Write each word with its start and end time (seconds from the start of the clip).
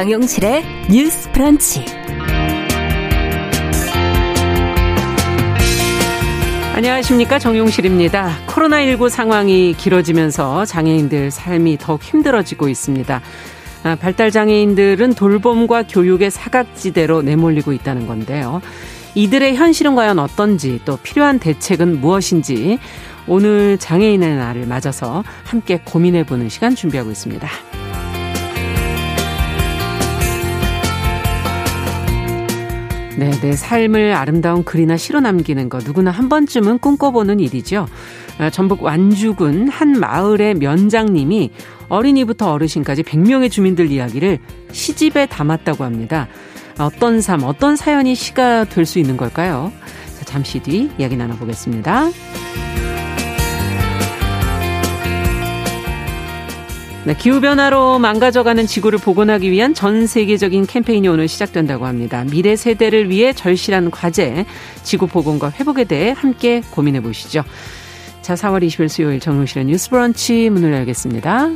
정용실의 0.00 0.64
뉴스 0.88 1.30
프런치. 1.30 1.84
안녕하십니까. 6.74 7.38
정용실입니다. 7.38 8.38
코로나19 8.46 9.10
상황이 9.10 9.74
길어지면서 9.76 10.64
장애인들 10.64 11.30
삶이 11.30 11.76
더욱 11.78 12.02
힘들어지고 12.02 12.70
있습니다. 12.70 13.20
아, 13.82 13.94
발달 13.96 14.30
장애인들은 14.30 15.12
돌봄과 15.12 15.82
교육의 15.82 16.30
사각지대로 16.30 17.20
내몰리고 17.20 17.74
있다는 17.74 18.06
건데요. 18.06 18.62
이들의 19.14 19.54
현실은 19.54 19.96
과연 19.96 20.18
어떤지 20.18 20.80
또 20.86 20.96
필요한 20.96 21.38
대책은 21.38 22.00
무엇인지 22.00 22.78
오늘 23.26 23.76
장애인의 23.76 24.36
날을 24.36 24.64
맞아서 24.64 25.24
함께 25.44 25.78
고민해보는 25.84 26.48
시간 26.48 26.74
준비하고 26.74 27.10
있습니다. 27.10 27.46
네, 33.20 33.30
내 33.42 33.52
삶을 33.52 34.14
아름다운 34.14 34.64
글이나 34.64 34.96
시로 34.96 35.20
남기는 35.20 35.68
거 35.68 35.76
누구나 35.76 36.10
한 36.10 36.30
번쯤은 36.30 36.78
꿈꿔보는 36.78 37.38
일이죠. 37.38 37.86
아, 38.38 38.48
전북 38.48 38.82
완주군 38.82 39.68
한 39.68 39.92
마을의 39.92 40.54
면장님이 40.54 41.50
어린이부터 41.90 42.50
어르신까지 42.50 43.02
100명의 43.02 43.50
주민들 43.50 43.90
이야기를 43.90 44.38
시집에 44.72 45.26
담았다고 45.26 45.84
합니다. 45.84 46.28
어떤 46.78 47.20
삶, 47.20 47.42
어떤 47.44 47.76
사연이 47.76 48.14
시가 48.14 48.64
될 48.64 48.86
수 48.86 48.98
있는 48.98 49.18
걸까요? 49.18 49.70
잠시 50.24 50.58
뒤 50.60 50.90
이야기 50.96 51.14
나눠보겠습니다. 51.18 52.08
네, 57.06 57.16
기후변화로 57.16 57.98
망가져가는 57.98 58.66
지구를 58.66 58.98
복원하기 58.98 59.50
위한 59.50 59.72
전 59.72 60.06
세계적인 60.06 60.66
캠페인이 60.66 61.08
오늘 61.08 61.28
시작된다고 61.28 61.86
합니다. 61.86 62.24
미래 62.30 62.56
세대를 62.56 63.08
위해 63.08 63.32
절실한 63.32 63.90
과제, 63.90 64.44
지구 64.82 65.06
복원과 65.06 65.52
회복에 65.52 65.84
대해 65.84 66.12
함께 66.14 66.60
고민해 66.70 67.00
보시죠. 67.00 67.42
자, 68.20 68.34
4월 68.34 68.62
20일 68.66 68.88
수요일 68.88 69.18
정용실의 69.18 69.64
뉴스 69.64 69.88
브런치 69.88 70.50
문을 70.50 70.74
열겠습니다. 70.74 71.48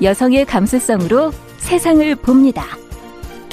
여성의 0.00 0.44
감수성으로 0.44 1.32
세상을 1.58 2.14
봅니다. 2.16 2.83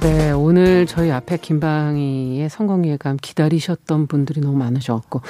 네, 0.00 0.30
오늘 0.30 0.86
저희 0.86 1.10
앞에 1.10 1.38
김방희의 1.38 2.48
성공 2.50 2.86
예감 2.86 3.16
기다리셨던 3.20 4.06
분들이 4.06 4.40
너무 4.40 4.56
많으셔갖고 4.56 5.22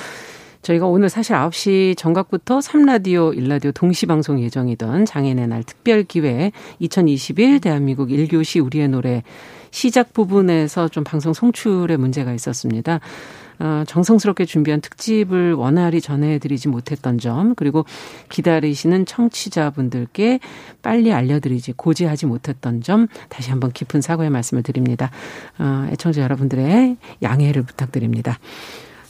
저희가 0.61 0.87
오늘 0.87 1.09
사실 1.09 1.35
9시 1.35 1.97
정각부터 1.97 2.59
3라디오, 2.59 3.35
1라디오 3.35 3.73
동시 3.73 4.05
방송 4.05 4.43
예정이던 4.43 5.07
장애인의 5.07 5.49
날 5.49 5.63
특별 5.63 6.03
기회 6.03 6.53
2021 6.81 7.61
대한민국 7.61 8.11
1교시 8.11 8.63
우리의 8.63 8.89
노래 8.89 9.23
시작 9.71 10.13
부분에서 10.13 10.89
좀 10.89 11.03
방송 11.03 11.33
송출에 11.33 11.97
문제가 11.97 12.35
있었습니다. 12.35 13.01
어, 13.61 13.85
정성스럽게 13.87 14.45
준비한 14.45 14.81
특집을 14.81 15.55
원활히 15.55 16.01
전해드리지 16.01 16.69
못했던 16.69 17.19
점, 17.19 17.55
그리고 17.55 17.85
기다리시는 18.29 19.07
청취자분들께 19.07 20.41
빨리 20.83 21.13
알려드리지, 21.13 21.73
고지하지 21.77 22.27
못했던 22.27 22.81
점, 22.83 23.09
다시 23.29 23.51
한번 23.51 23.73
깊은 23.73 24.01
사과의 24.01 24.31
말씀을 24.31 24.63
드립니다. 24.63 25.11
어, 25.59 25.89
애청자 25.93 26.23
여러분들의 26.23 26.97
양해를 27.23 27.63
부탁드립니다. 27.63 28.39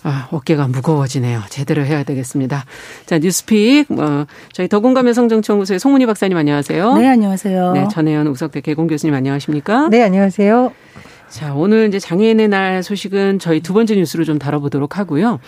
아, 0.05 0.29
어깨가 0.31 0.69
무거워지네요. 0.69 1.43
제대로 1.51 1.85
해야 1.85 2.05
되겠습니다. 2.05 2.65
자, 3.07 3.19
뉴스픽, 3.19 3.91
어, 3.91 4.27
저희 4.53 4.69
더공감 4.69 5.09
여성정치연구소의 5.09 5.81
송문희 5.81 6.07
박사님 6.07 6.37
안녕하세요. 6.37 6.95
네, 6.99 7.09
안녕하세요. 7.09 7.73
네, 7.73 7.89
전혜연 7.91 8.29
우석대 8.29 8.61
개공 8.61 8.87
교수님 8.87 9.15
안녕하십니까? 9.15 9.89
네, 9.89 10.03
안녕하세요. 10.03 10.73
자, 11.29 11.55
오늘 11.55 11.89
이제 11.89 11.99
장애인의 11.99 12.49
날 12.49 12.83
소식은 12.83 13.39
저희 13.39 13.61
두 13.61 13.75
번째 13.75 13.97
뉴스로 13.97 14.25
좀 14.25 14.39
다뤄보도록 14.39 14.99
하고요. 14.99 15.41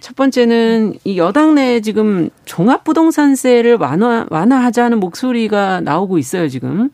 첫 0.00 0.14
번째는 0.16 0.94
이 1.04 1.18
여당 1.18 1.54
내에 1.54 1.80
지금 1.80 2.30
종합부동산세를 2.44 3.76
완화, 3.76 4.26
완화하자는 4.30 5.00
목소리가 5.00 5.80
나오고 5.80 6.18
있어요, 6.18 6.48
지금. 6.48 6.90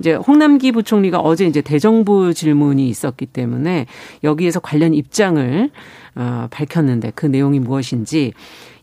이제 0.00 0.14
홍남기 0.14 0.70
부총리가 0.72 1.18
어제 1.18 1.46
이제 1.46 1.60
대정부 1.60 2.34
질문이 2.34 2.88
있었기 2.88 3.26
때문에 3.26 3.86
여기에서 4.22 4.60
관련 4.60 4.92
입장을 4.94 5.70
어, 6.16 6.48
밝혔는데 6.50 7.12
그 7.14 7.26
내용이 7.26 7.58
무엇인지 7.58 8.32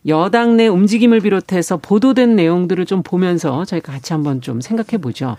여당 0.06 0.56
내 0.56 0.66
움직임을 0.68 1.20
비롯해서 1.20 1.78
보도된 1.78 2.36
내용들을 2.36 2.86
좀 2.86 3.02
보면서 3.02 3.64
저희가 3.64 3.92
같이 3.92 4.12
한번 4.12 4.40
좀 4.40 4.60
생각해 4.60 5.00
보죠. 5.00 5.36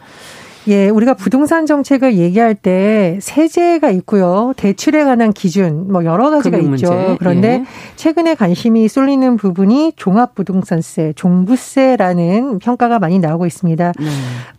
예, 0.67 0.89
우리가 0.89 1.13
부동산 1.13 1.65
정책을 1.65 2.17
얘기할 2.17 2.53
때 2.53 3.17
세제가 3.21 3.89
있고요. 3.91 4.53
대출에 4.57 5.05
관한 5.05 5.31
기준 5.31 5.91
뭐 5.91 6.03
여러 6.03 6.29
가지가 6.29 6.57
있죠. 6.57 7.15
그런데 7.19 7.47
예. 7.47 7.65
최근에 7.95 8.35
관심이 8.35 8.87
쏠리는 8.87 9.37
부분이 9.37 9.93
종합 9.95 10.35
부동산세, 10.35 11.13
종부세라는 11.15 12.59
평가가 12.59 12.99
많이 12.99 13.19
나오고 13.19 13.45
있습니다. 13.45 13.93
네. 13.97 14.05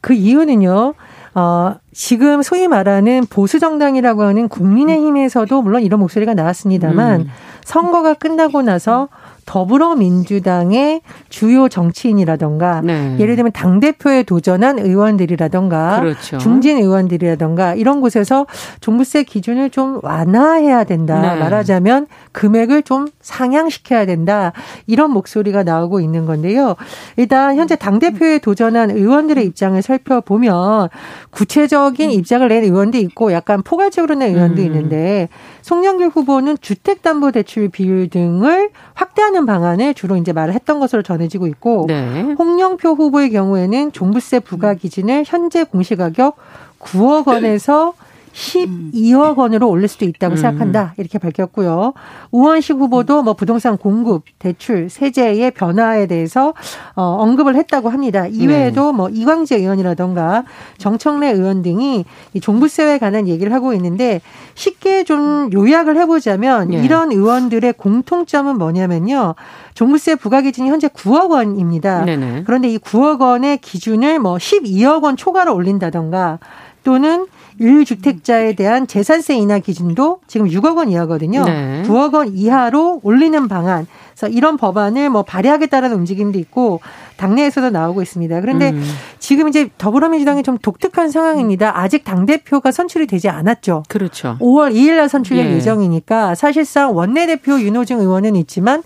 그 0.00 0.14
이유는요. 0.14 0.94
어, 1.34 1.74
지금 1.92 2.42
소위 2.42 2.68
말하는 2.68 3.24
보수 3.28 3.60
정당이라고 3.60 4.22
하는 4.22 4.48
국민의힘에서도 4.48 5.62
물론 5.62 5.82
이런 5.82 6.00
목소리가 6.00 6.34
나왔습니다만 6.34 7.20
음. 7.20 7.28
선거가 7.64 8.14
끝나고 8.14 8.62
나서 8.62 9.08
더불어민주당의 9.48 11.00
주요 11.30 11.70
정치인이라던가 11.70 12.82
네. 12.84 13.16
예를 13.18 13.34
들면 13.34 13.52
당 13.52 13.80
대표에 13.80 14.22
도전한 14.22 14.78
의원들이라던가 14.78 16.00
그렇죠. 16.00 16.36
중진 16.36 16.76
의원들이라던가 16.76 17.74
이런 17.74 18.02
곳에서 18.02 18.46
종부세 18.80 19.22
기준을 19.22 19.70
좀 19.70 20.00
완화해야 20.02 20.84
된다. 20.84 21.34
네. 21.34 21.40
말하자면 21.40 22.08
금액을 22.32 22.82
좀 22.82 23.08
상향시켜야 23.22 24.04
된다. 24.04 24.52
이런 24.86 25.12
목소리가 25.12 25.62
나오고 25.62 26.00
있는 26.00 26.26
건데요. 26.26 26.76
일단 27.16 27.56
현재 27.56 27.74
당 27.74 27.98
대표에 27.98 28.40
도전한 28.40 28.90
의원들의 28.90 29.46
입장을 29.46 29.80
살펴보면 29.80 30.90
구체적인 31.30 32.10
입장을 32.10 32.46
낸 32.46 32.64
의원도 32.64 32.98
있고 32.98 33.32
약간 33.32 33.62
포괄적으로 33.62 34.14
낸 34.14 34.34
의원도 34.34 34.60
음. 34.60 34.66
있는데 34.66 35.30
송영길 35.62 36.08
후보는 36.08 36.58
주택담보대출 36.60 37.70
비율 37.70 38.08
등을 38.10 38.70
확대하는 38.94 39.37
방안을 39.46 39.94
주로 39.94 40.16
이제 40.16 40.32
말을 40.32 40.54
했던 40.54 40.80
것으로 40.80 41.02
전해지고 41.02 41.46
있고 41.48 41.86
네. 41.88 42.34
홍영표 42.38 42.90
후보의 42.94 43.30
경우에는 43.30 43.92
종부세 43.92 44.40
부과 44.40 44.74
기준을 44.74 45.24
현재 45.26 45.64
공시가격 45.64 46.36
9억 46.80 47.26
원에서 47.26 47.94
12억 48.38 49.36
원으로 49.36 49.68
올릴 49.68 49.88
수도 49.88 50.04
있다고 50.04 50.34
음. 50.34 50.36
생각한다. 50.36 50.94
이렇게 50.96 51.18
밝혔고요. 51.18 51.92
우원식 52.30 52.76
후보도 52.76 53.22
뭐 53.22 53.34
부동산 53.34 53.76
공급, 53.76 54.22
대출, 54.38 54.88
세제의 54.88 55.50
변화에 55.50 56.06
대해서 56.06 56.54
어, 56.94 57.02
언급을 57.02 57.56
했다고 57.56 57.88
합니다. 57.88 58.26
이외에도 58.28 58.92
네. 58.92 58.96
뭐 58.96 59.08
이광재 59.08 59.56
의원이라던가 59.56 60.44
정청래 60.78 61.32
의원 61.32 61.62
등이 61.62 62.04
이 62.34 62.40
종부세에 62.40 62.98
관한 62.98 63.26
얘기를 63.26 63.52
하고 63.52 63.74
있는데 63.74 64.20
쉽게 64.54 65.02
좀 65.02 65.50
요약을 65.52 65.96
해보자면 65.96 66.70
네. 66.70 66.84
이런 66.84 67.10
의원들의 67.10 67.72
공통점은 67.72 68.56
뭐냐면요. 68.56 69.34
종부세 69.74 70.14
부과 70.14 70.40
기준이 70.42 70.68
현재 70.70 70.86
9억 70.88 71.30
원입니다. 71.30 72.04
네네. 72.04 72.44
그런데 72.46 72.68
이 72.68 72.78
9억 72.78 73.20
원의 73.20 73.58
기준을 73.58 74.20
뭐 74.20 74.36
12억 74.36 75.02
원 75.02 75.16
초과로 75.16 75.54
올린다던가 75.54 76.38
또는 76.84 77.26
1주택자에 77.60 78.56
대한 78.56 78.86
재산세 78.86 79.36
인하 79.36 79.58
기준도 79.58 80.20
지금 80.26 80.48
6억 80.48 80.76
원 80.76 80.88
이하거든요. 80.88 81.44
네. 81.44 81.82
9억 81.86 82.14
원 82.14 82.34
이하로 82.34 83.00
올리는 83.02 83.48
방안. 83.48 83.86
그래서 84.18 84.28
이런 84.28 84.56
법안을 84.56 85.10
뭐 85.10 85.22
발의하겠다라는 85.22 85.96
움직임도 85.96 86.38
있고 86.40 86.80
당내에서도 87.16 87.70
나오고 87.70 88.02
있습니다. 88.02 88.40
그런데 88.40 88.70
음. 88.70 88.82
지금 89.18 89.48
이제 89.48 89.68
더불어민주당이 89.78 90.42
좀 90.42 90.58
독특한 90.58 91.10
상황입니다. 91.10 91.78
아직 91.78 92.04
당 92.04 92.26
대표가 92.26 92.72
선출이 92.72 93.06
되지 93.06 93.28
않았죠. 93.28 93.84
그렇죠. 93.88 94.36
5월 94.40 94.74
2일 94.74 94.96
날 94.96 95.08
선출될 95.08 95.46
예. 95.46 95.54
예정이니까 95.54 96.34
사실상 96.34 96.96
원내 96.96 97.26
대표 97.26 97.60
윤호중 97.60 98.00
의원은 98.00 98.36
있지만 98.36 98.82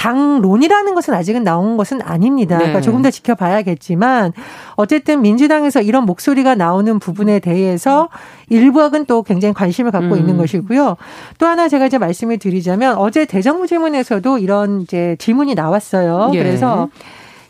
당론이라는 0.00 0.94
것은 0.94 1.12
아직은 1.12 1.44
나온 1.44 1.76
것은 1.76 2.00
아닙니다. 2.00 2.56
네. 2.56 2.64
그러니까 2.64 2.80
조금 2.80 3.02
더 3.02 3.10
지켜봐야겠지만 3.10 4.32
어쨌든 4.76 5.20
민주당에서 5.20 5.82
이런 5.82 6.06
목소리가 6.06 6.54
나오는 6.54 6.98
부분에 6.98 7.38
대해서 7.38 8.08
일부학은 8.48 9.04
또 9.04 9.22
굉장히 9.22 9.52
관심을 9.52 9.90
갖고 9.90 10.14
음. 10.14 10.18
있는 10.18 10.38
것이고요. 10.38 10.96
또 11.36 11.46
하나 11.46 11.68
제가 11.68 11.84
이제 11.84 11.98
말씀을 11.98 12.38
드리자면 12.38 12.96
어제 12.96 13.26
대정부 13.26 13.66
질문에서도 13.66 14.38
이런 14.38 14.80
이제 14.80 15.16
질문이 15.18 15.54
나왔어요. 15.54 16.30
예. 16.32 16.38
그래서 16.38 16.88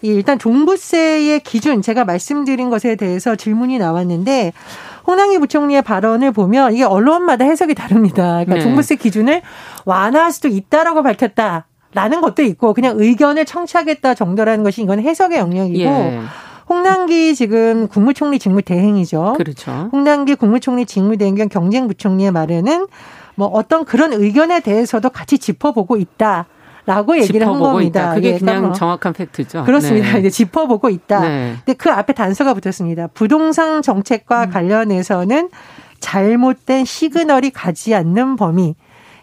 일단 0.03 0.37
종부세의 0.37 1.41
기준 1.41 1.83
제가 1.83 2.05
말씀드린 2.05 2.69
것에 2.69 2.97
대해서 2.97 3.37
질문이 3.37 3.79
나왔는데 3.79 4.53
홍남기 5.07 5.39
부총리의 5.39 5.83
발언을 5.83 6.33
보면 6.33 6.75
이게 6.75 6.83
언론마다 6.83 7.45
해석이 7.45 7.75
다릅니다. 7.75 8.45
그러니까 8.45 8.55
네. 8.55 8.61
종부세 8.61 8.97
기준을 8.97 9.41
완화할 9.85 10.33
수도 10.33 10.49
있다라고 10.49 11.05
밝혔다. 11.05 11.67
라는 11.93 12.21
것도 12.21 12.43
있고 12.43 12.73
그냥 12.73 12.97
의견을 12.99 13.45
청취하겠다 13.45 14.15
정도라는 14.15 14.63
것이 14.65 14.83
이건 14.83 15.01
해석의 15.01 15.39
영역이고 15.39 15.91
예. 15.91 16.21
홍남기 16.69 17.35
지금 17.35 17.89
국무총리 17.89 18.39
직무 18.39 18.63
대행이죠. 18.63 19.35
그렇죠. 19.37 19.89
홍남기 19.93 20.37
국무총리 20.37 20.87
직무 20.87 21.17
대행 21.17 21.35
겸 21.35 21.49
경제부총리의 21.49 22.31
말에는 22.31 22.87
뭐 23.35 23.49
어떤 23.49 23.85
그런 23.85 24.13
의견에 24.13 24.61
대해서도 24.61 25.11
같이 25.11 25.39
짚어보고 25.39 25.97
있다. 25.97 26.47
라고 26.87 27.17
얘기를 27.19 27.47
한 27.47 27.59
겁니다. 27.59 28.01
있다. 28.01 28.15
그게 28.15 28.39
그냥 28.39 28.63
뭐 28.63 28.73
정확한 28.73 29.13
fact죠. 29.13 29.65
그렇습니다. 29.65 30.15
네. 30.15 30.21
이제 30.21 30.31
짚어보고 30.31 30.89
있다. 30.89 31.21
네. 31.21 31.55
근데 31.65 31.75
그 31.77 31.91
앞에 31.91 32.15
단서가 32.15 32.55
붙었습니다. 32.55 33.09
부동산 33.09 33.83
정책과 33.83 34.45
음. 34.45 34.51
관련해서는 34.51 35.51
잘못된 36.01 36.85
시그널이 36.85 37.51
가지 37.51 37.95
않는 37.95 38.37
범위. 38.37 38.75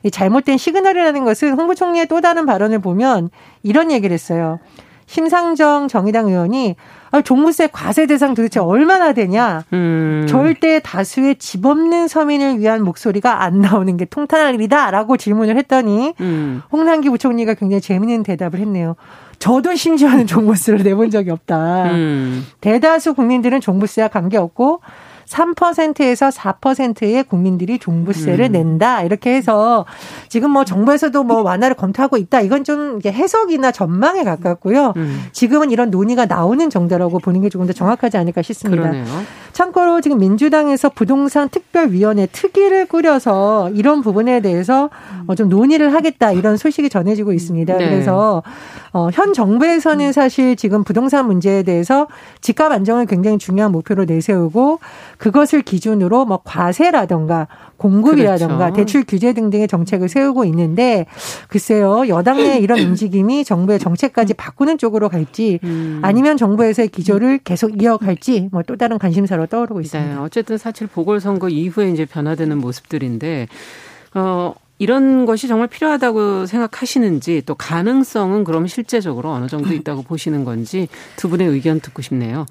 이 0.08 0.12
잘못된 0.12 0.58
시그널이라는 0.58 1.26
것은 1.26 1.54
홍 1.54 1.68
부총리의 1.68 2.08
또 2.08 2.22
다른 2.22 2.46
발언을 2.46 2.80
보면 2.80 3.30
이런 3.62 3.92
얘기를 3.92 4.14
했어요. 4.14 4.60
심상정 5.06 5.88
정의당 5.88 6.28
의원이 6.28 6.76
아, 7.12 7.22
종부세 7.22 7.68
과세 7.68 8.06
대상 8.06 8.34
도대체 8.34 8.60
얼마나 8.60 9.14
되냐? 9.14 9.64
음. 9.72 10.26
절대 10.28 10.80
다수의 10.80 11.38
집 11.38 11.66
없는 11.66 12.08
서민을 12.08 12.60
위한 12.60 12.84
목소리가 12.84 13.44
안 13.44 13.62
나오는 13.62 13.96
게 13.96 14.06
통탄할 14.06 14.56
일이다라고 14.56 15.16
질문을 15.16 15.58
했더니 15.58 16.14
음. 16.20 16.62
홍남기 16.72 17.10
부총리가 17.10 17.54
굉장히 17.54 17.80
재미있는 17.82 18.24
대답을 18.24 18.60
했네요. 18.60 18.96
저도 19.40 19.76
심지어는 19.76 20.28
종부세를 20.28 20.84
내본 20.84 21.10
적이 21.10 21.32
없다. 21.32 21.92
음. 21.92 22.46
대다수 22.60 23.14
국민들은 23.14 23.62
종부세와 23.62 24.10
관계없고 24.10 24.82
3%에서 25.28 26.30
4%의 26.30 27.24
국민들이 27.24 27.80
종부세를 27.80 28.46
음. 28.46 28.52
낸다. 28.52 29.04
이렇게 29.04 29.36
해서 29.36 29.86
지금 30.30 30.52
뭐 30.52 30.64
정부에서도 30.64 31.24
뭐 31.24 31.42
완화를 31.42 31.76
검토하고 31.76 32.18
있다. 32.18 32.42
이건 32.42 32.64
좀 32.64 33.00
해석이나 33.06 33.72
전망에 33.72 34.24
가깝고요. 34.24 34.94
음. 34.96 35.26
지금은 35.32 35.72
이런 35.72 35.90
논의가 35.92 36.26
나오는 36.26 36.70
정도라고 36.70 37.20
보는 37.20 37.42
게 37.42 37.50
조금 37.50 37.68
더 37.68 37.74
정확하지 37.74 38.18
않을까 38.18 38.42
싶습니다. 38.42 38.90
그러네요. 38.90 39.06
참고로 39.52 40.02
지금 40.02 40.20
민주당에서 40.20 40.90
부동산 40.90 41.50
특별위원회 41.50 42.28
특위를 42.28 42.86
꾸려서 42.86 43.72
이런 43.72 44.02
부분에 44.02 44.40
대해서 44.40 44.92
어, 45.26 45.34
좀 45.34 45.50
논의를 45.50 45.94
하겠다 45.94 46.32
이런 46.32 46.58
소식이 46.58 46.90
전해지고 46.90 47.34
있습니다. 47.34 47.76
네. 47.76 47.90
그래서 47.90 48.44
어, 48.94 49.10
현 49.12 49.34
정부에서는 49.34 50.12
사실 50.12 50.56
지금 50.56 50.84
부동산 50.84 51.26
문제에 51.26 51.64
대해서 51.64 52.08
집값 52.42 52.72
안정을 52.72 53.08
굉장히 53.08 53.38
중요한 53.40 53.72
목표로 53.72 54.06
내세우고 54.06 54.80
그것을 55.18 55.64
기준으로 55.64 56.26
뭐 56.26 56.42
과세라든가 56.44 57.48
공급이라든가 57.78 58.58
그렇죠. 58.58 58.76
대출 58.76 59.04
규제 59.04 59.34
등등의 59.34 59.68
정책을 59.68 60.10
세우고 60.10 60.46
있는데 60.46 61.08
글쎄요 61.48 62.08
여당 62.08 62.38
내 62.38 62.58
이런 62.62 62.80
움직임이 62.80 63.44
정부의 63.44 63.80
정책까지 63.80 64.36
바꾸는 64.36 64.78
쪽으로 64.78 65.10
갈지 65.10 65.60
음. 65.64 66.00
아니면 66.04 66.38
정부에서의 66.38 66.90
기조를 66.90 67.40
계속 67.40 67.82
이어갈지 67.82 68.50
뭐 68.52 68.68
또 68.68 68.76
다른 68.76 69.00
관심사로 69.00 69.48
떠오르고 69.48 69.80
있습니다. 69.82 70.14
네, 70.16 70.20
어쨌든 70.20 70.58
사실 70.58 70.88
보궐선거 70.88 71.48
이후에 71.50 71.90
이제 71.90 72.06
변화되는 72.06 72.58
모습들인데 72.60 73.48
어. 74.14 74.54
이런 74.80 75.26
것이 75.26 75.48
정말 75.48 75.68
필요하다고 75.70 76.46
생각하시는지 76.46 77.42
또 77.48 77.56
가능성은 77.56 78.44
그럼 78.44 78.68
실제적으로 78.68 79.32
어느 79.32 79.48
정도 79.48 79.74
있다고 79.74 80.04
보시는 80.04 80.46
건지 80.46 80.88
두 81.16 81.30
분의 81.30 81.48
의견 81.48 81.80
듣고 81.80 82.04
싶네요. 82.04 82.46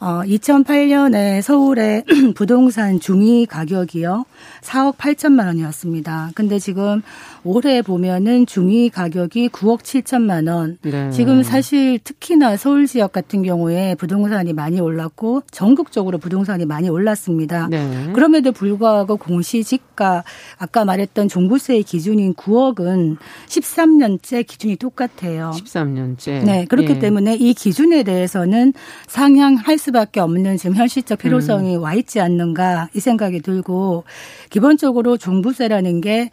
어, 0.00 0.22
2008년에 0.24 1.42
서울의 1.42 2.04
부동산 2.34 2.98
중위 3.00 3.44
가격이요. 3.44 4.24
4억 4.62 4.96
8천만 4.96 5.44
원이었습니다. 5.46 6.30
근데 6.34 6.58
지금 6.58 7.02
올해 7.44 7.82
보면은 7.82 8.46
중위 8.46 8.88
가격이 8.88 9.50
9억 9.50 9.80
7천만 9.82 10.50
원. 10.50 10.78
네. 10.80 11.10
지금 11.10 11.42
사실 11.42 11.98
특히나 11.98 12.56
서울 12.56 12.86
지역 12.86 13.12
같은 13.12 13.42
경우에 13.42 13.94
부동산이 13.96 14.54
많이 14.54 14.80
올랐고 14.80 15.42
전국적으로 15.50 16.16
부동산이 16.16 16.64
많이 16.64 16.88
올랐습니다. 16.88 17.68
네. 17.68 18.10
그럼에도 18.14 18.52
불구하고 18.52 19.18
공시지가 19.18 20.24
아까 20.56 20.84
말했던 20.86 21.28
종부세의 21.28 21.82
기준인 21.82 22.32
9억은 22.34 23.18
13년째 23.48 24.46
기준이 24.46 24.76
똑같아요. 24.76 25.52
13년째. 25.54 26.44
네. 26.44 26.64
그렇기 26.64 26.92
예. 26.92 26.98
때문에 26.98 27.36
이 27.36 27.52
기준에 27.52 28.02
대해서는 28.02 28.72
상향할 29.06 29.76
수 29.76 29.89
수밖에 29.90 30.20
없는 30.20 30.56
지금 30.56 30.76
현실적 30.76 31.18
필요성이 31.18 31.76
음. 31.76 31.82
와 31.82 31.94
있지 31.94 32.20
않는가 32.20 32.88
이 32.94 33.00
생각이 33.00 33.40
들고 33.40 34.04
기본적으로 34.48 35.16
종부세라는 35.16 36.00
게 36.00 36.30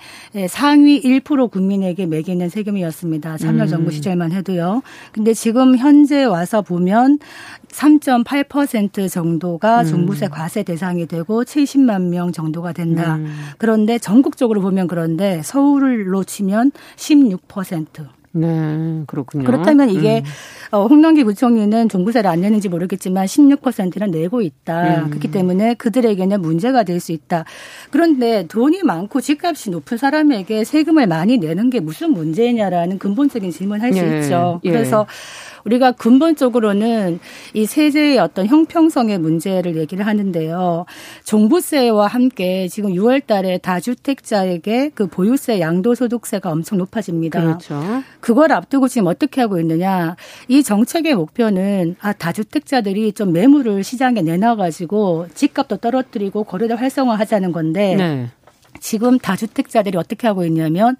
상위 0.50 1.02
1% 1.02 1.52
국민에게 1.52 2.06
매기는 2.06 2.48
세금이었습니다. 2.50 3.38
참여정부 3.38 3.90
음. 3.90 3.92
시절만 3.92 4.32
해도요. 4.32 4.82
근데 5.12 5.34
지금 5.34 5.78
현재 5.78 6.24
와서 6.24 6.62
보면 6.62 7.20
3.8% 7.70 9.10
정도가 9.10 9.82
음. 9.82 9.86
종부세 9.86 10.28
과세 10.30 10.64
대상이 10.64 11.06
되고 11.06 11.44
70만 11.44 12.10
명 12.10 12.32
정도가 12.32 12.74
된다. 12.74 13.16
음. 13.16 13.36
그런데 13.58 14.00
전국적으로 14.00 14.62
보면 14.62 14.88
그런데 14.88 15.42
서울로 15.44 16.24
치면 16.24 16.72
16%. 16.96 18.17
네, 18.40 19.04
그렇군요. 19.08 19.46
그렇다면 19.46 19.90
이게 19.90 20.20
음. 20.20 20.78
어, 20.78 20.86
홍남기 20.86 21.24
부총리는 21.24 21.88
종부세를 21.90 22.30
안 22.30 22.42
내는지 22.42 22.68
모르겠지만 22.70 23.26
16%는 23.26 24.12
내고 24.12 24.42
있다. 24.42 25.04
음. 25.04 25.10
그렇기 25.10 25.32
때문에 25.32 25.74
그들에게는 25.76 26.42
문제가 26.42 26.84
될 26.84 26.98
수 27.00 27.12
있다. 27.12 27.46
그런데 27.92 28.48
돈이 28.48 28.82
많고 28.84 29.22
집값이 29.22 29.70
높은 29.70 29.98
사람에게 29.98 30.64
세금을 30.64 31.08
많이 31.08 31.38
내는 31.38 31.70
게 31.70 31.80
무슨 31.80 32.12
문제냐라는 32.12 32.98
근본적인 32.98 33.52
질문을 33.52 33.84
할수 33.84 34.00
예. 34.00 34.20
있죠. 34.20 34.60
그래서 34.64 35.06
예. 35.08 35.47
우리가 35.68 35.92
근본적으로는 35.92 37.20
이 37.54 37.66
세제의 37.66 38.20
어떤 38.20 38.48
형평성의 38.48 39.18
문제를 39.20 39.76
얘기를 39.76 40.06
하는데요. 40.06 40.86
종부세와 41.26 42.08
함께 42.08 42.68
지금 42.70 42.92
6월 42.92 43.26
달에 43.26 43.58
다주택자에게 43.58 44.92
그 44.96 45.08
보유세 45.08 45.60
양도소득세가 45.60 46.50
엄청 46.50 46.78
높아집니다. 46.78 47.42
그렇죠. 47.42 48.04
그걸 48.22 48.54
앞두고 48.54 48.88
지금 48.88 49.08
어떻게 49.08 49.42
하고 49.42 49.60
있느냐. 49.60 50.16
이 50.48 50.64
정책의 50.64 51.16
목표는 51.16 51.98
아, 52.00 52.14
다주택자들이 52.14 53.12
좀 53.12 53.34
매물을 53.34 53.84
시장에 53.84 54.22
내놔가지고 54.22 55.28
집값도 55.34 55.78
떨어뜨리고 55.78 56.46
거래를 56.46 56.80
활성화하자는 56.80 57.52
건데 57.52 57.96
네. 57.96 58.28
지금 58.80 59.18
다주택자들이 59.18 59.98
어떻게 59.98 60.28
하고 60.28 60.46
있냐면 60.46 60.96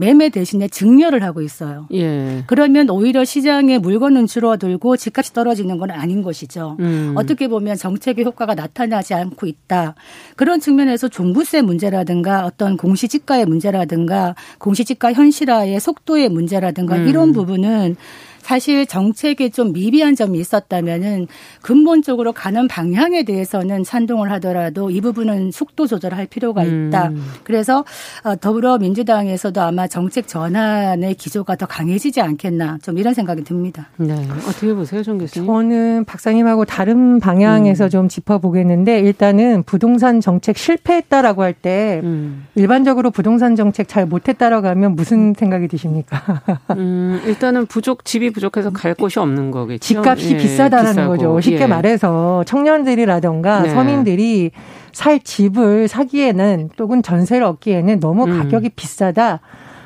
매매 0.00 0.30
대신에 0.30 0.66
증여를 0.66 1.22
하고 1.22 1.42
있어요. 1.42 1.86
예. 1.92 2.42
그러면 2.46 2.88
오히려 2.88 3.22
시장의 3.22 3.80
물건은 3.80 4.26
줄어들고 4.26 4.96
집값이 4.96 5.34
떨어지는 5.34 5.76
건 5.76 5.90
아닌 5.90 6.22
것이죠. 6.22 6.78
음. 6.80 7.12
어떻게 7.16 7.48
보면 7.48 7.76
정책의 7.76 8.24
효과가 8.24 8.54
나타나지 8.54 9.12
않고 9.12 9.46
있다. 9.46 9.94
그런 10.36 10.58
측면에서 10.58 11.08
종부세 11.08 11.60
문제라든가 11.60 12.46
어떤 12.46 12.78
공시지가의 12.78 13.44
문제라든가 13.44 14.34
공시지가 14.58 15.12
현실화의 15.12 15.78
속도의 15.78 16.30
문제라든가 16.30 16.96
음. 16.96 17.06
이런 17.06 17.32
부분은 17.34 17.96
사실 18.42 18.86
정책에 18.86 19.48
좀 19.50 19.72
미비한 19.72 20.14
점이 20.14 20.38
있었다면은 20.38 21.28
근본적으로 21.62 22.32
가는 22.32 22.66
방향에 22.66 23.22
대해서는 23.22 23.84
찬동을 23.84 24.30
하더라도 24.32 24.90
이 24.90 25.00
부분은 25.00 25.50
속도 25.52 25.86
조절할 25.86 26.26
필요가 26.26 26.64
있다. 26.64 27.08
음. 27.08 27.22
그래서 27.44 27.84
어, 28.24 28.36
더불어민주당에서도 28.36 29.60
아마 29.60 29.86
정책 29.86 30.26
전환의 30.26 31.14
기조가 31.14 31.56
더 31.56 31.66
강해지지 31.66 32.20
않겠나 32.20 32.78
좀 32.82 32.98
이런 32.98 33.14
생각이 33.14 33.44
듭니다. 33.44 33.88
네. 33.96 34.14
어떻게 34.48 34.74
보세요, 34.74 35.02
정 35.02 35.18
교수님? 35.18 35.46
저는 35.46 36.04
박사님하고 36.04 36.64
다른 36.64 37.20
방향에서 37.20 37.84
음. 37.84 37.90
좀 37.90 38.08
짚어보겠는데 38.08 39.00
일단은 39.00 39.62
부동산 39.64 40.20
정책 40.20 40.56
실패했다라고 40.56 41.42
할때 41.42 42.00
음. 42.02 42.46
일반적으로 42.54 43.10
부동산 43.10 43.54
정책 43.54 43.88
잘 43.88 44.06
못했다라고 44.06 44.66
하면 44.68 44.96
무슨 44.96 45.34
생각이 45.34 45.68
드십니까? 45.68 46.42
음, 46.76 47.20
일단은 47.26 47.66
부족 47.66 48.04
집이 48.04 48.30
부족 48.30 48.39
해서 48.56 48.70
갈 48.70 48.94
곳이 48.94 49.18
없는 49.18 49.50
거겠죠. 49.50 49.80
집값이 49.80 50.34
예, 50.34 50.36
비싸다라는 50.36 50.90
비싸고. 50.92 51.08
거죠. 51.10 51.40
쉽게 51.40 51.62
예. 51.62 51.66
말해서 51.66 52.44
청년들이라던가 52.46 53.62
네. 53.62 53.70
서민들이 53.70 54.50
살 54.92 55.20
집을 55.20 55.88
사기에는 55.88 56.70
또는 56.76 57.02
전세를 57.02 57.44
얻기에는 57.44 58.00
너무 58.00 58.24
음. 58.24 58.38
가격이 58.38 58.70
비싸다. 58.70 59.40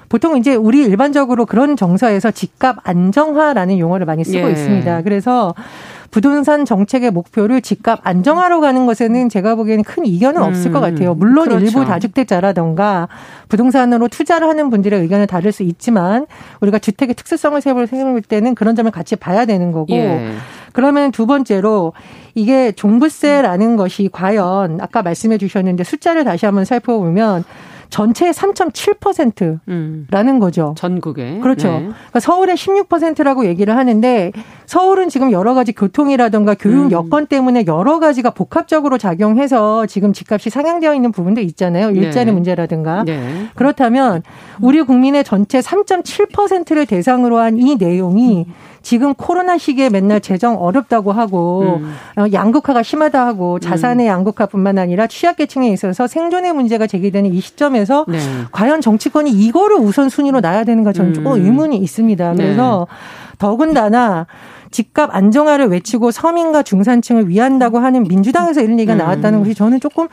보통 0.09 0.37
이제 0.37 0.55
우리 0.55 0.83
일반적으로 0.83 1.45
그런 1.47 1.77
정서에서 1.77 2.31
집값 2.31 2.77
안정화라는 2.85 3.79
용어를 3.79 4.07
많이 4.07 4.25
쓰고 4.25 4.47
예. 4.47 4.53
있습니다. 4.53 5.03
그래서 5.03 5.55
부동산 6.14 6.64
정책의 6.64 7.11
목표를 7.11 7.61
집값 7.61 7.99
안정화로 8.04 8.61
가는 8.61 8.87
것에는 8.87 9.28
제가 9.28 9.56
보기에는 9.56 9.83
큰 9.83 10.06
이견은 10.06 10.42
음, 10.42 10.47
없을 10.47 10.71
것 10.71 10.78
같아요. 10.78 11.12
물론 11.12 11.49
그렇죠. 11.49 11.64
일부 11.64 11.85
다주택자라던가 11.85 13.09
부동산으로 13.49 14.06
투자를 14.06 14.47
하는 14.47 14.71
분들의 14.71 15.00
의견은 15.00 15.26
다를 15.26 15.50
수 15.50 15.64
있지만 15.64 16.26
우리가 16.61 16.78
주택의 16.78 17.16
특수성을 17.16 17.61
세볼 17.61 17.88
때는 18.23 18.54
그런 18.54 18.76
점을 18.76 18.88
같이 18.92 19.16
봐야 19.16 19.44
되는 19.44 19.73
거고 19.73 19.92
예. 19.92 20.35
그러면 20.73 21.11
두 21.11 21.26
번째로 21.26 21.94
이게 22.37 22.71
종부세라는 22.71 23.75
것이 23.75 24.09
과연 24.12 24.78
아까 24.83 25.02
말씀해 25.02 25.37
주셨는데 25.38 25.83
숫자를 25.83 26.23
다시 26.23 26.47
한번 26.47 26.64
살펴보면 26.64 27.42
전체의 27.95 28.33
3.7%라는 28.33 30.35
음. 30.35 30.39
거죠. 30.41 30.75
전국에. 30.77 31.39
그렇죠. 31.39 31.69
네. 31.69 31.79
그러니까 31.85 32.19
서울의 32.19 32.57
16%라고 32.57 33.47
얘기를 33.47 33.77
하는데 33.77 34.33
서울은 34.67 35.09
지금 35.09 35.31
여러 35.31 35.55
가지 35.55 35.73
교통이라든가 35.73 36.55
교육 36.55 36.87
음. 36.87 36.91
여건 36.91 37.29
때문에 37.29 37.65
여러 37.69 38.01
가지가 38.01 38.31
복합적으로 38.31 38.99
작용해서 38.99 39.87
지금 39.87 40.13
집값이 40.13 40.51
상향되어 40.51 40.93
있는 40.93 41.13
부분도 41.13 41.41
있잖아요. 41.43 41.93
일자리 41.93 42.27
네. 42.27 42.33
문제라든가. 42.33 43.05
네. 43.05 43.47
그렇다면 43.55 44.25
우리 44.61 44.83
국민의 44.83 45.23
전체 45.23 45.61
3.7%를 45.61 46.87
대상으로 46.87 47.39
한 47.39 47.55
이 47.55 47.77
내용이 47.77 48.47
음. 48.49 48.74
지금 48.85 49.14
코로나 49.14 49.57
시기에 49.57 49.88
맨날 49.88 50.21
재정 50.21 50.62
어렵다고 50.62 51.11
하고 51.11 51.81
음. 51.81 51.95
어, 52.17 52.26
양극화가 52.31 52.83
심하다 52.83 53.26
하고 53.26 53.59
자산의 53.59 54.07
음. 54.07 54.09
양극화뿐만 54.09 54.79
아니라 54.79 55.07
취약계층에 55.07 55.69
있어서 55.71 56.07
생존의 56.07 56.53
문제가 56.53 56.87
제기되는 56.87 57.33
이 57.33 57.41
시점에서 57.41 58.05
네. 58.07 58.19
과연 58.53 58.83
정치권이 58.83 59.31
이거를 59.31 59.79
우선 59.79 60.11
순위로 60.11 60.41
놔야 60.41 60.64
되는가 60.64 60.93
저는 60.93 61.14
조금 61.14 61.33
음. 61.33 61.45
의문이 61.45 61.79
있습니다. 61.79 62.35
그래서 62.35 62.87
네. 62.88 63.38
더군다나 63.38 64.26
집값 64.75 65.14
안정화를 65.14 65.69
외치고 65.69 66.11
서민과 66.11 66.64
중산층을 66.64 67.28
위한다고 67.28 67.78
하는 67.78 68.02
민주당에서 68.02 68.61
이런 68.61 68.81
얘기가 68.81 68.95
음. 68.95 68.99
나왔다는 68.99 69.38
것이 69.38 69.54
저는 69.54 69.78
조금 69.78 70.09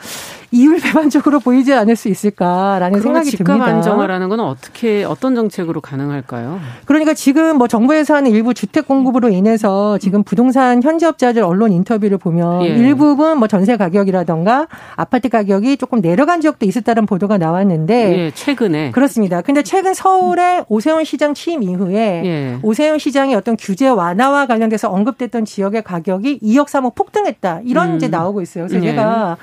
이율배반적으로 0.52 1.40
보이지 1.40 1.74
않을 1.74 1.96
수 1.96 2.10
있을까라는 2.10 3.02
생각이 3.02 3.32
집값 3.32 3.46
듭니다. 3.48 3.66
집값 3.66 3.76
안정화라는 3.78 4.30
건 4.30 4.40
어떻게 4.42 5.04
어떤 5.04 5.34
정책으로 5.34 5.82
가능할까요? 5.82 6.60
그러니까 6.86 7.16
지금 7.16 7.58
뭐 7.58 7.68
정부에서 7.68 8.14
하는 8.14 8.30
일부 8.30 8.54
주택 8.54 8.88
공급으로 8.88 9.30
인해서 9.30 9.98
지금 9.98 10.24
부동산 10.24 10.84
현지업자들 10.84 11.42
언론 11.42 11.72
인터뷰를 11.72 12.20
보면 12.20 12.64
예. 12.64 12.68
일부분 12.68 13.40
뭐 13.40 13.48
전세 13.48 13.78
가격이라던가 13.78 14.68
아파트 14.96 15.30
가격이 15.30 15.78
조금 15.78 16.02
내려간 16.02 16.42
지역도 16.42 16.68
있었다는 16.68 17.08
보도가 17.08 17.40
나왔는데 17.40 18.20
예, 18.20 18.32
최근에 18.32 18.92
그렇습니다. 18.92 19.42
근데 19.42 19.64
최근 19.64 19.96
서울의 19.96 20.66
오세훈 20.68 21.04
시장 21.04 21.34
취임 21.34 21.64
이후에 21.64 22.22
예. 22.26 22.60
오세훈 22.62 23.00
시장의 23.00 23.36
어떤 23.36 23.58
규제 23.58 23.88
완화와 23.88 24.51
관련돼서 24.52 24.90
언급됐던 24.90 25.46
지역의 25.46 25.84
가격이 25.84 26.40
2억 26.42 26.66
3억 26.66 26.96
폭등했다. 26.96 27.62
이런 27.64 27.92
음. 27.92 27.96
이제 27.96 28.08
나오고 28.10 28.42
있어요. 28.42 28.68
그래서 28.68 28.86
예. 28.86 28.90
제가 28.92 29.38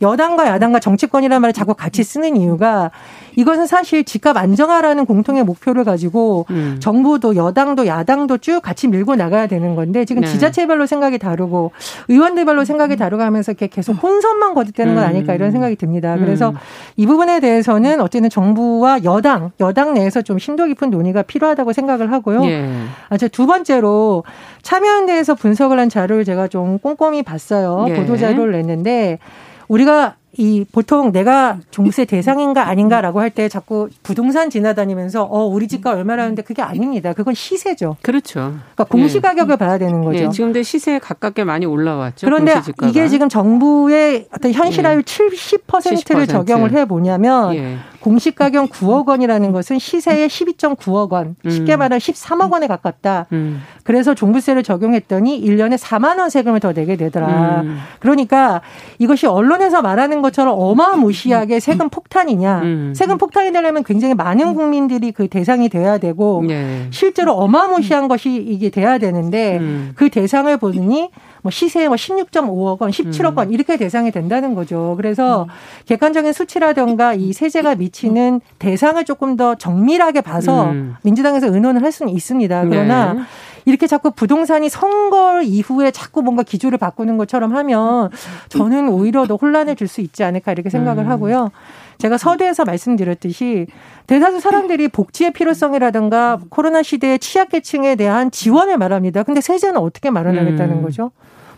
여당과 0.00 0.46
야당과 0.46 0.80
정치권이라는 0.80 1.40
말을 1.40 1.52
자꾸 1.52 1.74
같이 1.74 2.04
쓰는 2.04 2.36
이유가 2.36 2.90
이것은 3.36 3.66
사실 3.66 4.04
집값 4.04 4.36
안정화라는 4.36 5.06
공통의 5.06 5.44
목표를 5.44 5.84
가지고 5.84 6.46
음. 6.50 6.78
정부도 6.80 7.36
여당도 7.36 7.86
야당도 7.86 8.38
쭉 8.38 8.60
같이 8.60 8.88
밀고 8.88 9.16
나가야 9.16 9.46
되는 9.46 9.76
건데 9.76 10.04
지금 10.04 10.22
네. 10.22 10.28
지자체별로 10.28 10.86
생각이 10.86 11.18
다르고 11.18 11.70
의원들별로 12.08 12.64
생각이 12.64 12.96
다르고 12.96 13.22
하면서 13.22 13.52
이렇게 13.52 13.68
계속 13.68 13.92
혼선만 14.02 14.54
거듭되는 14.54 14.94
건 14.94 15.04
아닐까 15.04 15.34
이런 15.34 15.52
생각이 15.52 15.76
듭니다. 15.76 16.16
그래서 16.18 16.50
음. 16.50 16.56
이 16.96 17.06
부분에 17.06 17.38
대해서는 17.40 18.00
어쨌든 18.00 18.28
정부와 18.28 19.04
여당, 19.04 19.52
여당 19.60 19.94
내에서 19.94 20.22
좀 20.22 20.38
심도 20.38 20.66
깊은 20.66 20.90
논의가 20.90 21.22
필요하다고 21.22 21.72
생각을 21.72 22.10
하고요. 22.12 22.44
예. 22.44 22.68
아, 23.08 23.16
두 23.16 23.46
번째로 23.46 24.24
참여연대에서 24.62 25.34
분석을 25.34 25.78
한 25.78 25.88
자료를 25.88 26.24
제가 26.24 26.48
좀 26.48 26.78
꼼꼼히 26.78 27.22
봤어요. 27.22 27.86
예. 27.88 27.94
보도 27.94 28.16
자료를 28.16 28.52
냈는데 28.52 29.18
우리가 29.68 30.16
이 30.38 30.64
보통 30.70 31.10
내가 31.12 31.58
종부세 31.70 32.04
대상인가 32.04 32.68
아닌가라고 32.68 33.20
할 33.20 33.28
때 33.30 33.48
자꾸 33.48 33.88
부동산 34.02 34.48
지나다니면서 34.48 35.24
어 35.24 35.44
우리 35.44 35.68
집가 35.68 35.90
얼마라는데 35.90 36.42
그게 36.42 36.62
아닙니다. 36.62 37.12
그건 37.12 37.34
시세죠. 37.34 37.96
그렇죠. 38.02 38.54
그러니까 38.74 38.84
공시 38.84 39.20
가격을 39.20 39.58
네. 39.58 39.58
봐야 39.58 39.78
되는 39.78 40.02
거죠. 40.02 40.24
네. 40.24 40.30
지금 40.30 40.52
데 40.52 40.62
시세에 40.62 40.98
가깝게 40.98 41.44
많이 41.44 41.66
올라왔죠. 41.66 42.26
그런데 42.26 42.54
이게 42.84 43.08
지금 43.08 43.28
정부의 43.28 44.28
어떤 44.34 44.52
현실화율 44.52 45.02
네. 45.02 45.28
70%를 45.28 46.26
70%. 46.26 46.28
적용을 46.28 46.72
해 46.72 46.84
보냐면 46.86 47.54
예. 47.54 47.76
공시 48.00 48.30
가격 48.30 48.70
9억 48.70 49.08
원이라는 49.08 49.52
것은 49.52 49.78
시세의 49.78 50.28
12.9억 50.28 51.10
원, 51.10 51.34
쉽게 51.48 51.74
음. 51.74 51.78
말하면 51.80 51.98
13억 51.98 52.52
원에 52.52 52.66
가깝다. 52.68 53.26
음. 53.32 53.60
그래서 53.82 54.14
종부세를 54.14 54.62
적용했더니 54.62 55.42
1년에 55.44 55.76
4만 55.76 56.18
원 56.18 56.30
세금을 56.30 56.60
더 56.60 56.72
내게 56.72 56.96
되더라. 56.96 57.62
음. 57.62 57.78
그러니까 57.98 58.62
이것이 58.98 59.26
언론에서 59.26 59.82
말하는 59.82 60.22
것 60.22 60.27
처럼 60.30 60.54
어마무시하게 60.58 61.60
세금 61.60 61.88
폭탄이냐. 61.88 62.60
음. 62.62 62.92
세금 62.94 63.18
폭탄이 63.18 63.52
되려면 63.52 63.84
굉장히 63.84 64.14
많은 64.14 64.54
국민들이 64.54 65.12
그 65.12 65.28
대상이 65.28 65.68
돼야 65.68 65.98
되고 65.98 66.44
네. 66.46 66.86
실제로 66.90 67.32
어마무시한 67.34 68.08
것이 68.08 68.34
이게 68.34 68.70
돼야 68.70 68.98
되는데 68.98 69.58
음. 69.58 69.92
그 69.94 70.08
대상을 70.08 70.54
보니 70.56 71.10
뭐 71.42 71.50
시세 71.50 71.86
뭐 71.86 71.96
16.5억 71.96 72.80
원, 72.80 72.90
17억 72.90 73.36
원 73.36 73.50
이렇게 73.52 73.76
대상이 73.76 74.10
된다는 74.10 74.54
거죠. 74.54 74.94
그래서 74.96 75.46
객관적인 75.86 76.32
수치라든가 76.32 77.14
이 77.14 77.32
세제가 77.32 77.76
미치는 77.76 78.40
대상을 78.58 79.02
조금 79.04 79.36
더 79.36 79.54
정밀하게 79.54 80.20
봐서 80.20 80.70
음. 80.70 80.96
민주당에서 81.02 81.52
의논을 81.52 81.82
할 81.82 81.92
수는 81.92 82.12
있습니다. 82.12 82.64
그러나 82.68 83.12
네. 83.14 83.20
이렇게 83.68 83.86
자꾸 83.86 84.10
부동산이 84.10 84.70
선거 84.70 85.42
이후에 85.42 85.90
자꾸 85.90 86.22
뭔가 86.22 86.42
기조를 86.42 86.78
바꾸는 86.78 87.18
것처럼 87.18 87.54
하면 87.54 88.08
저는 88.48 88.88
오히려 88.88 89.26
더 89.26 89.36
혼란을 89.36 89.76
줄수 89.76 90.00
있지 90.00 90.24
않을까 90.24 90.52
이렇게 90.52 90.70
생각을 90.70 91.04
음. 91.04 91.10
하고요. 91.10 91.50
제가 91.98 92.16
서두에서 92.16 92.64
말씀드렸듯이 92.64 93.66
대다수 94.06 94.40
사람들이 94.40 94.88
복지의 94.88 95.32
필요성이라든가 95.32 96.38
코로나 96.48 96.82
시대의 96.82 97.18
취약계층에 97.18 97.96
대한 97.96 98.30
지원을 98.30 98.78
말합니다. 98.78 99.22
근데 99.22 99.42
세제는 99.42 99.76
어떻게 99.76 100.08
마련하겠다는 100.08 100.78
음. 100.78 100.82
거죠? 100.82 101.10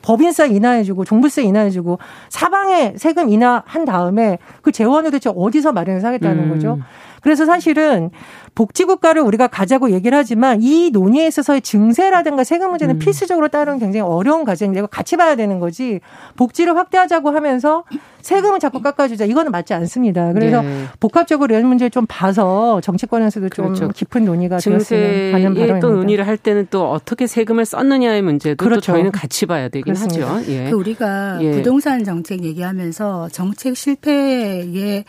법인세 0.02 0.49
인하해주고 0.49 1.05
종부세 1.05 1.45
인하해주고 1.45 2.00
사방에 2.29 2.95
세금 2.97 3.29
인하한 3.29 3.85
다음에 3.85 4.38
그 4.62 4.73
재원을 4.73 5.12
대체 5.12 5.31
어디서 5.33 5.71
마련해서 5.71 6.09
하겠다는 6.09 6.45
음. 6.45 6.49
거죠. 6.50 6.81
그래서 7.21 7.45
사실은 7.45 8.11
복지국가를 8.54 9.23
우리가 9.23 9.47
가자고 9.47 9.90
얘기를 9.90 10.16
하지만 10.16 10.62
이 10.62 10.90
논의에 10.90 11.26
있어서의 11.26 11.62
증세라든가 11.62 12.45
세금 12.45 12.71
문제는 12.71 12.97
음. 12.97 12.99
필수적으로 12.99 13.49
따르는 13.49 13.78
굉장히 13.78 14.00
어려운 14.00 14.45
과정이고 14.45 14.87
같이 14.88 15.16
봐야 15.16 15.37
되는 15.37 15.61
거지 15.61 16.00
복지를 16.37 16.76
확대하자고 16.76 17.30
하면서 17.30 17.85
세금을 18.23 18.61
자꾸 18.61 18.81
깎아주자 18.81 19.25
이거는 19.25 19.50
맞지 19.53 19.75
않습니다. 19.75 20.33
그래서 20.33 20.62
네. 20.62 20.85
복합적으로 21.00 21.55
이런 21.55 21.69
문제를 21.69 21.91
좀 21.91 22.07
봐서 22.09 22.81
정치권에서도 22.81 23.49
그렇죠. 23.50 23.75
좀 23.75 23.91
깊은 23.93 24.25
논의가 24.25 24.59
되었으면 24.59 25.35
하는 25.35 25.55
바람입니다. 25.55 25.81
또 25.81 25.91
논의를 25.91 26.27
할 26.27 26.37
때는 26.37 26.69
또 26.71 26.91
어떻게 26.91 27.27
세금을 27.27 27.65
썼느냐의 27.65 28.23
문제도 28.23 28.57
그렇죠. 28.57 28.81
또 28.81 28.93
저희는 28.93 29.12
같이 29.12 29.47
봐야 29.47 29.69
되긴 29.69 29.95
그렇습니다. 29.95 30.35
하죠. 30.35 30.50
예. 30.53 30.71
그 30.71 30.77
우리가 30.77 31.39
예. 31.43 31.53
부동산 31.53 32.05
정책 32.05 32.45
얘기하면서 32.45 33.29
정책 33.31 33.77
실패의 33.77 35.05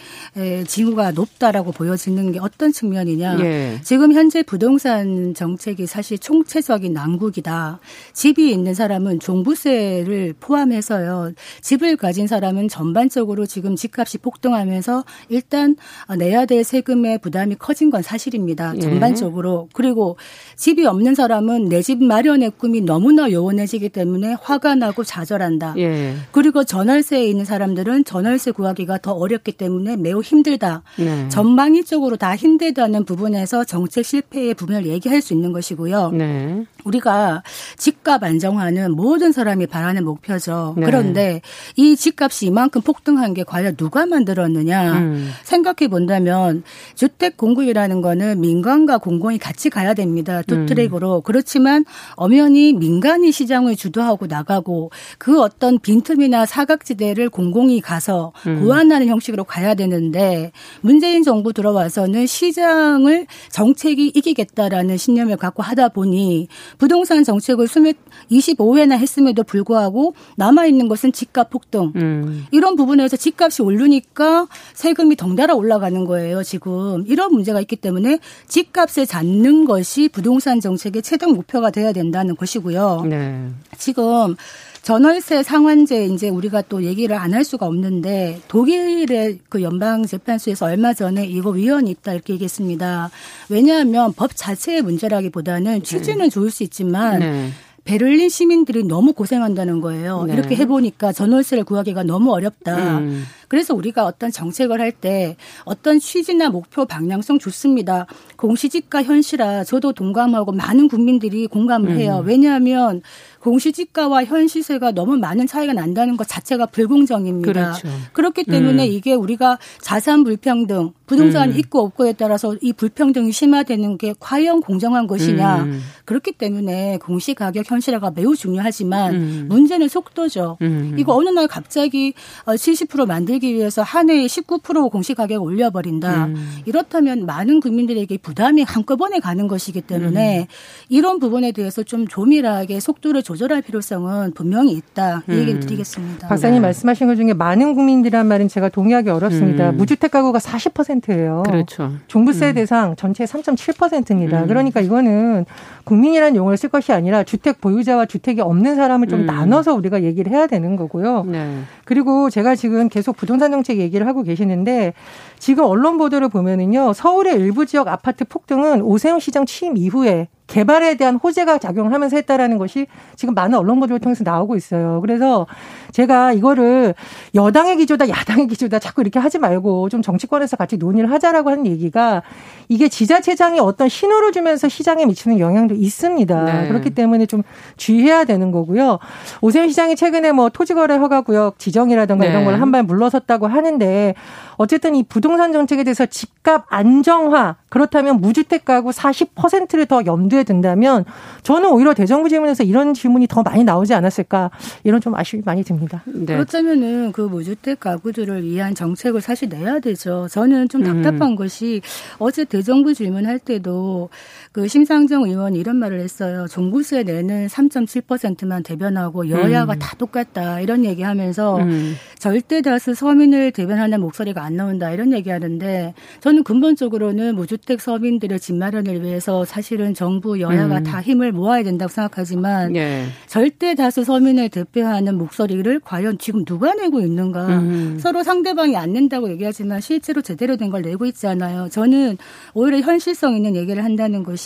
징후가 0.67 1.11
높다라고 1.11 1.71
보여지는 1.71 2.31
게 2.31 2.39
어떤 2.39 2.71
측면이냐? 2.71 3.39
예. 3.39 3.79
지금 3.83 4.13
현재 4.13 4.43
부동산 4.43 5.33
정책이 5.33 5.85
사실 5.85 6.17
총체적인 6.17 6.93
난국이다. 6.93 7.79
집이 8.13 8.51
있는 8.51 8.73
사람은 8.73 9.19
종부세를 9.19 10.33
포함해서요. 10.39 11.31
집을 11.61 11.97
가진 11.97 12.27
사람은 12.27 12.67
전반 12.67 13.00
전반적으로 13.01 13.45
지금 13.47 13.75
집값이 13.75 14.19
폭등하면서 14.19 15.03
일단 15.29 15.75
내야 16.19 16.45
될 16.45 16.63
세금의 16.63 17.17
부담이 17.19 17.55
커진 17.55 17.89
건 17.89 18.01
사실입니다. 18.03 18.73
예. 18.75 18.79
전반적으로. 18.79 19.69
그리고 19.73 20.17
집이 20.55 20.85
없는 20.85 21.15
사람은 21.15 21.65
내 21.65 21.81
집 21.81 22.03
마련의 22.03 22.51
꿈이 22.59 22.81
너무나 22.81 23.31
요원해지기 23.31 23.89
때문에 23.89 24.35
화가 24.39 24.75
나고 24.75 25.03
좌절한다. 25.03 25.73
예. 25.79 26.13
그리고 26.31 26.63
전월세에 26.63 27.25
있는 27.25 27.43
사람들은 27.43 28.05
전월세 28.05 28.51
구하기가 28.51 28.99
더 28.99 29.13
어렵기 29.13 29.53
때문에 29.53 29.97
매우 29.97 30.21
힘들다. 30.21 30.83
네. 30.99 31.27
전방위적으로 31.29 32.17
다 32.17 32.35
힘들다는 32.35 33.05
부분에서 33.05 33.63
정책 33.63 34.05
실패의 34.05 34.53
부분을 34.53 34.85
얘기할 34.85 35.23
수 35.23 35.33
있는 35.33 35.53
것이고요. 35.53 36.11
네. 36.11 36.65
우리가 36.85 37.41
집값 37.77 38.23
안정화는 38.23 38.91
모든 38.95 39.31
사람이 39.31 39.65
바라는 39.65 40.05
목표죠. 40.05 40.75
네. 40.77 40.85
그런데 40.85 41.41
이 41.75 41.95
집값이 41.95 42.45
이만큼 42.45 42.81
폭등한 42.91 43.33
게 43.33 43.43
과연 43.43 43.75
누가 43.75 44.05
만들었느냐 44.05 44.93
음. 44.93 45.31
생각해 45.43 45.87
본다면 45.89 46.63
주택 46.95 47.37
공급이라는 47.37 48.01
거는 48.01 48.41
민간과 48.41 48.97
공공이 48.97 49.37
같이 49.37 49.69
가야 49.69 49.93
됩니다. 49.93 50.41
two 50.45 50.55
음. 50.55 50.65
track으로. 50.65 51.21
그렇지만 51.21 51.85
엄연히 52.15 52.73
민간이 52.73 53.31
시장을 53.31 53.75
주도하고 53.75 54.27
나가고 54.27 54.91
그 55.17 55.41
어떤 55.41 55.79
빈틈이나 55.79 56.45
사각지대를 56.45 57.29
공공이 57.29 57.81
가서 57.81 58.33
음. 58.47 58.61
보완하는 58.61 59.07
형식으로 59.07 59.45
가야 59.45 59.73
되는데 59.73 60.51
문재인 60.81 61.23
정부 61.23 61.53
들어와 61.53 61.81
와서는 61.83 62.27
시장을 62.27 63.25
정책이 63.49 64.11
이기겠다라는 64.15 64.97
신념을 64.97 65.37
갖고 65.37 65.63
하다 65.63 65.89
보니 65.89 66.47
부동산 66.77 67.23
정책을 67.23 67.67
수몇 67.67 67.95
25회나 68.31 68.97
했음에도 68.97 69.43
불구하고 69.43 70.13
남아 70.37 70.65
있는 70.65 70.87
것은 70.87 71.11
집값 71.11 71.49
폭등. 71.49 71.93
음. 71.95 72.45
이런 72.51 72.75
부분에서 72.81 73.15
집값이 73.17 73.61
오르니까 73.61 74.47
세금이 74.73 75.15
덩달아 75.15 75.53
올라가는 75.53 76.03
거예요, 76.05 76.43
지금. 76.43 77.03
이런 77.07 77.31
문제가 77.33 77.61
있기 77.61 77.75
때문에 77.75 78.19
집값을 78.47 79.05
잡는 79.05 79.65
것이 79.65 80.09
부동산 80.09 80.59
정책의 80.59 81.01
최종 81.03 81.33
목표가 81.33 81.69
돼야 81.69 81.93
된다는 81.93 82.35
것이고요. 82.35 83.05
네. 83.07 83.47
지금 83.77 84.35
전월세 84.81 85.43
상한제 85.43 86.05
이제 86.07 86.27
우리가 86.29 86.63
또 86.63 86.83
얘기를 86.83 87.15
안 87.15 87.31
할 87.31 87.43
수가 87.45 87.65
없는데 87.67 88.41
독일의 88.49 89.39
그 89.47 89.61
연방 89.61 90.05
재판소에서 90.05 90.65
얼마 90.65 90.93
전에 90.93 91.25
이거 91.25 91.51
위헌이 91.51 91.89
있다 91.91 92.13
이렇게 92.13 92.33
얘기했습니다. 92.33 93.09
왜냐하면 93.47 94.11
법 94.13 94.31
자체의 94.35 94.81
문제라기보다는 94.81 95.83
취지는 95.83 96.25
네. 96.25 96.29
좋을 96.29 96.49
수 96.51 96.63
있지만 96.63 97.19
네. 97.19 97.49
베를린 97.83 98.29
시민들이 98.29 98.83
너무 98.83 99.13
고생한다는 99.13 99.81
거예요. 99.81 100.23
네. 100.23 100.33
이렇게 100.33 100.55
해보니까 100.55 101.11
전월세를 101.11 101.63
구하기가 101.63 102.03
너무 102.03 102.31
어렵다. 102.31 102.99
음. 102.99 103.23
그래서 103.51 103.75
우리가 103.75 104.05
어떤 104.05 104.31
정책을 104.31 104.79
할 104.79 104.91
때 105.01 105.35
어떤 105.63 105.99
취지나 105.99 106.49
목표 106.49 106.85
방향성 106.85 107.39
좋습니다. 107.39 108.05
공시지가 108.35 109.03
현실화 109.03 109.63
저도 109.63 109.93
동감하고 109.93 110.51
많은 110.51 110.87
국민들이 110.87 111.47
공감을 111.47 111.97
해요. 111.97 112.19
음. 112.21 112.27
왜냐하면 112.27 113.01
공시지가와 113.41 114.25
현시세가 114.25 114.91
너무 114.91 115.17
많은 115.17 115.47
차이가 115.47 115.73
난다는 115.73 116.15
것 116.15 116.27
자체가 116.27 116.67
불공정입니다. 116.67 117.51
그렇죠. 117.51 117.87
그렇기 118.13 118.43
때문에 118.43 118.85
음. 118.85 118.91
이게 118.91 119.13
우리가 119.13 119.57
자산 119.81 120.23
불평등, 120.23 120.91
부동산 121.07 121.49
음. 121.49 121.57
있고 121.57 121.79
없고에 121.79 122.13
따라서 122.13 122.55
이 122.61 122.71
불평등이 122.71 123.31
심화되는 123.31 123.97
게 123.97 124.13
과연 124.19 124.61
공정한 124.61 125.07
것이냐. 125.07 125.63
음. 125.63 125.81
그렇기 126.05 126.33
때문에 126.33 126.99
공시 127.01 127.33
가격 127.33 127.69
현실화가 127.69 128.11
매우 128.11 128.35
중요하지만 128.35 129.15
음. 129.15 129.45
문제는 129.49 129.87
속도죠. 129.87 130.57
음. 130.61 130.95
이거 130.99 131.15
어느 131.15 131.29
날 131.29 131.47
갑자기 131.47 132.13
70% 132.45 133.01
어, 133.01 133.05
만들기 133.05 133.40
위해서 133.47 133.81
한 133.81 134.09
해에 134.09 134.25
19% 134.25 134.91
공시가격을 134.91 135.45
올려버린다. 135.45 136.25
음. 136.25 136.57
이렇다면 136.65 137.25
많은 137.25 137.59
국민들에게 137.59 138.17
부담이 138.17 138.63
한꺼번에 138.63 139.19
가는 139.19 139.47
것이기 139.47 139.81
때문에 139.81 140.47
이런 140.89 141.19
부분에 141.19 141.51
대해서 141.51 141.83
좀 141.83 142.07
조밀하게 142.07 142.79
속도를 142.79 143.23
조절할 143.23 143.61
필요성은 143.61 144.33
분명히 144.33 144.73
있다. 144.73 145.23
이 145.29 145.33
얘기를 145.33 145.55
음. 145.55 145.59
드리겠습니다. 145.59 146.27
박사님 146.27 146.55
네. 146.55 146.59
말씀하신 146.61 147.07
것 147.07 147.15
중에 147.15 147.33
많은 147.33 147.73
국민들이란 147.75 148.27
말은 148.27 148.47
제가 148.47 148.69
동의하기 148.69 149.09
어렵습니다. 149.09 149.71
음. 149.71 149.77
무주택 149.77 150.11
가구가 150.11 150.39
40%예요. 150.39 151.43
그렇죠. 151.45 151.93
종부세 152.07 152.49
음. 152.49 152.53
대상 152.55 152.95
전체 152.95 153.25
3.7%입니다. 153.25 154.43
음. 154.43 154.47
그러니까 154.47 154.81
이거는 154.81 155.45
국민이라는 155.83 156.35
용어를 156.35 156.57
쓸 156.57 156.69
것이 156.69 156.91
아니라 156.91 157.23
주택 157.23 157.61
보유자와 157.61 158.05
주택이 158.05 158.41
없는 158.41 158.75
사람을 158.75 159.07
좀 159.07 159.21
음. 159.21 159.25
나눠서 159.25 159.73
우리가 159.73 160.03
얘기를 160.03 160.31
해야 160.31 160.47
되는 160.47 160.75
거고요. 160.75 161.23
네. 161.27 161.59
그리고 161.85 162.29
제가 162.29 162.55
지금 162.55 162.89
계속 162.89 163.17
부동 163.17 163.30
산 163.39 163.51
정책 163.51 163.77
얘기를 163.77 164.07
하고 164.07 164.23
계시는데 164.23 164.93
지금 165.39 165.65
언론 165.65 165.97
보도를 165.97 166.29
보면은요. 166.29 166.93
서울의 166.93 167.35
일부 167.35 167.65
지역 167.65 167.87
아파트 167.87 168.25
폭등은 168.25 168.81
오세훈 168.81 169.19
시장 169.19 169.45
취임 169.45 169.77
이후에 169.77 170.27
개발에 170.51 170.95
대한 170.95 171.15
호재가 171.15 171.59
작용하면서 171.59 172.17
했다라는 172.17 172.57
것이 172.57 172.85
지금 173.15 173.33
많은 173.33 173.57
언론 173.57 173.79
보도를 173.79 173.99
통해서 174.01 174.23
나오고 174.25 174.57
있어요. 174.57 174.99
그래서 174.99 175.47
제가 175.93 176.33
이거를 176.33 176.93
여당의 177.35 177.77
기조다, 177.77 178.09
야당의 178.09 178.47
기조다 178.47 178.79
자꾸 178.79 179.01
이렇게 179.01 179.17
하지 179.17 179.39
말고 179.39 179.87
좀 179.87 180.01
정치권에서 180.01 180.57
같이 180.57 180.75
논의를 180.75 181.09
하자라고 181.11 181.49
하는 181.49 181.65
얘기가 181.67 182.21
이게 182.67 182.89
지자체장이 182.89 183.59
어떤 183.61 183.87
신호를 183.87 184.33
주면서 184.33 184.67
시장에 184.67 185.05
미치는 185.05 185.39
영향도 185.39 185.75
있습니다. 185.75 186.43
네. 186.43 186.67
그렇기 186.67 186.89
때문에 186.91 187.25
좀 187.27 187.43
주의해야 187.77 188.25
되는 188.25 188.51
거고요. 188.51 188.99
오세훈 189.41 189.69
시장이 189.69 189.95
최근에 189.95 190.33
뭐 190.33 190.49
토지거래 190.49 190.95
허가구역 190.97 191.59
지정이라든가 191.59 192.25
네. 192.25 192.31
이런 192.31 192.43
걸 192.45 192.53
한 192.61 192.71
발 192.71 192.83
물러섰다고 192.83 193.47
하는데 193.47 194.15
어쨌든 194.57 194.95
이 194.95 195.03
부동산 195.03 195.51
정책에 195.53 195.83
대해서 195.83 196.05
집값 196.05 196.65
안정화 196.69 197.55
그렇다면 197.69 198.21
무주택 198.21 198.63
가구 198.65 198.91
40%를 198.91 199.85
더 199.87 200.05
염두에 200.05 200.40
둔다면 200.43 201.05
저는 201.43 201.69
오히려 201.71 201.93
대정부 201.93 202.29
질문에서 202.29 202.63
이런 202.63 202.93
질문이 202.93 203.27
더 203.27 203.43
많이 203.43 203.63
나오지 203.63 203.93
않았을까 203.93 204.51
이런 204.83 205.01
좀 205.01 205.15
아쉬움이 205.15 205.43
많이 205.45 205.63
듭니다. 205.63 206.03
네. 206.05 206.33
그렇다면은 206.33 207.11
그 207.11 207.21
무주택 207.21 207.79
가구들을 207.79 208.43
위한 208.43 208.75
정책을 208.75 209.21
사실 209.21 209.49
내야 209.49 209.79
되죠. 209.79 210.27
저는 210.29 210.69
좀 210.69 210.83
답답한 210.83 211.31
음. 211.31 211.35
것이 211.35 211.81
어제 212.17 212.45
대정부 212.45 212.93
질문할 212.93 213.39
때도 213.39 214.09
그 214.53 214.67
심상정 214.67 215.23
의원이 215.23 215.57
이런 215.57 215.77
말을 215.77 216.01
했어요. 216.01 216.45
종부세 216.49 217.03
내는 217.03 217.47
3.7%만 217.47 218.63
대변하고 218.63 219.29
여야가 219.29 219.75
음. 219.75 219.79
다 219.79 219.95
똑같다 219.97 220.59
이런 220.59 220.83
얘기하면서 220.83 221.57
음. 221.59 221.95
절대 222.19 222.61
다수 222.61 222.93
서민을 222.93 223.51
대변하는 223.51 224.01
목소리가 224.01 224.43
안 224.43 224.57
나온다 224.57 224.91
이런 224.91 225.13
얘기하는데 225.13 225.93
저는 226.19 226.43
근본적으로는 226.43 227.35
무주택 227.35 227.79
서민들의 227.79 228.41
집 228.41 228.55
마련을 228.55 229.01
위해서 229.03 229.45
사실은 229.45 229.93
정부 229.93 230.41
여야가 230.41 230.79
음. 230.79 230.83
다 230.83 231.01
힘을 231.01 231.31
모아야 231.31 231.63
된다고 231.63 231.89
생각하지만 231.89 232.73
네. 232.73 233.05
절대 233.27 233.73
다수 233.73 234.03
서민을 234.03 234.49
대표하는 234.49 235.17
목소리를 235.17 235.79
과연 235.79 236.17
지금 236.17 236.43
누가 236.43 236.73
내고 236.73 236.99
있는가 236.99 237.47
음. 237.47 237.97
서로 238.01 238.21
상대방이 238.21 238.75
안 238.75 238.91
낸다고 238.91 239.29
얘기하지만 239.31 239.79
실제로 239.79 240.21
제대로 240.21 240.57
된 240.57 240.71
걸 240.71 240.81
내고 240.83 241.05
있지 241.05 241.27
않아요. 241.27 241.67
저는 241.69 242.17
오히려 242.53 242.79
현실성 242.79 243.35
있는 243.35 243.55
얘기를 243.57 243.83
한다는 243.83 244.23
것이 244.23 244.40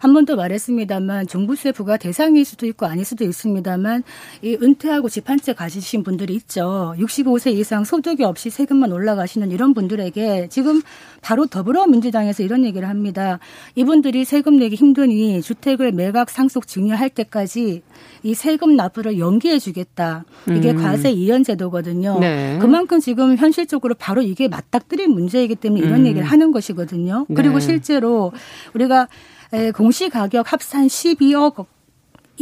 한 0.00 0.12
번 0.14 0.24
더 0.26 0.34
말했습니다만 0.36 1.28
종부세 1.28 1.70
부과 1.72 1.96
대상일 1.96 2.44
수도 2.44 2.66
있고 2.66 2.86
아닐 2.86 3.04
수도 3.04 3.24
있습니다만 3.24 4.02
이 4.42 4.56
은퇴하고 4.60 5.08
집 5.08 5.30
한 5.30 5.38
채 5.40 5.52
가지신 5.52 6.02
분들이 6.02 6.34
있죠. 6.34 6.94
65세 6.98 7.52
이상 7.54 7.84
소득이 7.84 8.24
없이 8.24 8.50
세금만 8.50 8.90
올라가시는 8.92 9.50
이런 9.52 9.74
분들에게 9.74 10.48
지금 10.50 10.82
바로 11.20 11.46
더불어민주당에서 11.46 12.42
이런 12.42 12.64
얘기를 12.64 12.88
합니다. 12.88 13.38
이분들이 13.76 14.24
세금 14.24 14.56
내기 14.58 14.74
힘드니 14.76 15.40
주택을 15.42 15.92
매각 15.92 16.30
상속 16.30 16.66
증여할 16.66 17.10
때까지 17.10 17.82
이 18.22 18.34
세금 18.34 18.76
납부를 18.76 19.18
연기해 19.18 19.58
주겠다. 19.58 20.24
이게 20.48 20.70
음. 20.72 20.76
과세 20.76 21.10
이연 21.10 21.44
제도거든요. 21.44 22.18
네. 22.20 22.58
그만큼 22.60 23.00
지금 23.00 23.36
현실적으로 23.36 23.94
바로 23.94 24.22
이게 24.22 24.48
맞닥뜨린 24.48 25.10
문제이기 25.10 25.56
때문에 25.56 25.84
이런 25.84 26.00
음. 26.00 26.06
얘기를 26.06 26.24
하는 26.24 26.52
것이거든요. 26.52 27.26
그리고 27.34 27.58
네. 27.58 27.60
실제로 27.60 28.32
우리가 28.74 29.08
공시 29.74 30.08
가격 30.08 30.52
합산 30.52 30.86
12억 30.86 31.66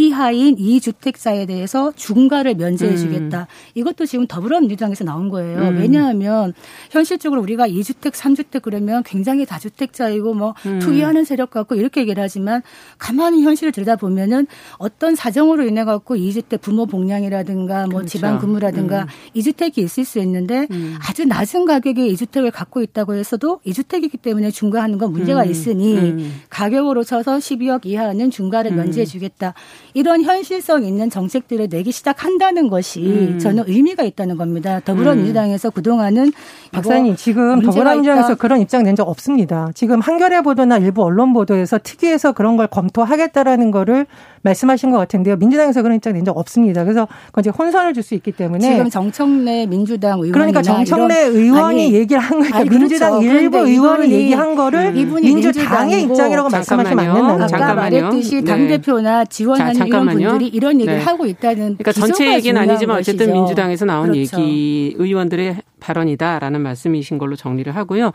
이하인 0.00 0.56
이주택자에 0.58 1.44
대해서 1.44 1.92
중과를 1.94 2.54
면제해 2.54 2.96
주겠다. 2.96 3.40
음. 3.40 3.44
이것도 3.74 4.06
지금 4.06 4.26
더불어민주당에서 4.26 5.04
나온 5.04 5.28
거예요. 5.28 5.58
음. 5.58 5.78
왜냐하면 5.78 6.54
현실적으로 6.90 7.42
우리가 7.42 7.66
이주택삼주택 7.66 8.62
그러면 8.62 9.02
굉장히 9.02 9.44
다주택자이고 9.44 10.32
뭐 10.32 10.54
음. 10.64 10.78
투기하는 10.78 11.24
세력 11.24 11.50
같고 11.50 11.74
이렇게 11.74 12.00
얘기를 12.00 12.22
하지만 12.22 12.62
가만히 12.96 13.42
현실을 13.42 13.72
들여다보면은 13.72 14.46
어떤 14.78 15.14
사정으로 15.14 15.64
인해 15.66 15.84
갖고 15.84 16.16
이주택 16.16 16.62
부모 16.62 16.86
복량이라든가 16.86 17.82
뭐 17.86 17.98
그렇죠. 17.98 18.08
지방 18.08 18.38
근무라든가 18.38 19.02
음. 19.02 19.06
이주택이 19.34 19.82
있을 19.82 20.06
수 20.06 20.18
있는데 20.20 20.66
음. 20.70 20.96
아주 21.06 21.26
낮은 21.26 21.66
가격에 21.66 22.06
이주택을 22.06 22.50
갖고 22.50 22.82
있다고 22.82 23.14
해서도 23.14 23.60
이주택이기 23.64 24.16
때문에 24.16 24.50
중과하는 24.50 24.96
건 24.96 25.12
문제가 25.12 25.42
음. 25.42 25.50
있으니 25.50 26.30
가격으로 26.48 27.04
쳐서 27.04 27.36
12억 27.36 27.84
이하는 27.84 28.30
중과를 28.30 28.72
면제해 28.72 29.04
주겠다. 29.04 29.54
이런 29.94 30.22
현실성 30.22 30.84
있는 30.84 31.10
정책들을 31.10 31.68
내기 31.70 31.92
시작한다는 31.92 32.68
것이 32.68 33.00
음. 33.00 33.38
저는 33.38 33.64
의미가 33.66 34.02
있다는 34.04 34.36
겁니다. 34.36 34.80
더불어민주당에서 34.84 35.68
음. 35.68 35.72
그동안은 35.74 36.32
박사님 36.72 37.16
지금 37.16 37.60
더불어민주당에서 37.62 38.34
그런 38.36 38.60
입장 38.60 38.82
낸 38.84 38.90
적 38.96 39.08
없습니다. 39.08 39.70
지금 39.74 40.00
한겨레 40.00 40.40
보도나 40.42 40.78
일부 40.78 41.04
언론 41.04 41.32
보도에서 41.32 41.78
특위에서 41.82 42.32
그런 42.32 42.56
걸 42.56 42.66
검토하겠다라는 42.66 43.70
거를 43.70 44.06
말씀하신 44.42 44.90
것 44.90 44.98
같은데요. 44.98 45.36
민주당에서 45.36 45.82
그런 45.82 45.96
입장 45.96 46.12
낸 46.12 46.24
적 46.24 46.36
없습니다. 46.36 46.82
그래서 46.84 47.06
그건 47.26 47.42
이제 47.42 47.50
혼선을 47.50 47.94
줄 47.94 48.02
수 48.02 48.14
있기 48.14 48.32
때문에 48.32 48.72
지금 48.72 48.88
정청래 48.90 49.66
민주당 49.66 50.18
의원 50.20 50.32
그러니까 50.32 50.62
정청래 50.62 51.14
의원이 51.26 51.84
아니, 51.86 51.94
얘기를 51.94 52.20
한 52.20 52.38
거니까 52.38 52.58
아니, 52.58 52.68
민주당 52.70 53.20
그렇죠. 53.20 53.26
일부 53.38 53.58
의원이 53.58 54.10
얘기한 54.10 54.54
거를 54.54 54.86
음. 54.96 55.14
민주당의 55.20 56.02
입장이라고 56.04 56.48
말씀하시면 56.48 56.98
안 56.98 57.14
된다는 57.14 57.42
아까 57.42 57.58
거예요. 57.58 57.74
말했듯이 57.74 58.42
당 58.44 58.66
대표나 58.68 59.24
지원하는 59.26 59.79
자, 59.80 59.86
이런 59.86 60.06
분들이 60.06 60.48
이런 60.48 60.80
얘기를 60.80 60.98
네. 60.98 61.04
하고 61.04 61.26
있다는 61.26 61.76
그러니까 61.78 61.92
전체 61.92 62.34
얘기는 62.34 62.60
아니지만 62.60 62.98
어쨌든 62.98 63.26
것이죠. 63.26 63.32
민주당에서 63.40 63.84
나온 63.84 64.12
그렇죠. 64.12 64.40
얘기 64.40 64.94
의원들의 64.98 65.56
발언이다라는 65.80 66.60
말씀이신 66.60 67.18
걸로 67.18 67.36
정리를 67.36 67.74
하고요. 67.74 68.12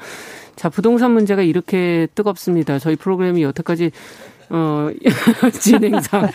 자, 0.55 0.69
부동산 0.69 1.11
문제가 1.11 1.41
이렇게 1.41 2.07
뜨겁습니다. 2.15 2.79
저희 2.79 2.95
프로그램이 2.95 3.43
여태까지 3.43 3.91
어, 4.49 4.89
진행상. 5.59 6.23
어, 6.23 6.29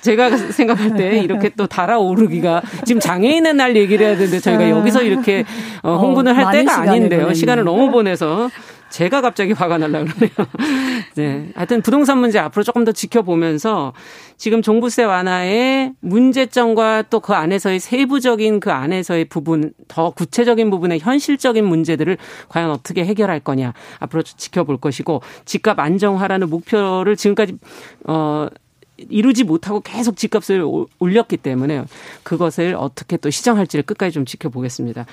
제가 0.00 0.36
생각할 0.36 0.96
때 0.96 1.18
이렇게 1.20 1.50
또 1.50 1.66
달아오르기가 1.66 2.62
지금 2.84 3.00
장애인의 3.00 3.54
날 3.54 3.76
얘기를 3.76 4.06
해야 4.06 4.16
되는데 4.16 4.40
저희가 4.40 4.70
여기서 4.70 5.02
이렇게 5.02 5.44
어, 5.82 5.96
홍보를 5.96 6.32
어, 6.32 6.34
할 6.34 6.52
때가 6.52 6.80
아닌데요. 6.80 7.34
시간을 7.34 7.64
너무 7.64 7.90
보내서 7.90 8.48
제가 8.94 9.20
갑자기 9.20 9.50
화가 9.58 9.78
날라 9.78 10.04
그러네요. 10.04 10.30
네. 11.16 11.48
하여튼 11.56 11.82
부동산 11.82 12.18
문제 12.18 12.38
앞으로 12.38 12.62
조금 12.62 12.84
더 12.84 12.92
지켜보면서 12.92 13.92
지금 14.36 14.62
종부세 14.62 15.02
완화의 15.04 15.94
문제점과 16.00 17.02
또 17.10 17.24
그 17.24 17.32
안에서의 17.32 17.80
세부적인 17.80 18.60
그 18.60 18.70
안에서의 18.70 19.24
부분, 19.24 19.72
더 19.88 20.10
구체적인 20.10 20.68
부분의 20.68 20.98
현실적인 20.98 21.64
문제들을 21.64 22.18
과연 22.50 22.70
어떻게 22.70 23.02
해결할 23.02 23.40
거냐 23.40 23.72
앞으로 23.98 24.22
지켜볼 24.22 24.76
것이고 24.76 25.22
집값 25.46 25.78
안정화라는 25.78 26.50
목표를 26.50 27.16
지금까지 27.16 27.56
어 28.06 28.48
이루지 28.96 29.44
못하고 29.44 29.80
계속 29.80 30.16
집값을 30.16 30.64
올렸기 30.98 31.36
때문에 31.38 31.84
그것을 32.22 32.76
어떻게 32.78 33.16
또 33.16 33.30
시정할지를 33.30 33.84
끝까지 33.84 34.12
좀 34.12 34.24
지켜보겠습니다. 34.24 35.06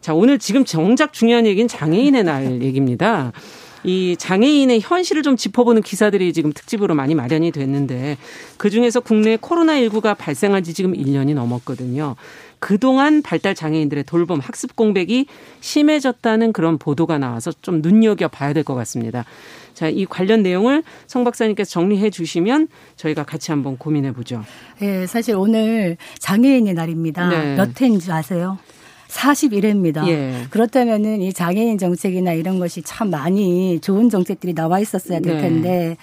자, 0.00 0.14
오늘 0.14 0.38
지금 0.38 0.64
정작 0.64 1.12
중요한 1.12 1.46
얘기는 1.46 1.68
장애인의 1.68 2.24
날 2.24 2.62
얘기입니다. 2.62 3.32
이 3.86 4.16
장애인의 4.18 4.80
현실을 4.80 5.22
좀 5.22 5.36
짚어보는 5.36 5.82
기사들이 5.82 6.32
지금 6.32 6.52
특집으로 6.52 6.94
많이 6.94 7.14
마련이 7.14 7.52
됐는데 7.52 8.18
그 8.58 8.68
중에서 8.68 9.00
국내 9.00 9.36
코로나19가 9.36 10.18
발생한 10.18 10.64
지 10.64 10.74
지금 10.74 10.92
1년이 10.92 11.34
넘었거든요. 11.34 12.16
그동안 12.58 13.22
발달 13.22 13.54
장애인들의 13.54 14.04
돌봄 14.04 14.40
학습 14.40 14.74
공백이 14.74 15.26
심해졌다는 15.60 16.52
그런 16.52 16.78
보도가 16.78 17.18
나와서 17.18 17.52
좀 17.62 17.80
눈여겨 17.80 18.28
봐야 18.28 18.52
될 18.52 18.64
것 18.64 18.74
같습니다. 18.74 19.24
자, 19.74 19.88
이 19.88 20.06
관련 20.06 20.42
내용을 20.42 20.82
성 21.06 21.22
박사님께서 21.22 21.70
정리해 21.70 22.10
주시면 22.10 22.66
저희가 22.96 23.22
같이 23.22 23.52
한번 23.52 23.76
고민해 23.76 24.12
보죠. 24.12 24.42
네, 24.80 25.06
사실 25.06 25.36
오늘 25.36 25.96
장애인의 26.18 26.74
날입니다. 26.74 27.28
네. 27.28 27.54
몇 27.54 27.80
회인 27.80 28.00
줄 28.00 28.10
아세요? 28.10 28.58
41회입니다. 29.08 30.06
예. 30.08 30.46
그렇다면은 30.50 31.22
이 31.22 31.32
장애인 31.32 31.78
정책이나 31.78 32.32
이런 32.32 32.58
것이 32.58 32.82
참 32.82 33.10
많이 33.10 33.80
좋은 33.80 34.10
정책들이 34.10 34.54
나와 34.54 34.80
있었어야 34.80 35.20
될 35.20 35.36
네. 35.36 35.40
텐데 35.42 35.68
네. 35.68 35.96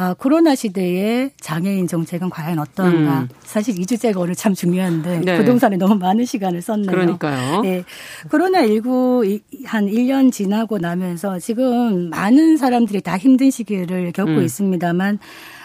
아, 0.00 0.14
코로나 0.14 0.54
시대에 0.54 1.30
장애인 1.40 1.88
정책은 1.88 2.30
과연 2.30 2.60
어떠한가. 2.60 3.20
음. 3.22 3.28
사실 3.42 3.80
이 3.80 3.84
주제가 3.84 4.20
오늘 4.20 4.36
참 4.36 4.54
중요한데 4.54 5.22
네. 5.24 5.38
부동산에 5.38 5.76
너무 5.76 5.96
많은 5.96 6.24
시간을 6.24 6.62
썼네요. 6.62 6.88
그러니까요. 6.88 7.62
네. 7.62 7.82
코로나19 8.30 9.42
한 9.64 9.86
1년 9.86 10.30
지나고 10.30 10.78
나면서 10.78 11.40
지금 11.40 12.10
많은 12.10 12.58
사람들이 12.58 13.00
다 13.00 13.18
힘든 13.18 13.50
시기를 13.50 14.12
겪고 14.12 14.30
음. 14.30 14.42
있습니다만 14.44 15.18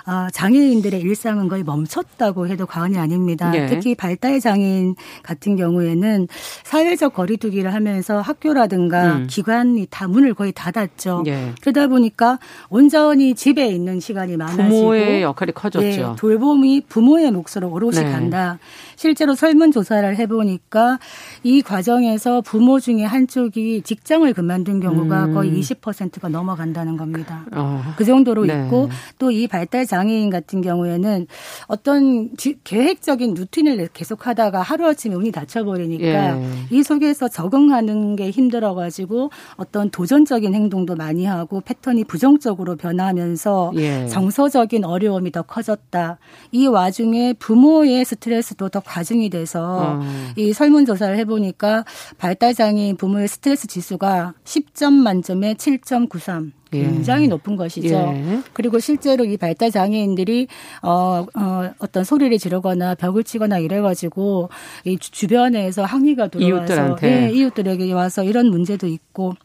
아, 0.05 0.29
장애인들의 0.33 0.99
일상은 0.99 1.47
거의 1.47 1.63
멈췄다고 1.63 2.47
해도 2.47 2.65
과언이 2.65 2.97
아닙니다. 2.97 3.51
네. 3.51 3.67
특히 3.67 3.95
발달 3.95 4.39
장애인 4.39 4.95
같은 5.21 5.55
경우에는 5.55 6.27
사회적 6.63 7.13
거리두기를 7.13 7.73
하면서 7.73 8.19
학교라든가 8.19 9.17
음. 9.17 9.27
기관이 9.29 9.87
다 9.89 10.07
문을 10.07 10.33
거의 10.33 10.51
닫았죠. 10.51 11.23
네. 11.25 11.53
그러다 11.61 11.87
보니까 11.87 12.39
온전히 12.69 13.33
집에 13.33 13.67
있는 13.67 13.99
시간이 13.99 14.37
많아지고 14.37 14.69
부모의 14.69 15.21
역할이 15.21 15.51
커졌죠. 15.53 15.85
네, 15.85 16.15
돌봄이 16.17 16.81
부모의 16.89 17.31
몫으로 17.31 17.71
오롯이 17.71 17.95
네. 17.95 18.11
간다. 18.11 18.59
실제로 18.95 19.35
설문조사를 19.35 20.15
해보니까 20.17 20.99
이 21.43 21.61
과정에서 21.61 22.41
부모 22.41 22.79
중에 22.79 23.03
한쪽이 23.03 23.81
직장을 23.83 24.31
그만둔 24.33 24.79
경우가 24.79 25.25
음. 25.25 25.33
거의 25.33 25.51
20%가 25.59 26.29
넘어간다는 26.29 26.95
겁니다. 26.95 27.45
어. 27.51 27.81
그 27.97 28.05
정도로 28.05 28.45
네. 28.45 28.63
있고 28.63 28.89
또 29.19 29.33
이 29.33 29.47
발달 29.47 29.85
장애인 29.85 30.29
같은 30.29 30.61
경우에는 30.61 31.27
어떤 31.67 32.29
계획적인 32.63 33.33
루틴을 33.33 33.89
계속 33.93 34.27
하다가 34.27 34.61
하루아침에 34.61 35.15
운이 35.15 35.31
닫혀버리니까 35.31 36.05
예. 36.05 36.43
이 36.69 36.83
속에서 36.83 37.27
적응하는 37.27 38.15
게 38.15 38.29
힘들어가지고 38.29 39.31
어떤 39.55 39.89
도전적인 39.89 40.53
행동도 40.53 40.95
많이 40.95 41.25
하고 41.25 41.61
패턴이 41.61 42.03
부정적으로 42.05 42.75
변하면서 42.75 43.73
예. 43.75 44.07
정서적인 44.07 44.85
어려움이 44.85 45.31
더 45.31 45.41
커졌다. 45.41 46.19
이 46.51 46.67
와중에 46.67 47.33
부모의 47.33 48.05
스트레스도 48.05 48.69
더 48.69 48.79
과증이 48.85 49.29
돼서 49.29 49.99
어. 49.99 50.01
이 50.35 50.53
설문조사를 50.53 51.17
해보니까 51.19 51.85
발달 52.17 52.53
장애인 52.53 52.97
부모의 52.97 53.27
스트레스 53.27 53.67
지수가 53.67 54.33
10점 54.43 54.93
만점에 54.93 55.55
7.93. 55.55 56.51
예. 56.73 56.83
굉장히 56.83 57.25
예. 57.25 57.27
높은 57.27 57.55
것이죠. 57.55 57.87
예. 57.87 58.39
그리고 58.53 58.79
실제로 58.79 59.25
이 59.25 59.37
발달 59.37 59.71
장애인들이 59.71 60.47
어, 60.81 61.25
어 61.35 61.71
어떤 61.79 62.03
소리를 62.03 62.37
지르거나 62.37 62.95
벽을 62.95 63.23
치거나 63.23 63.59
이래 63.59 63.79
가지고 63.79 64.49
이 64.83 64.97
주변에서 64.97 65.83
항의가 65.85 66.29
들어와서 66.29 66.49
이웃들한테. 66.49 67.27
예, 67.27 67.31
이웃들에게 67.31 67.91
와서 67.93 68.23
이런 68.23 68.49
문제도 68.49 68.87
있고 68.87 69.35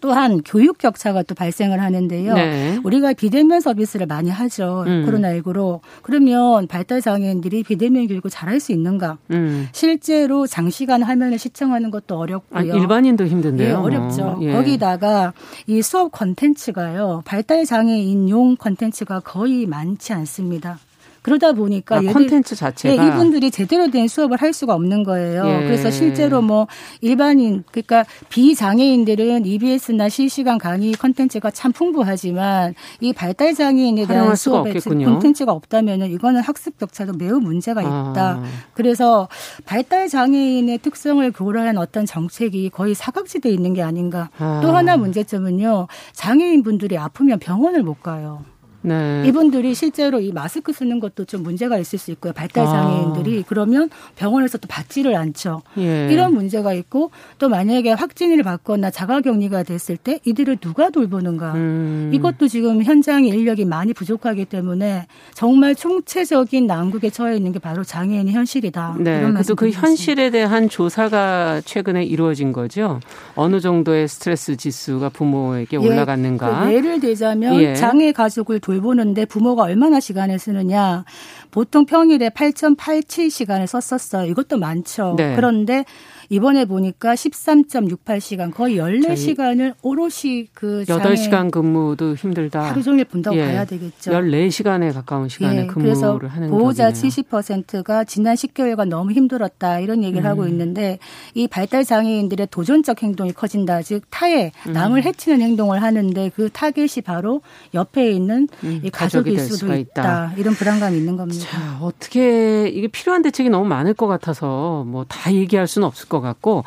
또한 0.00 0.40
교육 0.44 0.78
격차가 0.78 1.22
또 1.22 1.34
발생을 1.34 1.80
하는데요. 1.80 2.34
네. 2.34 2.80
우리가 2.84 3.12
비대면 3.12 3.60
서비스를 3.60 4.06
많이 4.06 4.30
하죠. 4.30 4.84
음. 4.86 5.06
코로나19로. 5.06 5.80
그러면 6.02 6.66
발달 6.66 7.00
장애인들이 7.00 7.62
비대면 7.62 8.06
교육을 8.08 8.30
잘할 8.30 8.60
수 8.60 8.72
있는가? 8.72 9.18
음. 9.30 9.68
실제로 9.72 10.46
장시간 10.46 11.02
화면을 11.02 11.38
시청하는 11.38 11.90
것도 11.90 12.18
어렵고요. 12.18 12.72
아, 12.72 12.76
일반인도 12.76 13.26
힘든데요. 13.26 13.68
예, 13.68 13.72
어렵죠. 13.72 14.38
예. 14.42 14.52
거기다가 14.52 15.32
이 15.66 15.82
수업 15.82 16.12
컨텐츠가요. 16.12 17.22
발달 17.24 17.64
장애인용 17.64 18.56
컨텐츠가 18.56 19.20
거의 19.20 19.66
많지 19.66 20.12
않습니다. 20.12 20.78
그러다 21.22 21.52
보니까 21.52 21.96
아, 21.96 22.00
콘텐츠 22.00 22.54
자체가 22.56 23.02
예, 23.02 23.08
이분들이 23.08 23.50
제대로 23.50 23.90
된 23.90 24.08
수업을 24.08 24.38
할 24.38 24.52
수가 24.52 24.74
없는 24.74 25.04
거예요. 25.04 25.46
예. 25.46 25.64
그래서 25.66 25.90
실제로 25.90 26.40
뭐 26.40 26.66
일반인 27.00 27.62
그러니까 27.70 28.04
비장애인들은 28.28 29.44
EBS나 29.44 30.08
실시간 30.08 30.58
강의 30.58 30.92
콘텐츠가 30.92 31.50
참 31.50 31.72
풍부하지만 31.72 32.74
이 33.00 33.12
발달 33.12 33.54
장애인에 33.54 34.06
대한 34.06 34.34
수업에 34.34 34.72
콘텐츠가 34.80 35.52
없다면은 35.52 36.10
이거는 36.10 36.40
학습 36.40 36.78
격차도 36.78 37.14
매우 37.14 37.38
문제가 37.40 37.82
있다. 37.82 37.90
아. 38.16 38.44
그래서 38.74 39.28
발달 39.66 40.08
장애인의 40.08 40.78
특성을 40.78 41.30
고려한 41.30 41.78
어떤 41.78 42.06
정책이 42.06 42.70
거의 42.70 42.94
사각지대에 42.94 43.52
있는 43.52 43.74
게 43.74 43.82
아닌가. 43.82 44.30
아. 44.38 44.60
또 44.62 44.74
하나 44.74 44.96
문제점은요. 44.96 45.88
장애인 46.12 46.62
분들이 46.62 46.96
아프면 46.96 47.38
병원을 47.38 47.82
못 47.82 48.02
가요. 48.02 48.44
네. 48.82 49.24
이분들이 49.26 49.74
실제로 49.74 50.20
이 50.20 50.32
마스크 50.32 50.72
쓰는 50.72 51.00
것도 51.00 51.24
좀 51.24 51.42
문제가 51.42 51.78
있을 51.78 51.98
수 51.98 52.10
있고요. 52.12 52.32
발달 52.32 52.64
장애인들이 52.66 53.40
아. 53.40 53.42
그러면 53.46 53.90
병원에서 54.16 54.58
또 54.58 54.68
받지를 54.68 55.14
않죠. 55.16 55.62
예. 55.78 56.08
이런 56.10 56.34
문제가 56.34 56.72
있고 56.74 57.10
또 57.38 57.48
만약에 57.48 57.92
확진을 57.92 58.42
받거나 58.42 58.90
자가격리가 58.90 59.64
됐을 59.64 59.96
때 59.96 60.20
이들을 60.24 60.56
누가 60.56 60.90
돌보는가? 60.90 61.54
음. 61.54 62.10
이것도 62.12 62.48
지금 62.48 62.82
현장 62.82 63.24
인력이 63.24 63.64
많이 63.64 63.92
부족하기 63.92 64.46
때문에 64.46 65.06
정말 65.34 65.74
총체적인 65.74 66.66
난국에 66.66 67.10
처해 67.10 67.36
있는 67.36 67.52
게 67.52 67.58
바로 67.58 67.84
장애인의 67.84 68.32
현실이다. 68.32 68.96
네. 69.00 69.20
그래도 69.20 69.54
그 69.54 69.70
현실에 69.70 70.30
대한 70.30 70.68
조사가 70.68 71.62
최근에 71.64 72.04
이루어진 72.04 72.52
거죠. 72.52 73.00
어느 73.34 73.60
정도의 73.60 74.08
스트레스 74.08 74.56
지수가 74.56 75.10
부모에게 75.10 75.78
예. 75.80 75.86
올라갔는가? 75.86 76.66
그 76.66 76.72
예를 76.72 77.00
들자면 77.00 77.60
예. 77.60 77.74
장애 77.74 78.12
가족을 78.12 78.60
돌보는데 78.70 79.24
부모가 79.24 79.64
얼마나 79.64 79.98
시간을 79.98 80.38
쓰느냐. 80.38 81.04
보통 81.50 81.86
평일에 81.86 82.28
8.87시간을 82.30 83.66
썼었어요. 83.66 84.30
이것도 84.30 84.58
많죠. 84.58 85.14
네. 85.16 85.34
그런데 85.34 85.84
이번에 86.30 86.64
보니까 86.64 87.14
13.68시간 87.14 88.54
거의 88.54 88.76
14시간을 88.76 89.74
오롯이 89.82 90.46
그 90.54 90.84
8시간 90.86 91.50
근무도 91.50 92.14
힘들다. 92.14 92.62
하루 92.70 92.82
종일 92.82 93.04
본다고 93.04 93.36
예. 93.36 93.44
봐야 93.44 93.64
되겠죠. 93.64 94.12
14시간에 94.12 94.94
가까운 94.94 95.28
시간에 95.28 95.62
예. 95.62 95.66
근무를 95.66 96.28
하는 96.28 96.50
보호자 96.50 96.92
격이네요. 96.92 97.10
70%가 97.10 98.04
지난 98.04 98.34
10개월간 98.36 98.88
너무 98.88 99.12
힘들었다 99.12 99.80
이런 99.80 100.02
얘기를 100.04 100.24
음. 100.24 100.30
하고 100.30 100.46
있는데 100.46 100.98
이 101.34 101.46
발달 101.48 101.84
장애인들의 101.84 102.48
도전적 102.50 103.02
행동이 103.02 103.32
커진다. 103.32 103.82
즉 103.82 104.02
타에 104.10 104.52
음. 104.68 104.72
남을 104.72 105.00
음. 105.00 105.02
해치는 105.02 105.40
행동을 105.42 105.82
하는데 105.82 106.30
그 106.34 106.48
타겟이 106.50 107.02
바로 107.04 107.42
옆에 107.74 108.10
있는 108.10 108.48
음. 108.64 108.80
이 108.84 108.90
가족일 108.90 109.38
수도 109.40 109.74
있다. 109.74 109.80
있다. 109.80 110.32
이런 110.36 110.54
불안감이 110.54 110.96
있는 110.96 111.16
겁니다. 111.16 111.44
자, 111.44 111.78
어떻게 111.80 112.68
이게 112.68 112.86
필요한 112.88 113.22
대책이 113.22 113.50
너무 113.50 113.66
많을 113.66 113.94
것 113.94 114.06
같아서 114.06 114.84
뭐 114.86 115.04
다 115.10 115.32
얘기할 115.34 115.66
수는 115.66 115.86
없을 115.88 116.08
것 116.08 116.19
같고 116.20 116.64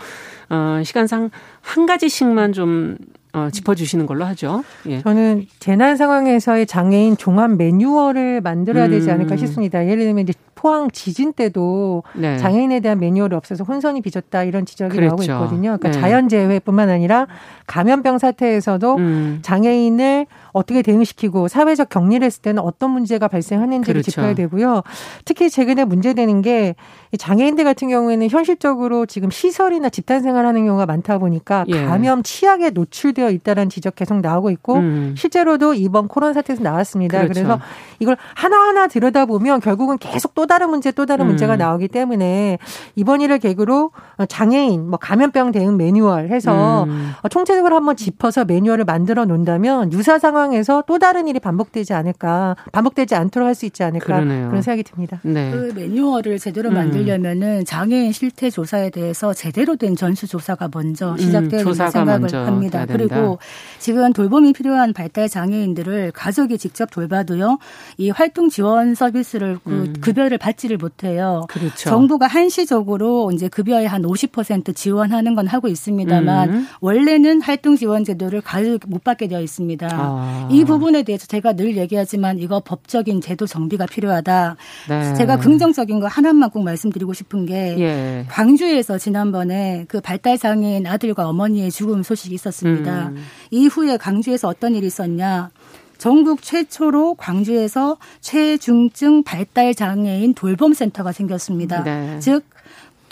어, 0.49 0.81
시간상 0.83 1.29
한 1.61 1.85
가지씩만 1.85 2.53
좀 2.53 2.97
어, 3.33 3.49
짚어주시는 3.51 4.05
걸로 4.05 4.25
하죠. 4.25 4.63
예. 4.87 5.01
저는 5.01 5.47
재난 5.59 5.97
상황에서의 5.97 6.67
장애인 6.67 7.17
종합 7.17 7.51
매뉴얼을 7.51 8.41
만들어야 8.41 8.87
되지 8.87 9.09
않을까 9.09 9.35
음. 9.35 9.37
싶습니다. 9.37 9.85
예를 9.87 10.03
들면 10.03 10.23
이제 10.23 10.33
포항 10.63 10.89
지진 10.91 11.33
때도 11.33 12.03
네. 12.13 12.37
장애인에 12.37 12.79
대한 12.79 12.97
매뉴얼이 12.97 13.35
없어서 13.35 13.65
혼선이 13.65 13.99
빚었다 13.99 14.45
이런 14.45 14.65
지적이 14.65 14.95
그랬죠. 14.95 15.09
나오고 15.09 15.23
있거든요. 15.23 15.77
그러니까 15.77 15.91
네. 15.91 15.99
자연재해뿐만 15.99 16.89
아니라 16.89 17.27
감염병 17.67 18.17
사태에서도 18.17 18.95
음. 18.95 19.39
장애인을 19.41 20.25
어떻게 20.53 20.81
대응시키고 20.81 21.49
사회적 21.49 21.89
격리를 21.89 22.25
했을 22.25 22.41
때는 22.41 22.61
어떤 22.63 22.91
문제가 22.91 23.27
발생하는지를 23.27 24.01
그렇죠. 24.01 24.11
짚어야 24.11 24.35
되고요. 24.35 24.83
특히 25.25 25.49
최근에 25.49 25.83
문제되는 25.83 26.41
게 26.41 26.75
장애인들 27.17 27.65
같은 27.65 27.89
경우에는 27.89 28.29
현실적으로 28.29 29.05
지금 29.05 29.29
시설이나 29.31 29.89
집단 29.89 30.21
생활하는 30.21 30.65
경우가 30.65 30.85
많다 30.85 31.17
보니까 31.17 31.65
예. 31.67 31.85
감염 31.85 32.23
취약에 32.23 32.69
노출되어 32.69 33.31
있다는 33.31 33.69
지적 33.69 33.95
계속 33.95 34.21
나오고 34.21 34.49
있고 34.51 34.75
음. 34.75 35.15
실제로도 35.17 35.73
이번 35.73 36.07
코로나 36.07 36.33
사태에서 36.33 36.63
나왔습니다. 36.63 37.19
그렇죠. 37.21 37.33
그래서 37.33 37.59
이걸 37.99 38.15
하나하나 38.35 38.87
들여다보면 38.87 39.59
결국은 39.59 39.97
계속 39.97 40.33
또 40.35 40.45
다른 40.53 40.69
문제 40.69 40.91
또 40.91 41.05
다른 41.05 41.25
음. 41.25 41.27
문제가 41.29 41.55
나오기 41.55 41.87
때문에 41.87 42.57
이번 42.95 43.21
일을 43.21 43.39
계기로 43.39 43.91
장애인 44.27 44.89
뭐 44.89 44.97
감염병 44.97 45.51
대응 45.51 45.77
매뉴얼 45.77 46.29
해서 46.29 46.83
음. 46.83 47.11
총체적으로 47.29 47.75
한번 47.75 47.95
짚어서 47.95 48.45
매뉴얼을 48.45 48.85
만들어 48.85 49.25
놓는다면 49.25 49.93
유사 49.93 50.19
상황에서 50.19 50.83
또 50.87 50.99
다른 50.99 51.27
일이 51.27 51.39
반복되지 51.39 51.93
않을까 51.93 52.55
반복되지 52.71 53.15
않도록 53.15 53.47
할 53.47 53.53
수 53.53 53.67
있지 53.67 53.83
않을까 53.83 54.05
그러네요. 54.05 54.49
그런 54.49 54.63
생각이 54.63 54.81
듭니다. 54.81 55.19
네. 55.21 55.51
그 55.51 55.71
매뉴얼을 55.75 56.39
제대로 56.39 56.71
만들 56.71 57.03
하려면은 57.03 57.65
장애인 57.65 58.11
실태 58.11 58.49
조사에 58.49 58.89
대해서 58.89 59.33
제대로 59.33 59.75
된 59.75 59.95
전수 59.95 60.27
조사가 60.27 60.69
먼저 60.73 61.11
음, 61.11 61.17
시작돼야 61.17 61.63
된다 61.63 61.89
생각을 61.91 62.19
먼저 62.21 62.39
합니다. 62.39 62.85
그리고 62.87 63.37
지금 63.79 64.11
돌봄이 64.13 64.53
필요한 64.53 64.93
발달 64.93 65.29
장애인들을 65.29 66.11
가족이 66.13 66.57
직접 66.57 66.89
돌봐도요. 66.89 67.59
이 67.97 68.09
활동 68.09 68.49
지원 68.49 68.95
서비스를 68.95 69.59
그 69.63 69.69
음. 69.69 69.93
급여를 70.01 70.37
받지를 70.43 70.77
못해요. 70.77 71.45
그렇죠. 71.49 71.89
정부가 71.89 72.27
한시적으로 72.27 73.31
이제 73.31 73.47
급여의 73.47 73.87
한 73.87 74.03
50% 74.03 74.75
지원하는 74.75 75.35
건 75.35 75.47
하고 75.47 75.67
있습니다만 75.67 76.49
음. 76.49 76.67
원래는 76.81 77.41
활동 77.41 77.75
지원 77.75 78.03
제도를 78.03 78.41
가족 78.41 78.81
못 78.87 79.03
받게 79.03 79.27
되어 79.27 79.41
있습니다. 79.41 79.87
아. 79.91 80.49
이 80.51 80.63
부분에 80.63 81.03
대해서 81.03 81.25
제가 81.25 81.53
늘 81.53 81.77
얘기하지만 81.77 82.39
이거 82.39 82.59
법적인 82.59 83.21
제도 83.21 83.47
정비가 83.47 83.85
필요하다. 83.87 84.57
네. 84.89 85.13
제가 85.15 85.37
긍정적인 85.39 85.99
거 85.99 86.07
하나만 86.07 86.49
꼭 86.49 86.63
말씀 86.63 86.83
말씀드리고 86.83 87.13
싶은 87.13 87.45
게 87.45 87.75
예. 87.79 88.25
광주에서 88.29 88.97
지난번에 88.97 89.85
그 89.87 90.01
발달 90.01 90.37
장애인 90.37 90.85
아들과 90.87 91.27
어머니의 91.29 91.71
죽음 91.71 92.03
소식이 92.03 92.35
있었습니다. 92.35 93.09
음. 93.09 93.23
이후에 93.51 93.97
광주에서 93.97 94.47
어떤 94.47 94.75
일이 94.75 94.87
있었냐? 94.87 95.51
전국 95.97 96.41
최초로 96.41 97.15
광주에서 97.15 97.97
최중증 98.21 99.23
발달 99.23 99.73
장애인 99.73 100.33
돌봄 100.33 100.73
센터가 100.73 101.11
생겼습니다. 101.11 101.83
네. 101.83 102.19
즉 102.19 102.43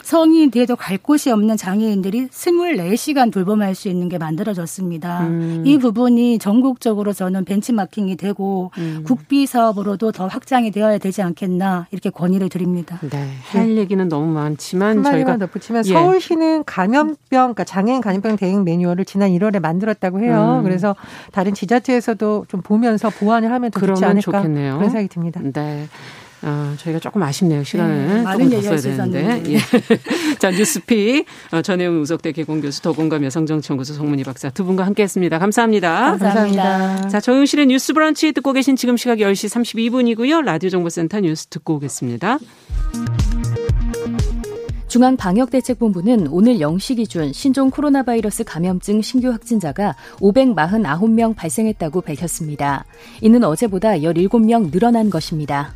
성인 0.02 0.50
돼도 0.50 0.76
갈 0.76 0.98
곳이 0.98 1.30
없는 1.30 1.56
장애인들이 1.56 2.28
24시간 2.28 3.32
돌봄할 3.32 3.74
수 3.74 3.88
있는 3.88 4.08
게 4.08 4.18
만들어졌습니다. 4.18 5.26
음. 5.26 5.62
이 5.64 5.78
부분이 5.78 6.38
전국적으로 6.38 7.12
저는 7.12 7.44
벤치마킹이 7.44 8.16
되고 8.16 8.70
음. 8.78 9.02
국비 9.04 9.46
사업으로도 9.46 10.12
더 10.12 10.26
확장이 10.26 10.70
되어야 10.70 10.98
되지 10.98 11.22
않겠나 11.22 11.86
이렇게 11.90 12.10
건의를 12.10 12.48
드립니다. 12.48 12.98
네. 13.10 13.28
할 13.50 13.74
네. 13.74 13.76
얘기는 13.76 14.06
너무 14.08 14.32
많지만 14.32 15.02
저희가 15.02 15.36
덧붙이면 15.38 15.86
예. 15.86 15.92
서울시는 15.92 16.64
감염병 16.64 17.16
그러니까 17.30 17.64
장애인 17.64 18.00
감염병 18.00 18.36
대응 18.36 18.64
매뉴얼을 18.64 19.04
지난 19.04 19.30
1월에 19.30 19.60
만들었다고 19.60 20.20
해요. 20.20 20.58
음. 20.58 20.64
그래서 20.64 20.96
다른 21.32 21.54
지자체에서도 21.54 22.46
좀 22.48 22.62
보면서 22.62 23.10
보완을 23.10 23.52
하면 23.52 23.70
더 23.70 23.80
좋지 23.80 24.04
않을까 24.04 24.38
좋겠네요. 24.38 24.76
그런 24.76 24.90
생각이 24.90 25.08
듭니다. 25.08 25.40
네. 25.42 25.88
어, 26.42 26.74
저희가 26.76 26.98
조금 26.98 27.22
아쉽네요. 27.22 27.62
시간을 27.62 28.24
네, 28.24 28.32
조금 28.32 28.50
더 28.50 28.62
써야 28.62 28.76
되는데. 28.76 29.42
예. 29.46 29.58
자, 30.38 30.50
뉴스픽 30.50 31.26
어, 31.52 31.62
전혜영 31.62 32.00
우석대 32.00 32.32
개공교수 32.32 32.82
더공감 32.82 33.24
여성정치연구소 33.24 33.94
송문희 33.94 34.24
박사 34.24 34.50
두 34.50 34.64
분과 34.64 34.84
함께했습니다. 34.86 35.38
감사합니다. 35.38 36.16
감사합니다. 36.18 36.62
감사합니다. 36.62 37.08
자, 37.08 37.20
정용실의 37.20 37.66
뉴스 37.66 37.92
브런치 37.92 38.32
듣고 38.32 38.52
계신 38.52 38.76
지금 38.76 38.96
시각 38.96 39.18
10시 39.18 39.62
32분이고요. 39.62 40.42
라디오 40.42 40.70
정보센터 40.70 41.20
뉴스 41.20 41.46
듣고 41.46 41.74
오겠습니다. 41.74 42.38
중앙방역대책본부는 44.92 46.26
오늘 46.26 46.56
0시 46.56 46.96
기준 46.96 47.32
신종 47.32 47.70
코로나 47.70 48.02
바이러스 48.02 48.44
감염증 48.44 49.00
신규 49.00 49.30
확진자가 49.30 49.96
549명 50.18 51.34
발생했다고 51.34 52.02
밝혔습니다. 52.02 52.84
이는 53.22 53.42
어제보다 53.42 53.92
17명 53.92 54.70
늘어난 54.70 55.08
것입니다. 55.08 55.72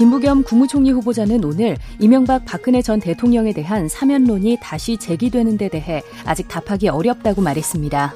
김부겸 0.00 0.44
국무총리 0.44 0.92
후보자는 0.92 1.44
오늘 1.44 1.76
이명박 1.98 2.46
박근혜 2.46 2.80
전 2.80 3.00
대통령에 3.00 3.52
대한 3.52 3.86
사면론이 3.86 4.56
다시 4.62 4.96
제기되는 4.96 5.58
데 5.58 5.68
대해 5.68 6.00
아직 6.24 6.48
답하기 6.48 6.88
어렵다고 6.88 7.42
말했습니다. 7.42 8.14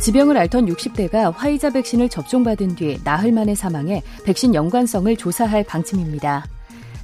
지병을 0.00 0.36
앓던 0.36 0.66
60대가 0.66 1.32
화이자 1.32 1.70
백신을 1.70 2.08
접종받은 2.08 2.74
뒤 2.74 2.98
나흘 3.04 3.30
만에 3.30 3.54
사망해 3.54 4.02
백신 4.24 4.56
연관성을 4.56 5.16
조사할 5.16 5.62
방침입니다. 5.62 6.46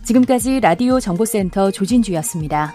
지금까지 0.02 0.58
라디오 0.58 0.98
정보센터 0.98 1.70
조진주였습니다. 1.70 2.74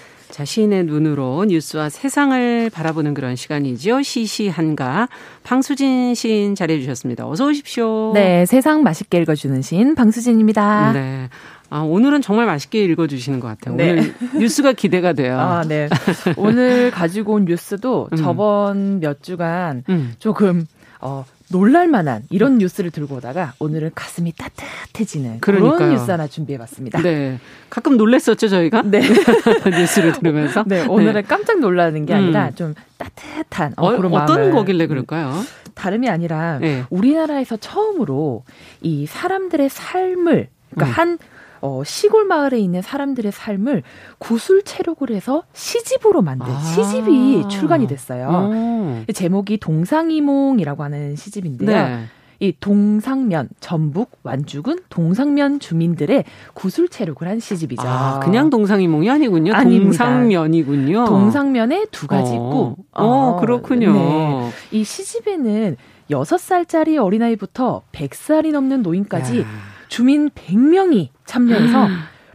자, 0.31 0.45
시인의 0.45 0.85
눈으로 0.85 1.45
뉴스와 1.45 1.89
세상을 1.89 2.69
바라보는 2.69 3.13
그런 3.13 3.35
시간이죠. 3.35 4.01
시시한가. 4.01 5.09
방수진 5.43 6.15
시인 6.15 6.55
자리해 6.55 6.79
주셨습니다. 6.79 7.27
어서 7.27 7.47
오십시오. 7.47 8.11
네, 8.13 8.45
세상 8.45 8.81
맛있게 8.81 9.19
읽어주는 9.21 9.61
시인 9.61 9.93
방수진입니다. 9.93 10.93
네. 10.93 11.29
아, 11.69 11.81
오늘은 11.81 12.21
정말 12.21 12.45
맛있게 12.45 12.83
읽어주시는 12.85 13.39
것 13.39 13.47
같아요. 13.47 13.75
네. 13.75 13.91
오늘 13.91 14.13
뉴스가 14.39 14.73
기대가 14.73 15.13
돼요. 15.13 15.37
아, 15.37 15.63
네. 15.67 15.89
오늘 16.37 16.91
가지고 16.91 17.33
온 17.33 17.45
뉴스도 17.45 18.09
음. 18.11 18.17
저번 18.17 18.99
몇 18.99 19.23
주간 19.23 19.83
음. 19.89 20.13
조금, 20.19 20.65
어, 21.01 21.25
놀랄만한 21.49 22.23
이런 22.29 22.57
뉴스를 22.59 22.91
들고 22.91 23.15
오다가 23.15 23.53
오늘은 23.59 23.91
가슴이 23.93 24.33
따뜻해지는 24.33 25.41
그러니까요. 25.41 25.77
그런 25.77 25.89
뉴스 25.91 26.09
하나 26.11 26.27
준비해봤습니다. 26.27 27.01
네, 27.01 27.39
가끔 27.69 27.97
놀랬었죠 27.97 28.47
저희가. 28.47 28.83
네, 28.85 29.01
뉴스를 29.69 30.13
들으면서. 30.13 30.63
네, 30.65 30.85
오늘은 30.85 31.13
네. 31.13 31.21
깜짝 31.23 31.59
놀라는 31.59 32.05
게 32.05 32.13
아니라 32.13 32.47
음. 32.49 32.55
좀 32.55 32.75
따뜻한 32.97 33.73
어, 33.77 33.95
그런 33.97 34.13
어 34.13 34.25
떤 34.25 34.51
거길래 34.51 34.87
그럴까요? 34.87 35.33
다름이 35.73 36.09
아니라 36.09 36.59
네. 36.59 36.83
우리나라에서 36.89 37.57
처음으로 37.57 38.43
이 38.81 39.05
사람들의 39.07 39.69
삶을 39.69 40.47
그러니까 40.73 40.85
음. 40.85 40.91
한 40.91 41.17
어, 41.61 41.83
시골 41.85 42.25
마을에 42.25 42.59
있는 42.59 42.81
사람들의 42.81 43.31
삶을 43.31 43.83
구술 44.17 44.63
체력을 44.63 45.09
해서 45.11 45.43
시집으로 45.53 46.21
만든 46.21 46.47
아. 46.47 46.59
시집이 46.59 47.47
출간이 47.49 47.87
됐어요. 47.87 48.51
음. 48.51 49.05
제목이 49.13 49.57
동상이몽이라고 49.57 50.83
하는 50.83 51.15
시집인데요. 51.15 51.69
네. 51.69 52.05
이 52.41 52.55
동상면 52.59 53.49
전북 53.59 54.17
완주군 54.23 54.79
동상면 54.89 55.59
주민들의 55.59 56.23
구술 56.55 56.89
체력을 56.89 57.27
한 57.27 57.39
시집이죠. 57.39 57.83
아, 57.85 58.19
그냥 58.19 58.49
동상이몽이 58.49 59.07
아니군요. 59.11 59.53
아닙니다. 59.53 60.05
동상면이군요. 60.05 61.05
동상면에 61.05 61.85
두 61.91 62.07
가지 62.07 62.33
있고. 62.33 62.77
어, 62.93 63.05
어 63.05 63.39
그렇군요. 63.39 63.93
네. 63.93 64.49
이 64.71 64.83
시집에는 64.83 65.77
6살짜리 66.09 66.97
어린아이부터 66.97 67.83
100살이 67.91 68.51
넘는 68.51 68.81
노인까지 68.81 69.41
야. 69.41 69.45
주민 69.87 70.29
100명이 70.31 71.09
참여해서 71.31 71.87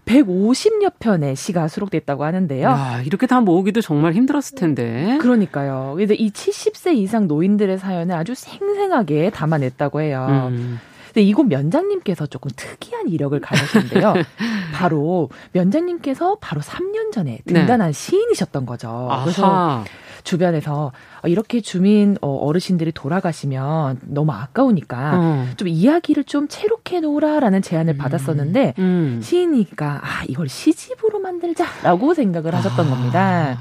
150여 0.06 0.94
편의 0.98 1.36
시가 1.36 1.68
수록됐다고 1.68 2.24
하는데요. 2.24 2.68
야, 2.68 3.02
이렇게 3.04 3.26
다 3.26 3.40
모으기도 3.40 3.80
정말 3.82 4.14
힘들었을 4.14 4.56
텐데. 4.56 5.18
그러니까요. 5.20 5.92
그래서 5.96 6.14
이 6.14 6.30
70세 6.30 6.94
이상 6.96 7.26
노인들의 7.26 7.78
사연을 7.78 8.14
아주 8.14 8.34
생생하게 8.34 9.30
담아냈다고 9.30 10.00
해요. 10.00 10.48
음. 10.50 10.80
근데 11.06 11.22
이곳 11.22 11.44
면장님께서 11.44 12.26
조금 12.26 12.50
특이한 12.54 13.08
이력을 13.08 13.38
가지셨는데요. 13.40 14.14
바로 14.72 15.28
면장님께서 15.52 16.36
바로 16.40 16.60
3년 16.60 17.12
전에 17.12 17.40
등단한 17.46 17.88
네. 17.88 17.92
시인이셨던 17.92 18.64
거죠. 18.64 19.10
그래서 19.24 19.44
아하. 19.44 19.84
주변에서 20.26 20.92
이렇게 21.24 21.60
주민 21.60 22.16
어, 22.20 22.36
어르신들이 22.36 22.92
돌아가시면 22.92 24.00
너무 24.02 24.32
아까우니까 24.32 25.12
어. 25.14 25.46
좀 25.56 25.68
이야기를 25.68 26.24
좀 26.24 26.48
채록해 26.48 27.00
놓으라라는 27.00 27.62
제안을 27.62 27.94
음. 27.94 27.98
받았었는데 27.98 28.74
음. 28.78 29.20
시인이니까 29.22 30.00
아 30.02 30.24
이걸 30.28 30.48
시집으로 30.48 31.20
만들자라고 31.20 32.12
생각을 32.12 32.54
하셨던 32.54 32.86
아. 32.86 32.90
겁니다. 32.90 33.58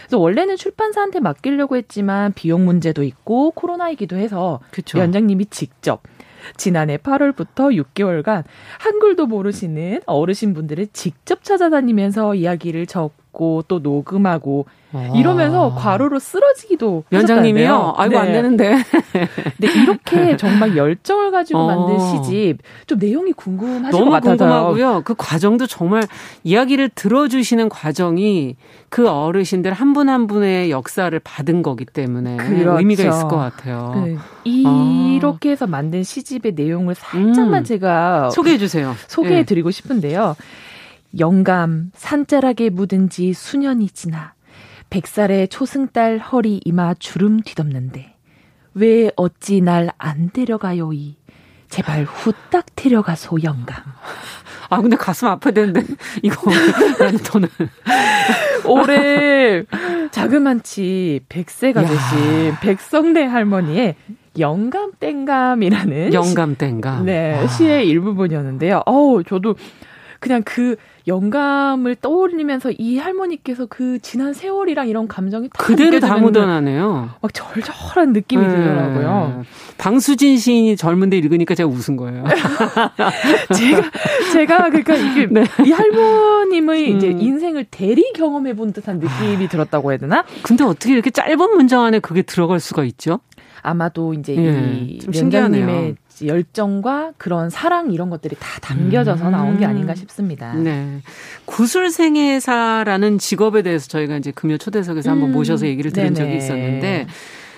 그래서 0.00 0.18
원래는 0.18 0.56
출판사한테 0.56 1.20
맡기려고 1.20 1.76
했지만 1.76 2.32
비용 2.32 2.64
문제도 2.64 3.02
있고 3.02 3.50
코로나이기도 3.50 4.16
해서 4.16 4.60
그쵸. 4.70 4.98
위원장님이 4.98 5.46
직접 5.46 6.02
지난해 6.56 6.96
8월부터 6.96 7.84
6개월간 7.84 8.44
한글도 8.78 9.26
모르시는 9.26 10.00
어르신분들을 10.06 10.88
직접 10.92 11.42
찾아다니면서 11.42 12.36
이야기를 12.36 12.86
적 12.86 13.10
고 13.36 13.62
또 13.68 13.78
녹음하고 13.80 14.66
아. 14.92 15.10
이러면서 15.14 15.74
과로로 15.76 16.18
쓰러지기도 16.18 17.04
연장님이요. 17.12 17.94
아이고 17.96 18.14
네. 18.14 18.20
안 18.20 18.32
되는데. 18.32 18.76
네 19.58 19.82
이렇게 19.82 20.36
정말 20.38 20.76
열정을 20.76 21.30
가지고 21.30 21.58
어. 21.58 21.66
만든 21.66 21.98
시집 21.98 22.58
좀 22.86 22.98
내용이 22.98 23.32
궁금하실 23.32 23.90
것 24.04 24.10
같아요. 24.10 24.36
궁금하고요. 24.36 25.02
그 25.04 25.14
과정도 25.16 25.66
정말 25.66 26.02
이야기를 26.44 26.90
들어주시는 26.94 27.68
과정이 27.68 28.56
그 28.88 29.08
어르신들 29.08 29.72
한 29.72 29.92
분한 29.92 30.16
한 30.16 30.26
분의 30.26 30.70
역사를 30.70 31.18
받은 31.18 31.60
거기 31.62 31.84
때문에 31.84 32.38
그렇죠. 32.38 32.78
의미가 32.78 33.02
있을 33.02 33.28
것 33.28 33.36
같아요. 33.36 34.02
네. 34.06 34.16
이렇게 34.44 35.50
해서 35.50 35.66
만든 35.66 36.02
시집의 36.02 36.52
내용을 36.52 36.94
살짝만 36.94 37.62
음. 37.62 37.64
제가 37.64 38.30
소개해 38.30 38.56
주세요. 38.56 38.94
소개해 39.08 39.44
드리고 39.44 39.70
네. 39.70 39.72
싶은데요. 39.76 40.36
영감 41.18 41.90
산자락에 41.94 42.70
묻은 42.70 43.08
지 43.08 43.32
수년이 43.32 43.90
지나 43.90 44.34
백살의 44.90 45.48
초승달 45.48 46.18
허리 46.18 46.60
이마 46.64 46.94
주름 46.94 47.40
뒤덮는데 47.40 48.14
왜 48.74 49.10
어찌 49.16 49.60
날 49.60 49.90
안 49.98 50.30
데려가요이 50.30 51.16
제발 51.68 52.04
후딱 52.04 52.66
데려가소 52.76 53.38
영감. 53.42 53.76
아 54.70 54.80
근데 54.80 54.96
가슴 54.96 55.28
아파야 55.28 55.52
되는데 55.52 55.82
이거 56.22 56.50
나는 56.98 57.18
저는 57.18 57.48
올해 58.66 59.64
자그만치 60.10 61.20
100세가 61.28 61.86
되신 61.86 62.54
백성대 62.60 63.24
할머니의 63.24 63.96
영감 64.38 64.92
땡감이라는 65.00 66.12
영감 66.12 66.56
땡감 66.56 67.06
네 67.06 67.40
와. 67.40 67.46
시의 67.48 67.88
일부분이었는데요. 67.88 68.82
어우 68.86 69.24
저도 69.24 69.56
그냥 70.20 70.42
그 70.44 70.76
영감을 71.06 71.94
떠올리면서 71.96 72.72
이 72.78 72.98
할머니께서 72.98 73.66
그 73.66 73.98
지난 74.00 74.32
세월이랑 74.32 74.88
이런 74.88 75.06
감정이 75.06 75.48
그대로 75.50 76.00
다 76.00 76.16
묻어나네요. 76.16 77.10
막 77.20 77.34
절절한 77.34 78.12
느낌이 78.12 78.44
네. 78.44 78.50
들더라고요. 78.50 79.44
방수진 79.78 80.36
시인이 80.36 80.76
젊은데 80.76 81.16
읽으니까 81.18 81.54
제가 81.54 81.68
웃은 81.68 81.96
거예요. 81.96 82.24
제가 83.54 83.90
제가 84.32 84.70
그러니까 84.70 84.94
이게 84.96 85.26
네. 85.26 85.44
이 85.64 85.70
할머님의 85.70 86.92
음. 86.92 86.96
이제 86.96 87.08
인생을 87.08 87.66
대리 87.70 88.12
경험해 88.14 88.54
본 88.54 88.72
듯한 88.72 88.98
느낌이 88.98 89.48
들었다고 89.48 89.92
해야 89.92 89.98
되나? 89.98 90.24
근데 90.42 90.64
어떻게 90.64 90.92
이렇게 90.92 91.10
짧은 91.10 91.38
문장 91.38 91.84
안에 91.84 92.00
그게 92.00 92.22
들어갈 92.22 92.58
수가 92.58 92.84
있죠? 92.84 93.20
아마도 93.62 94.14
이제 94.14 94.36
예, 94.36 94.76
이 94.76 95.00
신기하네요. 95.12 95.94
열정과 96.24 97.12
그런 97.18 97.50
사랑 97.50 97.92
이런 97.92 98.10
것들이 98.10 98.36
다 98.38 98.60
담겨져서 98.60 99.26
음. 99.26 99.32
나온 99.32 99.58
게 99.58 99.66
아닌가 99.66 99.94
싶습니다. 99.94 100.54
네. 100.54 101.00
구술생애사라는 101.44 103.18
직업에 103.18 103.62
대해서 103.62 103.88
저희가 103.88 104.16
이제 104.16 104.30
금요 104.30 104.58
초대석에서 104.58 105.10
음. 105.10 105.12
한번 105.12 105.32
모셔서 105.32 105.66
얘기를 105.66 105.92
들은 105.92 106.14
네네. 106.14 106.26
적이 106.26 106.36
있었는데 106.38 107.06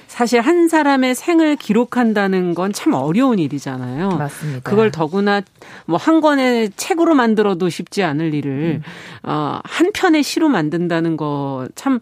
사실 0.07 0.41
한 0.41 0.69
사람의 0.69 1.15
생을 1.15 1.57
기록한다는 1.57 2.55
건 2.55 2.73
참 2.73 2.95
어려운 2.95 3.39
일이잖아요. 3.39 4.11
맞습니다. 4.11 4.69
그걸 4.69 4.91
더구나 4.91 5.43
뭐 5.87 5.99
한 5.99 6.21
권의 6.21 6.71
책으로 6.77 7.15
만들어도 7.15 7.69
쉽지 7.69 8.03
않을 8.03 8.33
일을 8.35 8.81
음. 8.83 8.83
어, 9.23 9.61
한 9.65 9.93
편의 9.93 10.23
시로 10.23 10.49
만든다는 10.49 11.17
거참 11.17 11.99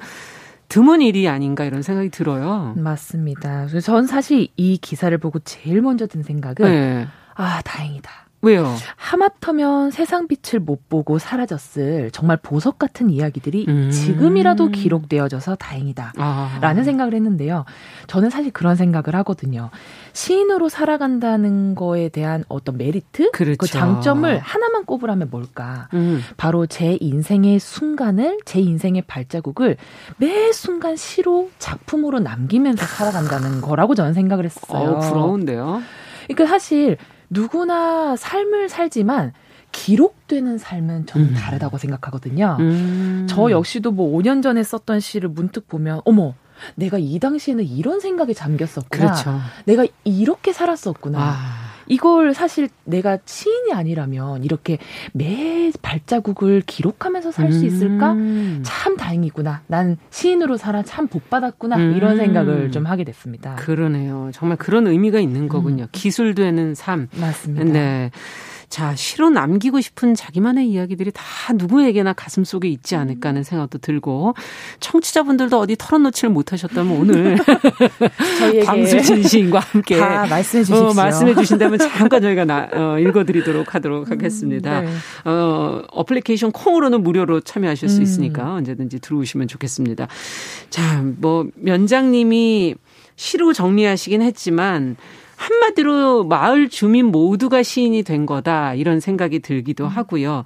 드문 0.68 1.00
일이 1.02 1.28
아닌가 1.28 1.64
이런 1.64 1.82
생각이 1.82 2.10
들어요. 2.10 2.74
맞습니다. 2.76 3.66
전 3.80 4.06
사실 4.06 4.48
이 4.56 4.78
기사를 4.78 5.16
보고 5.18 5.38
제일 5.40 5.80
먼저 5.80 6.06
든 6.06 6.22
생각은 6.22 6.64
네. 6.64 7.06
아 7.34 7.60
다행이다. 7.62 8.10
왜요? 8.46 8.72
하마터면 8.94 9.90
세상 9.90 10.28
빛을 10.28 10.60
못 10.60 10.88
보고 10.88 11.18
사라졌을 11.18 12.12
정말 12.12 12.36
보석 12.36 12.78
같은 12.78 13.10
이야기들이 13.10 13.66
음. 13.66 13.90
지금이라도 13.90 14.68
기록되어져서 14.68 15.56
다행이다. 15.56 16.12
아. 16.16 16.58
라는 16.60 16.84
생각을 16.84 17.14
했는데요. 17.14 17.64
저는 18.06 18.30
사실 18.30 18.52
그런 18.52 18.76
생각을 18.76 19.16
하거든요. 19.16 19.70
시인으로 20.12 20.68
살아간다는 20.68 21.74
거에 21.74 22.08
대한 22.08 22.44
어떤 22.48 22.76
메리트? 22.76 23.32
그렇죠. 23.32 23.56
그 23.58 23.66
장점을 23.66 24.38
하나만 24.38 24.84
꼽으라면 24.84 25.28
뭘까? 25.30 25.88
음. 25.94 26.22
바로 26.36 26.66
제 26.66 26.96
인생의 27.00 27.58
순간을, 27.58 28.38
제 28.44 28.60
인생의 28.60 29.02
발자국을 29.08 29.76
매 30.18 30.52
순간 30.52 30.94
시로 30.94 31.50
작품으로 31.58 32.20
남기면서 32.20 32.86
살아간다는 32.86 33.60
거라고 33.60 33.96
저는 33.96 34.14
생각을 34.14 34.44
했어요. 34.44 34.90
어, 34.90 35.00
부러운데요? 35.00 35.82
그러니까 36.28 36.46
사실 36.46 36.96
누구나 37.30 38.16
삶을 38.16 38.68
살지만 38.68 39.32
기록되는 39.72 40.58
삶은 40.58 41.06
저는 41.06 41.28
음. 41.28 41.34
다르다고 41.34 41.78
생각하거든요. 41.78 42.56
음. 42.60 43.26
저 43.28 43.50
역시도 43.50 43.92
뭐 43.92 44.16
5년 44.16 44.42
전에 44.42 44.62
썼던 44.62 45.00
시를 45.00 45.28
문득 45.28 45.68
보면 45.68 46.00
어머 46.04 46.34
내가 46.74 46.98
이 46.98 47.18
당시에는 47.18 47.64
이런 47.64 48.00
생각에 48.00 48.32
잠겼었구나. 48.32 49.12
그렇죠. 49.12 49.38
내가 49.66 49.86
이렇게 50.04 50.52
살았었구나. 50.52 51.18
아. 51.20 51.65
이걸 51.86 52.34
사실 52.34 52.68
내가 52.84 53.18
시인이 53.24 53.72
아니라면 53.72 54.44
이렇게 54.44 54.78
매 55.12 55.70
발자국을 55.82 56.62
기록하면서 56.66 57.32
살 57.32 57.52
수 57.52 57.64
있을까? 57.64 58.12
음. 58.12 58.60
참 58.64 58.96
다행이구나. 58.96 59.62
난 59.68 59.96
시인으로 60.10 60.56
살아 60.56 60.82
참 60.82 61.06
복받았구나. 61.06 61.76
음. 61.76 61.94
이런 61.96 62.16
생각을 62.16 62.70
좀 62.72 62.86
하게 62.86 63.04
됐습니다. 63.04 63.54
그러네요. 63.56 64.30
정말 64.32 64.58
그런 64.58 64.86
의미가 64.86 65.20
있는 65.20 65.48
거군요. 65.48 65.84
음. 65.84 65.88
기술되는 65.92 66.74
삶. 66.74 67.08
맞습니다. 67.20 67.64
네. 67.72 68.10
자, 68.68 68.94
시로 68.94 69.30
남기고 69.30 69.80
싶은 69.80 70.14
자기만의 70.14 70.68
이야기들이 70.68 71.12
다 71.12 71.22
누구에게나 71.54 72.12
가슴 72.12 72.44
속에 72.44 72.68
있지 72.68 72.96
않을까 72.96 73.28
하는 73.30 73.42
생각도 73.42 73.78
들고 73.78 74.34
청취자분들도 74.80 75.58
어디 75.58 75.76
털어놓지를 75.78 76.30
못하셨다면 76.30 76.96
오늘 76.96 77.36
방수진 78.66 79.22
시인과 79.22 79.60
함께 79.60 79.96
말씀해 79.98 80.64
주십시오. 80.64 80.88
어, 80.88 80.94
말씀해 80.94 81.34
주신다면 81.34 81.78
잠깐 81.78 82.20
저희가 82.22 82.44
나, 82.44 82.68
어, 82.72 82.98
읽어드리도록 82.98 83.74
하도록 83.74 84.10
하겠습니다. 84.10 84.80
음, 84.80 84.84
네. 84.86 85.30
어, 85.30 85.82
어플리케이션 85.90 86.52
콩으로는 86.52 87.02
무료로 87.02 87.40
참여하실 87.40 87.88
수 87.88 87.98
음. 87.98 88.02
있으니까 88.02 88.44
음. 88.44 88.56
언제든지 88.56 89.00
들어오시면 89.00 89.48
좋겠습니다. 89.48 90.08
자, 90.70 91.02
뭐 91.18 91.46
면장님이 91.54 92.74
시로 93.16 93.52
정리하시긴 93.52 94.22
했지만 94.22 94.96
한마디로 95.36 96.24
마을 96.24 96.68
주민 96.68 97.06
모두가 97.06 97.62
시인이 97.62 98.02
된 98.02 98.26
거다 98.26 98.74
이런 98.74 99.00
생각이 99.00 99.40
들기도 99.40 99.84
음. 99.84 99.88
하고요. 99.88 100.44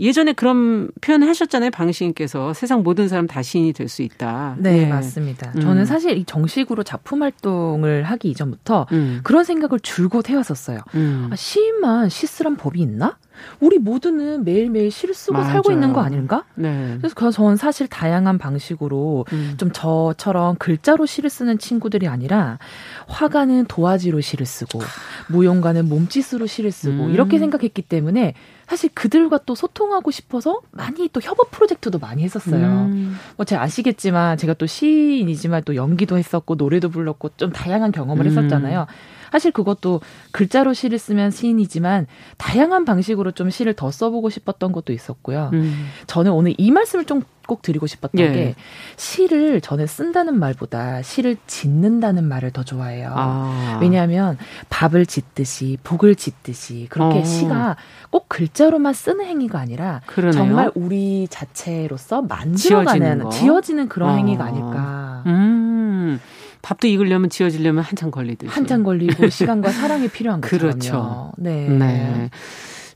예전에 0.00 0.32
그런 0.32 0.90
표현을 1.00 1.28
하셨잖아요, 1.28 1.70
방시인께서 1.70 2.52
세상 2.54 2.82
모든 2.82 3.08
사람 3.08 3.26
다 3.26 3.42
시인이 3.42 3.72
될 3.72 3.88
수 3.88 4.02
있다. 4.02 4.56
네, 4.58 4.84
네. 4.84 4.86
맞습니다. 4.86 5.52
음. 5.56 5.60
저는 5.60 5.86
사실 5.86 6.16
이 6.18 6.24
정식으로 6.24 6.82
작품 6.82 7.22
활동을 7.22 8.02
하기 8.04 8.28
이전부터 8.30 8.86
음. 8.92 9.20
그런 9.22 9.44
생각을 9.44 9.80
줄곧 9.80 10.28
해왔었어요. 10.28 10.80
음. 10.94 11.30
아, 11.32 11.36
시인만 11.36 12.10
시 12.10 12.26
쓰란 12.26 12.56
법이 12.56 12.80
있나? 12.80 13.16
우리 13.60 13.78
모두는 13.78 14.44
매일매일 14.44 14.90
시를 14.90 15.14
쓰고 15.14 15.34
맞아요. 15.38 15.52
살고 15.52 15.72
있는 15.72 15.92
거 15.92 16.00
아닌가? 16.02 16.44
네. 16.56 16.96
그래서 16.98 17.14
그 17.14 17.30
저는 17.30 17.56
사실 17.56 17.86
다양한 17.86 18.36
방식으로 18.36 19.24
음. 19.32 19.54
좀 19.56 19.70
저처럼 19.72 20.56
글자로 20.56 21.06
시를 21.06 21.30
쓰는 21.30 21.58
친구들이 21.58 22.08
아니라 22.08 22.58
화가는 23.06 23.66
도화지로 23.66 24.20
시를 24.20 24.44
쓰고 24.44 24.80
무용가는 25.28 25.88
몸짓으로 25.88 26.46
시를 26.46 26.72
쓰고 26.72 27.04
음. 27.06 27.10
이렇게 27.10 27.38
생각했기 27.38 27.82
때문에 27.82 28.34
사실 28.68 28.90
그들과 28.92 29.40
또 29.46 29.54
소통하고 29.54 30.10
싶어서 30.10 30.60
많이 30.72 31.08
또 31.08 31.20
협업 31.22 31.50
프로젝트도 31.50 31.98
많이 31.98 32.22
했었어요. 32.22 32.66
음. 32.66 33.16
뭐 33.36 33.46
제가 33.46 33.62
아시겠지만 33.62 34.36
제가 34.36 34.52
또 34.54 34.66
시인이지만 34.66 35.62
또 35.64 35.74
연기도 35.74 36.18
했었고 36.18 36.56
노래도 36.56 36.90
불렀고 36.90 37.30
좀 37.38 37.50
다양한 37.50 37.92
경험을 37.92 38.26
음. 38.26 38.30
했었잖아요. 38.30 38.86
사실 39.32 39.52
그것도 39.52 40.02
글자로 40.32 40.74
시를 40.74 40.98
쓰면 40.98 41.30
시인이지만 41.30 42.06
다양한 42.36 42.84
방식으로 42.84 43.32
좀 43.32 43.48
시를 43.48 43.72
더 43.72 43.90
써보고 43.90 44.28
싶었던 44.28 44.72
것도 44.72 44.92
있었고요. 44.92 45.50
음. 45.54 45.86
저는 46.06 46.32
오늘 46.32 46.54
이 46.58 46.70
말씀을 46.70 47.06
좀 47.06 47.22
꼭 47.48 47.62
드리고 47.62 47.86
싶었던 47.86 48.20
예. 48.20 48.30
게 48.30 48.54
시를 48.96 49.62
저는 49.62 49.86
쓴다는 49.86 50.38
말보다 50.38 51.00
시를 51.00 51.38
짓는다는 51.46 52.24
말을 52.24 52.50
더 52.52 52.62
좋아해요. 52.62 53.10
아. 53.16 53.78
왜냐하면 53.80 54.36
밥을 54.68 55.06
짓듯이 55.06 55.78
북을 55.82 56.14
짓듯이 56.14 56.86
그렇게 56.90 57.20
어. 57.20 57.24
시가 57.24 57.76
꼭 58.10 58.28
글자로만 58.28 58.92
쓰는 58.92 59.24
행위가 59.24 59.58
아니라 59.58 60.02
그러네요. 60.06 60.32
정말 60.32 60.70
우리 60.74 61.26
자체로서 61.30 62.20
만들어가는 62.22 63.00
지어지는, 63.00 63.30
지어지는 63.30 63.88
그런 63.88 64.10
어. 64.10 64.16
행위가 64.16 64.44
아닐까. 64.44 65.22
음. 65.26 66.20
밥도 66.60 66.86
익으려면 66.86 67.30
지어지려면 67.30 67.82
한참 67.82 68.10
걸리듯이. 68.10 68.52
한참 68.52 68.82
걸리고 68.82 69.28
시간과 69.30 69.70
사랑이 69.70 70.08
필요한 70.08 70.40
거죠. 70.42 70.58
그렇죠. 70.58 71.32
네. 71.38 71.66
네. 71.66 72.30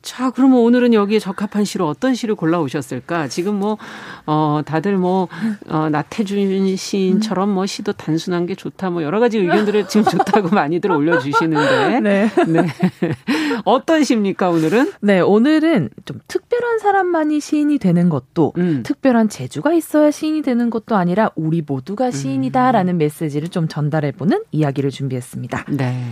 자, 0.02 0.30
그러면 0.30 0.58
오늘은 0.58 0.94
여기에 0.94 1.20
적합한 1.20 1.64
시로 1.64 1.86
어떤 1.86 2.14
시를 2.14 2.34
골라오셨을까? 2.34 3.28
지금 3.28 3.54
뭐, 3.54 3.78
어, 4.26 4.60
다들 4.66 4.98
뭐, 4.98 5.28
어, 5.68 5.88
나태준 5.90 6.76
시인처럼 6.76 7.48
뭐 7.48 7.66
시도 7.66 7.92
단순한 7.92 8.46
게 8.46 8.56
좋다, 8.56 8.90
뭐 8.90 9.04
여러 9.04 9.20
가지 9.20 9.38
의견들을 9.38 9.86
지금 9.88 10.04
좋다고 10.10 10.48
많이들 10.48 10.90
올려주시는데. 10.90 12.00
네. 12.00 12.28
네. 12.48 12.66
어떤 13.64 14.02
시입니까, 14.02 14.50
오늘은? 14.50 14.92
네, 15.00 15.20
오늘은 15.20 15.90
좀 16.04 16.20
특별한 16.26 16.80
사람만이 16.80 17.38
시인이 17.38 17.78
되는 17.78 18.08
것도, 18.08 18.54
음. 18.58 18.82
특별한 18.84 19.28
재주가 19.28 19.72
있어야 19.72 20.10
시인이 20.10 20.42
되는 20.42 20.68
것도 20.68 20.96
아니라 20.96 21.30
우리 21.36 21.62
모두가 21.64 22.10
시인이다라는 22.10 22.94
음. 22.94 22.98
메시지를 22.98 23.48
좀 23.48 23.68
전달해보는 23.68 24.42
이야기를 24.50 24.90
준비했습니다. 24.90 25.66
네. 25.70 26.02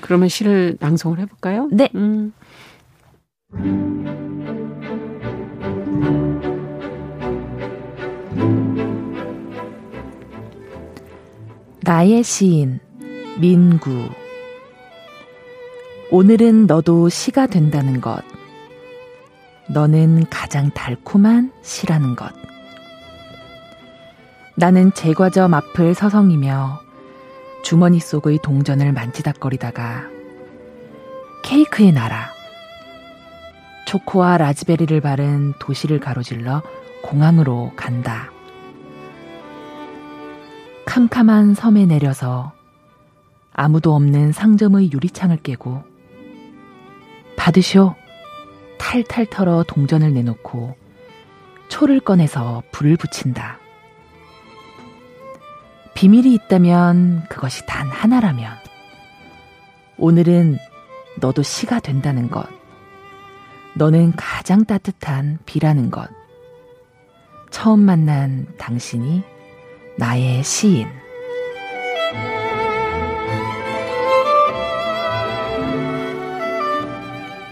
그러면 0.00 0.28
시를 0.28 0.76
낭송을 0.80 1.20
해볼까요? 1.20 1.68
네. 1.72 1.88
음. 1.94 2.32
나의 11.82 12.22
시인 12.22 12.80
민구. 13.40 14.08
오늘은 16.10 16.66
너도 16.66 17.08
시가 17.08 17.46
된다는 17.46 18.00
것. 18.00 18.22
너는 19.68 20.26
가장 20.30 20.70
달콤한 20.70 21.52
시라는 21.62 22.16
것. 22.16 22.32
나는 24.56 24.92
제과점 24.94 25.52
앞을 25.54 25.94
서성이며 25.94 26.80
주머니 27.62 28.00
속의 28.00 28.38
동전을 28.42 28.92
만지작거리다가 28.92 30.08
케이크의 31.42 31.92
나라 31.92 32.33
초코와 33.86 34.38
라즈베리를 34.38 35.00
바른 35.00 35.52
도시를 35.58 36.00
가로질러 36.00 36.62
공항으로 37.02 37.72
간다. 37.76 38.30
캄캄한 40.86 41.54
섬에 41.54 41.86
내려서 41.86 42.52
아무도 43.52 43.94
없는 43.94 44.32
상점의 44.32 44.92
유리창을 44.92 45.38
깨고 45.38 45.82
받으쇼 47.36 47.94
탈탈 48.78 49.26
털어 49.26 49.64
동전을 49.64 50.12
내놓고 50.14 50.76
초를 51.68 52.00
꺼내서 52.00 52.62
불을 52.72 52.96
붙인다. 52.96 53.58
비밀이 55.94 56.34
있다면 56.34 57.24
그것이 57.28 57.64
단 57.66 57.88
하나라면 57.88 58.52
오늘은 59.96 60.58
너도 61.20 61.42
시가 61.42 61.80
된다는 61.80 62.30
것. 62.30 62.48
너는 63.76 64.12
가장 64.16 64.64
따뜻한 64.64 65.38
비라는 65.46 65.90
것. 65.90 66.08
처음 67.50 67.80
만난 67.80 68.46
당신이 68.56 69.22
나의 69.98 70.42
시인. 70.44 70.86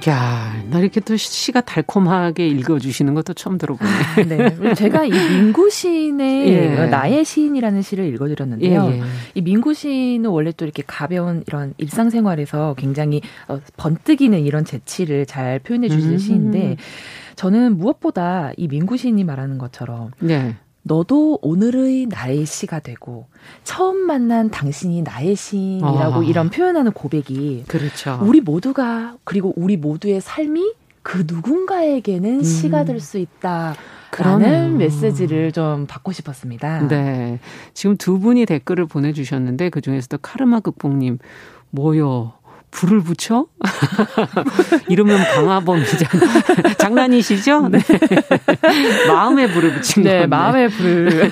야, 0.08 0.51
나 0.72 0.78
이렇게 0.78 1.00
또 1.00 1.16
시가 1.16 1.60
달콤하게 1.60 2.48
읽어주시는 2.48 3.12
것도 3.14 3.34
처음 3.34 3.58
들어보네. 3.58 3.90
아, 3.90 4.24
네. 4.24 4.74
제가 4.74 5.04
이 5.04 5.10
민구 5.10 5.68
시인의 5.68 6.48
예. 6.48 6.86
나의 6.86 7.24
시인이라는 7.24 7.82
시를 7.82 8.06
읽어드렸는데요. 8.14 8.90
예, 8.90 8.98
예. 8.98 9.02
이 9.34 9.42
민구 9.42 9.74
시인은 9.74 10.30
원래 10.30 10.50
또 10.52 10.64
이렇게 10.64 10.82
가벼운 10.86 11.44
이런 11.46 11.74
일상생활에서 11.76 12.74
굉장히 12.78 13.20
어, 13.48 13.60
번뜩이는 13.76 14.40
이런 14.40 14.64
재치를 14.64 15.26
잘 15.26 15.58
표현해 15.58 15.88
주시는 15.88 16.14
음. 16.14 16.18
시인데 16.18 16.76
저는 17.36 17.76
무엇보다 17.76 18.52
이 18.56 18.68
민구 18.68 18.96
시인이 18.96 19.22
말하는 19.24 19.58
것처럼 19.58 20.10
네. 20.20 20.56
너도 20.82 21.38
오늘의 21.42 22.06
나의 22.06 22.44
시가 22.44 22.80
되고 22.80 23.26
처음 23.64 23.98
만난 23.98 24.50
당신이 24.50 25.02
나의 25.02 25.36
시인이라고 25.36 26.20
어. 26.20 26.22
이런 26.22 26.50
표현하는 26.50 26.92
고백이 26.92 27.64
그렇죠. 27.68 28.18
우리 28.22 28.40
모두가 28.40 29.16
그리고 29.24 29.52
우리 29.56 29.76
모두의 29.76 30.20
삶이 30.20 30.74
그 31.02 31.24
누군가에게는 31.26 32.38
음. 32.40 32.42
시가 32.42 32.84
될 32.84 33.00
수 33.00 33.18
있다. 33.18 33.74
라는 34.18 34.76
메시지를 34.76 35.52
좀 35.52 35.86
받고 35.86 36.12
싶었습니다. 36.12 36.86
네. 36.86 37.38
지금 37.72 37.96
두 37.96 38.18
분이 38.18 38.44
댓글을 38.44 38.84
보내주셨는데 38.86 39.70
그 39.70 39.80
중에서도 39.80 40.18
카르마 40.20 40.60
극복님, 40.60 41.18
뭐요? 41.70 42.34
불을 42.72 43.02
붙여? 43.02 43.46
이러면 44.88 45.22
방화범이잖아. 45.34 46.74
장난이시죠? 46.78 47.68
네. 47.68 47.78
마음의 49.06 49.52
불을 49.52 49.74
붙인 49.74 50.02
네, 50.02 50.10
건데. 50.10 50.26
마음의 50.26 50.68
불을. 50.70 51.30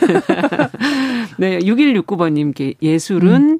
네, 1.38 1.58
6169번님께 1.58 2.76
예술은, 2.80 3.42
음. 3.42 3.58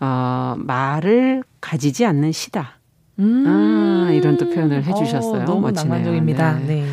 어, 0.00 0.56
말을 0.58 1.44
가지지 1.60 2.04
않는 2.04 2.32
시다. 2.32 2.78
음. 3.20 3.44
아, 3.46 4.10
이런 4.12 4.36
또 4.36 4.50
표현을 4.50 4.84
해주셨어요. 4.84 5.42
어, 5.42 5.44
너무 5.44 5.60
멋지네요. 5.62 5.88
낭만적입니다. 5.88 6.54
네. 6.66 6.66
네. 6.66 6.86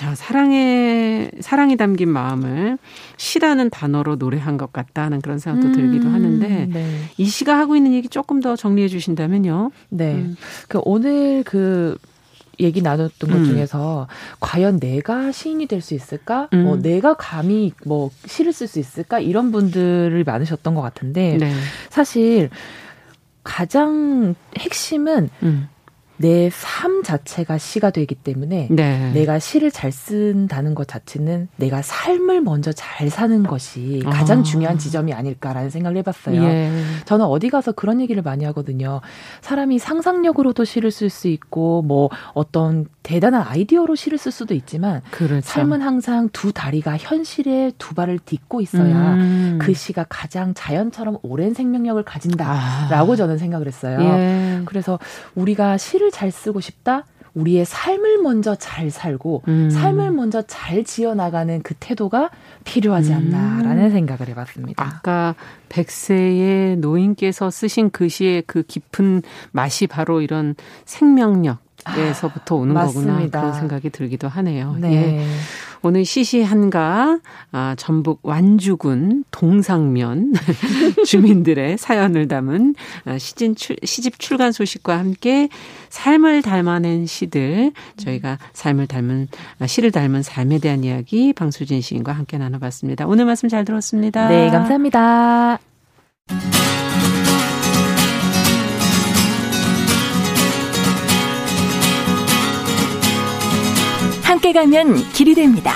자, 0.00 0.14
사랑의, 0.14 1.30
사랑이 1.40 1.76
담긴 1.76 2.08
마음을 2.08 2.78
시라는 3.18 3.68
단어로 3.68 4.16
노래한 4.16 4.56
것 4.56 4.72
같다는 4.72 5.20
그런 5.20 5.38
생각도 5.38 5.68
음, 5.68 5.72
들기도 5.74 6.08
하는데, 6.08 6.68
네. 6.72 6.86
이 7.18 7.26
시가 7.26 7.58
하고 7.58 7.76
있는 7.76 7.92
얘기 7.92 8.08
조금 8.08 8.40
더 8.40 8.56
정리해 8.56 8.88
주신다면요. 8.88 9.70
네. 9.90 10.14
음. 10.14 10.38
그 10.68 10.80
오늘 10.86 11.42
그 11.44 11.98
얘기 12.60 12.80
나눴던 12.80 13.28
것 13.28 13.36
음. 13.36 13.44
중에서 13.44 14.08
과연 14.40 14.80
내가 14.80 15.32
시인이 15.32 15.66
될 15.66 15.82
수 15.82 15.92
있을까? 15.92 16.48
음. 16.54 16.62
뭐 16.64 16.76
내가 16.78 17.12
감히 17.12 17.74
뭐 17.84 18.10
시를 18.24 18.54
쓸 18.54 18.68
수 18.68 18.78
있을까? 18.78 19.20
이런 19.20 19.52
분들이 19.52 20.24
많으셨던 20.24 20.74
것 20.74 20.80
같은데 20.80 21.36
네. 21.38 21.52
사실 21.90 22.48
가장 23.44 24.34
핵심은 24.56 25.28
음. 25.42 25.68
내 26.20 26.50
삶 26.80 27.02
자체가 27.02 27.58
시가 27.58 27.90
되기 27.90 28.14
때문에 28.14 28.68
네. 28.70 29.10
내가 29.12 29.38
시를 29.38 29.70
잘 29.70 29.92
쓴다는 29.92 30.74
것 30.74 30.88
자체는 30.88 31.48
내가 31.56 31.82
삶을 31.82 32.40
먼저 32.40 32.72
잘 32.72 33.10
사는 33.10 33.42
것이 33.42 34.02
가장 34.04 34.40
아. 34.40 34.42
중요한 34.42 34.78
지점이 34.78 35.12
아닐까라는 35.12 35.68
생각을 35.68 35.98
해봤어요. 35.98 36.42
예. 36.42 36.70
저는 37.04 37.26
어디 37.26 37.50
가서 37.50 37.72
그런 37.72 38.00
얘기를 38.00 38.22
많이 38.22 38.44
하거든요. 38.46 39.00
사람이 39.42 39.78
상상력으로도 39.78 40.64
시를 40.64 40.90
쓸 40.90 41.10
수 41.10 41.28
있고 41.28 41.82
뭐 41.82 42.08
어떤 42.32 42.86
대단한 43.02 43.42
아이디어로 43.42 43.94
시를 43.94 44.16
쓸 44.16 44.32
수도 44.32 44.54
있지만 44.54 45.02
그렇죠. 45.10 45.40
삶은 45.42 45.82
항상 45.82 46.28
두 46.32 46.52
다리가 46.52 46.96
현실에 46.96 47.72
두 47.78 47.94
발을 47.94 48.18
딛고 48.24 48.60
있어야 48.60 49.14
음. 49.14 49.58
그 49.60 49.74
시가 49.74 50.06
가장 50.08 50.54
자연처럼 50.54 51.18
오랜 51.22 51.52
생명력을 51.52 52.02
가진다라고 52.04 53.12
아. 53.12 53.16
저는 53.16 53.36
생각을 53.38 53.66
했어요. 53.66 54.00
예. 54.00 54.62
그래서 54.64 54.98
우리가 55.34 55.76
시를 55.76 56.09
시를 56.10 56.12
잘 56.12 56.30
쓰고 56.30 56.60
싶다. 56.60 57.06
우리의 57.32 57.64
삶을 57.64 58.18
먼저 58.22 58.56
잘 58.56 58.90
살고 58.90 59.44
음. 59.46 59.70
삶을 59.70 60.10
먼저 60.10 60.42
잘 60.42 60.82
지어 60.82 61.14
나가는 61.14 61.62
그 61.62 61.74
태도가 61.78 62.30
필요하지 62.64 63.12
않나라는 63.14 63.84
음. 63.84 63.90
생각을 63.90 64.28
해봤습니다. 64.28 64.84
아까 64.84 65.36
백세의 65.68 66.78
노인께서 66.78 67.50
쓰신 67.50 67.90
글씨의 67.90 68.42
그 68.48 68.64
깊은 68.64 69.22
맛이 69.52 69.86
바로 69.86 70.20
이런 70.20 70.56
생명력. 70.84 71.58
에서부터 71.96 72.56
오는 72.56 72.76
아, 72.76 72.86
거구나 72.86 73.26
그런 73.28 73.52
생각이 73.52 73.90
들기도 73.90 74.28
하네요. 74.28 74.76
네. 74.78 74.92
예. 74.92 75.26
오늘 75.82 76.04
시시한가 76.04 77.20
아, 77.52 77.74
전북 77.78 78.20
완주군 78.22 79.24
동상면 79.30 80.34
주민들의 81.06 81.78
사연을 81.78 82.28
담은 82.28 82.74
아, 83.06 83.18
시진 83.18 83.54
출, 83.54 83.76
시집 83.82 84.18
출간 84.18 84.52
소식과 84.52 84.98
함께 84.98 85.48
삶을 85.88 86.42
닮아낸 86.42 87.06
시들 87.06 87.72
저희가 87.96 88.38
삶을 88.52 88.88
닮은 88.88 89.28
아, 89.58 89.66
시를 89.66 89.90
닮은 89.90 90.22
삶에 90.22 90.58
대한 90.58 90.84
이야기 90.84 91.32
방수진 91.32 91.80
시인과 91.80 92.12
함께 92.12 92.36
나눠봤습니다. 92.36 93.06
오늘 93.06 93.24
말씀 93.24 93.48
잘 93.48 93.64
들었습니다. 93.64 94.28
네, 94.28 94.50
감사합니다. 94.50 95.58
함께 104.30 104.52
가면 104.52 104.94
길이 105.12 105.34
됩니다. 105.34 105.72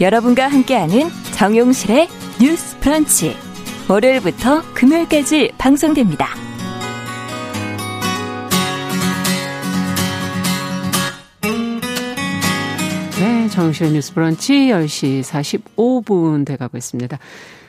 여러분과 0.00 0.48
함께하는 0.48 1.10
정용실의 1.34 2.08
뉴스 2.40 2.78
프런치. 2.80 3.36
월요일부터 3.86 4.62
금요일까지 4.72 5.52
방송됩니다. 5.58 6.26
네, 13.20 13.48
정용실의 13.50 13.92
뉴스 13.92 14.14
브런치 14.14 14.54
10시 14.68 15.20
45분 15.20 16.46
돼가고 16.46 16.78
있습니다. 16.78 17.18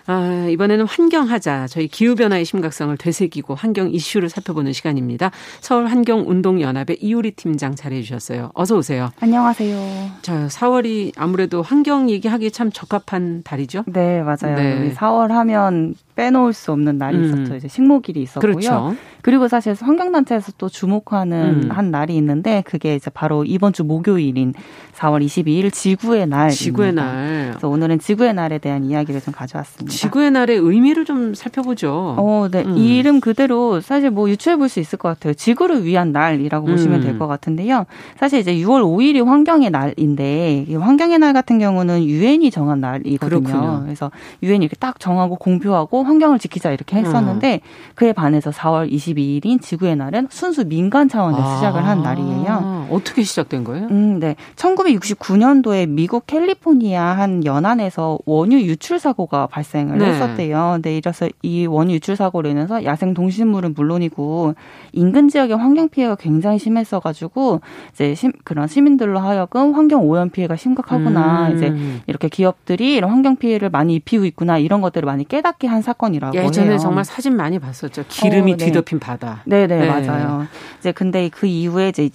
아, 0.05 0.47
이번에는 0.49 0.85
환경하자. 0.85 1.67
저희 1.67 1.87
기후변화의 1.87 2.45
심각성을 2.45 2.95
되새기고 2.97 3.55
환경 3.55 3.89
이슈를 3.89 4.29
살펴보는 4.29 4.73
시간입니다. 4.73 5.31
서울 5.61 5.87
환경운동연합의 5.87 6.97
이우리 7.01 7.31
팀장 7.31 7.75
잘해주셨어요. 7.75 8.51
어서 8.53 8.75
오세요. 8.75 9.11
안녕하세요. 9.21 10.11
자, 10.21 10.47
4월이 10.47 11.13
아무래도 11.15 11.61
환경 11.61 12.09
얘기하기 12.09 12.51
참 12.51 12.71
적합한 12.71 13.43
달이죠? 13.43 13.83
네, 13.87 14.21
맞아요. 14.21 14.55
네. 14.55 14.93
4월 14.93 15.29
하면 15.29 15.95
빼놓을 16.15 16.53
수 16.53 16.71
없는 16.71 16.97
날이 16.97 17.17
음. 17.17 17.23
있었죠. 17.25 17.55
이제 17.55 17.67
식목일이 17.67 18.21
있었고요. 18.21 18.51
그렇죠. 18.53 18.95
그리고 19.21 19.47
사실 19.47 19.75
환경단체에서 19.79 20.53
또 20.57 20.69
주목하는 20.69 21.63
음. 21.65 21.71
한 21.71 21.91
날이 21.91 22.15
있는데 22.17 22.61
그게 22.65 22.95
이제 22.95 23.09
바로 23.09 23.43
이번 23.45 23.73
주 23.73 23.83
목요일인 23.83 24.53
4월 24.95 25.25
22일 25.25 25.71
지구의 25.71 26.27
날. 26.27 26.49
지구의 26.49 26.93
날. 26.93 27.49
그래서 27.51 27.67
오늘은 27.69 27.99
지구의 27.99 28.33
날에 28.33 28.57
대한 28.57 28.83
이야기를 28.83 29.21
좀 29.21 29.33
가져왔습니다. 29.33 29.91
지구의 29.95 30.31
날의 30.31 30.57
의미를 30.57 31.05
좀 31.05 31.33
살펴보죠. 31.33 32.15
어, 32.17 32.47
네. 32.51 32.63
음. 32.63 32.77
이 32.77 32.97
이름 32.97 33.19
그대로 33.21 33.79
사실 33.81 34.09
뭐 34.11 34.29
유추해 34.29 34.55
볼 34.55 34.63
수 34.69 34.79
있을 34.79 34.97
것 34.97 35.09
같아요. 35.09 35.33
지구를 35.33 35.83
위한 35.85 36.11
날이라고 36.11 36.65
보시면 36.67 37.01
될 37.01 37.17
것 37.19 37.27
같은데요. 37.27 37.85
사실 38.17 38.39
이제 38.39 38.53
6월 38.55 38.81
5일이 38.81 39.23
환경의 39.23 39.69
날인데 39.69 40.65
이 40.67 40.75
환경의 40.75 41.19
날 41.19 41.33
같은 41.33 41.59
경우는 41.59 42.03
유엔이 42.05 42.49
정한 42.51 42.79
날이거든요. 42.81 43.17
그렇군요. 43.43 43.81
그래서 43.83 44.09
유엔이 44.41 44.65
이렇게 44.65 44.75
딱 44.79 44.99
정하고 44.99 45.35
공표하고 45.35 46.02
환경을 46.03 46.39
지키자 46.39 46.71
이렇게 46.71 46.97
했었는데 46.97 47.61
음. 47.63 47.93
그에 47.95 48.11
반해서 48.13 48.49
4월 48.49 48.91
22일인 48.91 49.61
지구의 49.61 49.95
날은 49.95 50.27
순수 50.31 50.65
민간 50.65 51.07
차원에서 51.07 51.41
아. 51.41 51.55
시작을 51.55 51.85
한 51.85 52.01
날이에요. 52.01 52.87
어떻게 52.89 53.23
시작된 53.23 53.63
거예요? 53.63 53.87
음, 53.91 54.19
네. 54.19 54.35
1969년도에 54.55 55.87
미국 55.87 56.25
캘리포니아 56.27 57.03
한 57.03 57.45
연안에서 57.45 58.19
원유 58.25 58.61
유출 58.61 58.99
사고가 58.99 59.47
발생을 59.47 59.99
네. 59.99 60.05
했었대요. 60.05 60.79
네, 60.81 60.97
이래서 60.97 61.27
이 61.43 61.65
원유 61.65 61.93
유출 61.95 62.15
사고로 62.15 62.49
인해서 62.49 62.83
야생 62.83 63.13
동식물은 63.13 63.73
물론이고 63.75 64.55
인근 64.93 65.29
지역의 65.29 65.57
환경 65.57 65.89
피해가 65.89 66.15
굉장히 66.15 66.59
심했어 66.59 66.99
가지고 66.99 67.61
이제 67.93 68.15
시, 68.15 68.31
그런 68.43 68.67
시민들로 68.67 69.19
하여금 69.19 69.73
환경 69.73 70.07
오염 70.07 70.29
피해가 70.29 70.55
심각하구나. 70.55 71.49
음. 71.49 71.55
이제 71.55 71.73
이렇게 72.07 72.27
기업들이 72.27 72.95
이런 72.95 73.11
환경 73.11 73.35
피해를 73.35 73.69
많이 73.69 73.95
입히고 73.95 74.25
있구나. 74.25 74.57
이런 74.57 74.81
것들을 74.81 75.05
많이 75.05 75.27
깨닫게 75.27 75.67
한 75.67 75.83
사 75.83 75.92
건이라고 75.93 76.37
예전에 76.37 76.71
해요. 76.71 76.77
정말 76.77 77.05
사진 77.05 77.35
많이 77.35 77.59
봤었죠. 77.59 78.05
기름이 78.07 78.53
어, 78.53 78.57
네. 78.57 78.65
뒤덮인 78.65 78.99
바다. 78.99 79.41
네, 79.45 79.67
네, 79.67 79.85
맞아요. 79.87 80.47
이제 80.79 80.91
근데 80.91 81.29
그 81.29 81.47
이후에 81.47 81.89
이제 81.89 82.09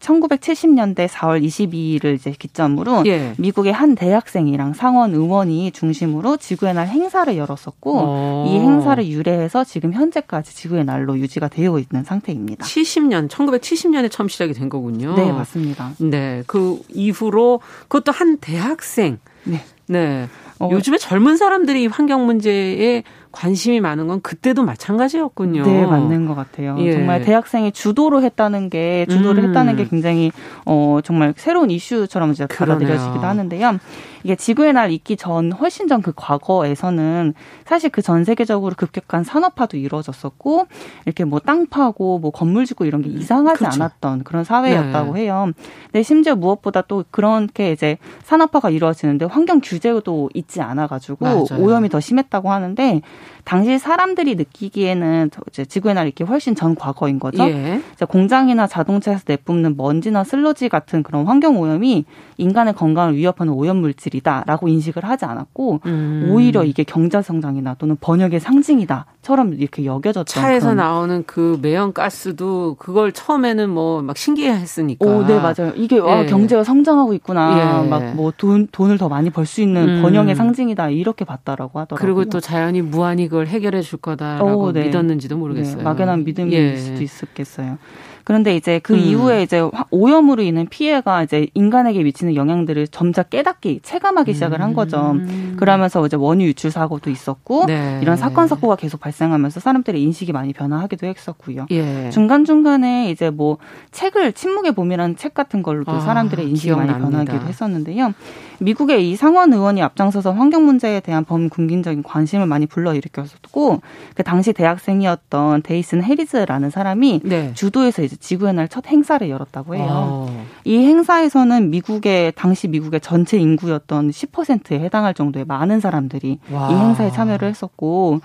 1970년대 0.00 1.08
4월 1.08 1.42
22일을 1.42 2.14
이제 2.14 2.30
기점으로 2.38 3.04
예. 3.06 3.34
미국의 3.38 3.72
한 3.72 3.94
대학생이랑 3.94 4.74
상원 4.74 5.14
의원이 5.14 5.72
중심으로 5.72 6.36
지구의 6.36 6.74
날 6.74 6.88
행사를 6.88 7.34
열었었고 7.36 7.92
오. 7.92 7.98
어. 7.98 8.44
이 8.48 8.58
행사를 8.58 9.06
유래해서 9.06 9.64
지금 9.64 9.92
현재까지 9.92 10.54
지구의 10.54 10.84
날로 10.84 11.18
유지가 11.18 11.48
되어 11.48 11.78
있는 11.78 12.04
상태입니다. 12.04 12.64
70년, 12.64 13.28
1970년에 13.28 14.10
처음 14.10 14.28
시작이 14.28 14.52
된 14.52 14.68
거군요. 14.68 15.14
네, 15.14 15.32
맞습니다. 15.32 15.92
네, 15.98 16.42
그 16.46 16.80
이후로 16.90 17.60
그것도 17.88 18.12
한 18.12 18.38
대학생. 18.38 19.18
네. 19.44 19.60
네. 19.86 20.28
어. 20.58 20.68
요즘에 20.70 20.98
젊은 20.98 21.36
사람들이 21.36 21.86
환경 21.86 22.26
문제에 22.26 23.02
관심이 23.34 23.80
많은 23.80 24.06
건 24.06 24.20
그때도 24.22 24.62
마찬가지였군요. 24.62 25.64
네, 25.64 25.86
맞는 25.86 26.26
것 26.26 26.34
같아요. 26.34 26.76
예. 26.78 26.92
정말 26.92 27.22
대학생이 27.22 27.72
주도로 27.72 28.22
했다는 28.22 28.70
게 28.70 29.06
주도를 29.10 29.42
음. 29.42 29.48
했다는 29.48 29.76
게 29.76 29.84
굉장히 29.88 30.30
어 30.64 31.00
정말 31.02 31.34
새로운 31.36 31.70
이슈처럼 31.70 32.30
이제 32.30 32.46
받아들여지기도 32.46 33.20
하는데요. 33.20 33.78
이게 34.24 34.34
지구의 34.36 34.72
날 34.72 34.90
있기 34.90 35.16
전 35.16 35.52
훨씬 35.52 35.86
전 35.88 36.00
그 36.02 36.12
과거에서는 36.16 37.34
사실 37.64 37.90
그 37.90 38.02
전 38.02 38.24
세계적으로 38.24 38.74
급격한 38.76 39.22
산업화도 39.24 39.76
이루어졌었고 39.76 40.66
이렇게 41.06 41.24
뭐 41.24 41.40
땅 41.40 41.66
파고 41.66 42.18
뭐 42.18 42.30
건물 42.30 42.64
짓고 42.66 42.84
이런 42.86 43.02
게 43.02 43.10
이상하지 43.10 43.58
그렇죠. 43.58 43.82
않았던 43.82 44.24
그런 44.24 44.44
사회였다고 44.44 45.14
네. 45.14 45.20
해요. 45.22 45.50
근데 45.86 46.02
심지어 46.02 46.34
무엇보다 46.36 46.82
또 46.82 47.04
그렇게 47.10 47.72
이제 47.72 47.98
산업화가 48.24 48.70
이루어지는데 48.70 49.26
환경 49.26 49.60
규제도 49.62 50.30
있지 50.34 50.60
않아 50.60 50.86
가지고 50.86 51.46
오염이 51.58 51.88
더 51.90 52.00
심했다고 52.00 52.50
하는데 52.50 53.02
당시 53.44 53.78
사람들이 53.78 54.36
느끼기에는 54.36 55.30
이제 55.48 55.64
지구의 55.66 55.94
날 55.94 56.06
이렇게 56.06 56.24
훨씬 56.24 56.54
전 56.54 56.74
과거인 56.74 57.18
거죠. 57.18 57.44
예. 57.44 57.80
공장이나 58.08 58.66
자동차에서 58.66 59.24
내뿜는 59.26 59.76
먼지나 59.76 60.24
슬러지 60.24 60.68
같은 60.70 61.02
그런 61.02 61.26
환경 61.26 61.58
오염이 61.60 62.04
인간의 62.38 62.74
건강을 62.74 63.16
위협하는 63.16 63.52
오염 63.52 63.76
물질이 63.78 64.13
다라고 64.20 64.68
인식을 64.68 65.04
하지 65.04 65.24
않았고 65.24 65.80
음. 65.86 66.28
오히려 66.30 66.64
이게 66.64 66.84
경제 66.84 67.20
성장이나 67.22 67.74
또는 67.78 67.96
번역의 68.00 68.40
상징이다처럼 68.40 69.54
이렇게 69.54 69.84
여겨졌던 69.84 70.24
차에서 70.26 70.66
그런. 70.66 70.76
나오는 70.76 71.24
그 71.26 71.58
매연 71.62 71.92
가스도 71.92 72.76
그걸 72.78 73.12
처음에는 73.12 73.70
뭐 73.70 74.02
막 74.02 74.16
신기해했으니까. 74.16 75.06
오, 75.06 75.24
네 75.26 75.36
맞아요. 75.38 75.72
이게 75.76 75.96
예. 75.96 76.00
아, 76.00 76.26
경제가 76.26 76.64
성장하고 76.64 77.14
있구나. 77.14 77.82
예. 77.84 77.88
막뭐 77.88 78.32
돈 78.36 78.66
돈을 78.70 78.98
더 78.98 79.08
많이 79.08 79.30
벌 79.30 79.46
수 79.46 79.60
있는 79.60 79.88
음. 79.98 80.02
번영의 80.02 80.34
상징이다 80.34 80.88
이렇게 80.90 81.24
봤다라고 81.24 81.78
하더라고요. 81.80 81.98
그리고 82.14 82.28
또 82.30 82.40
자연이 82.40 82.82
무한히 82.82 83.28
그걸 83.28 83.46
해결해 83.46 83.82
줄 83.82 83.98
거다라고 84.00 84.58
오, 84.64 84.72
네. 84.72 84.84
믿었는지도 84.84 85.36
모르겠어요. 85.36 85.78
네, 85.78 85.82
막연한 85.82 86.24
믿음일 86.24 86.52
예. 86.54 86.76
수도 86.76 87.02
있었겠어요. 87.02 87.78
그런데 88.24 88.56
이제 88.56 88.80
그 88.82 88.94
음. 88.94 88.98
이후에 88.98 89.42
이제 89.42 89.62
오염으로 89.90 90.42
인한 90.42 90.66
피해가 90.68 91.22
이제 91.22 91.46
인간에게 91.52 92.02
미치는 92.02 92.34
영향들을 92.34 92.88
점차 92.88 93.22
깨닫기 93.22 93.80
체감하기 93.82 94.32
시작을 94.32 94.62
한 94.62 94.72
거죠. 94.72 95.12
음. 95.12 95.56
그러면서 95.58 96.04
이제 96.06 96.16
원유 96.16 96.46
유출 96.46 96.70
사고도 96.70 97.10
있었고 97.10 97.66
네. 97.66 97.98
이런 98.02 98.16
사건 98.16 98.48
사고가 98.48 98.76
계속 98.76 99.00
발생하면서 99.00 99.60
사람들의 99.60 100.02
인식이 100.02 100.32
많이 100.32 100.54
변화하기도 100.54 101.06
했었고요. 101.06 101.66
예. 101.70 102.10
중간 102.10 102.44
중간에 102.46 103.10
이제 103.10 103.28
뭐 103.28 103.58
책을 103.92 104.32
침묵의 104.32 104.72
봄이라는 104.72 105.16
책 105.16 105.34
같은 105.34 105.62
걸로도 105.62 105.92
아, 105.92 106.00
사람들의 106.00 106.48
인식이 106.48 106.68
기억납니다. 106.68 106.98
많이 106.98 107.10
변하기도 107.10 107.46
했었는데요. 107.46 108.14
미국의 108.60 109.10
이 109.10 109.16
상원 109.16 109.52
의원이 109.52 109.82
앞장서서 109.82 110.32
환경 110.32 110.64
문제에 110.64 111.00
대한 111.00 111.24
범국민적인 111.24 112.02
관심을 112.02 112.46
많이 112.46 112.66
불러일으켰었고 112.66 113.82
그 114.14 114.22
당시 114.22 114.52
대학생이었던 114.52 115.62
데이슨 115.62 116.02
해리즈라는 116.02 116.70
사람이 116.70 117.20
네. 117.24 117.52
주도에서 117.54 118.02
이제 118.02 118.13
지구의 118.20 118.54
날 118.54 118.68
첫 118.68 118.86
행사를 118.86 119.28
열었다고 119.28 119.76
해요. 119.76 120.26
아. 120.28 120.44
이 120.64 120.78
행사에서는 120.78 121.70
미국의 121.70 122.32
당시 122.34 122.66
미국의 122.66 123.00
전체 123.00 123.38
인구였던 123.38 124.10
10%에 124.10 124.80
해당할 124.80 125.14
정도의 125.14 125.44
많은 125.44 125.80
사람들이 125.80 126.38
와. 126.50 126.70
이 126.70 126.74
행사에 126.74 127.10
참여를 127.10 127.48
했었고 127.48 128.20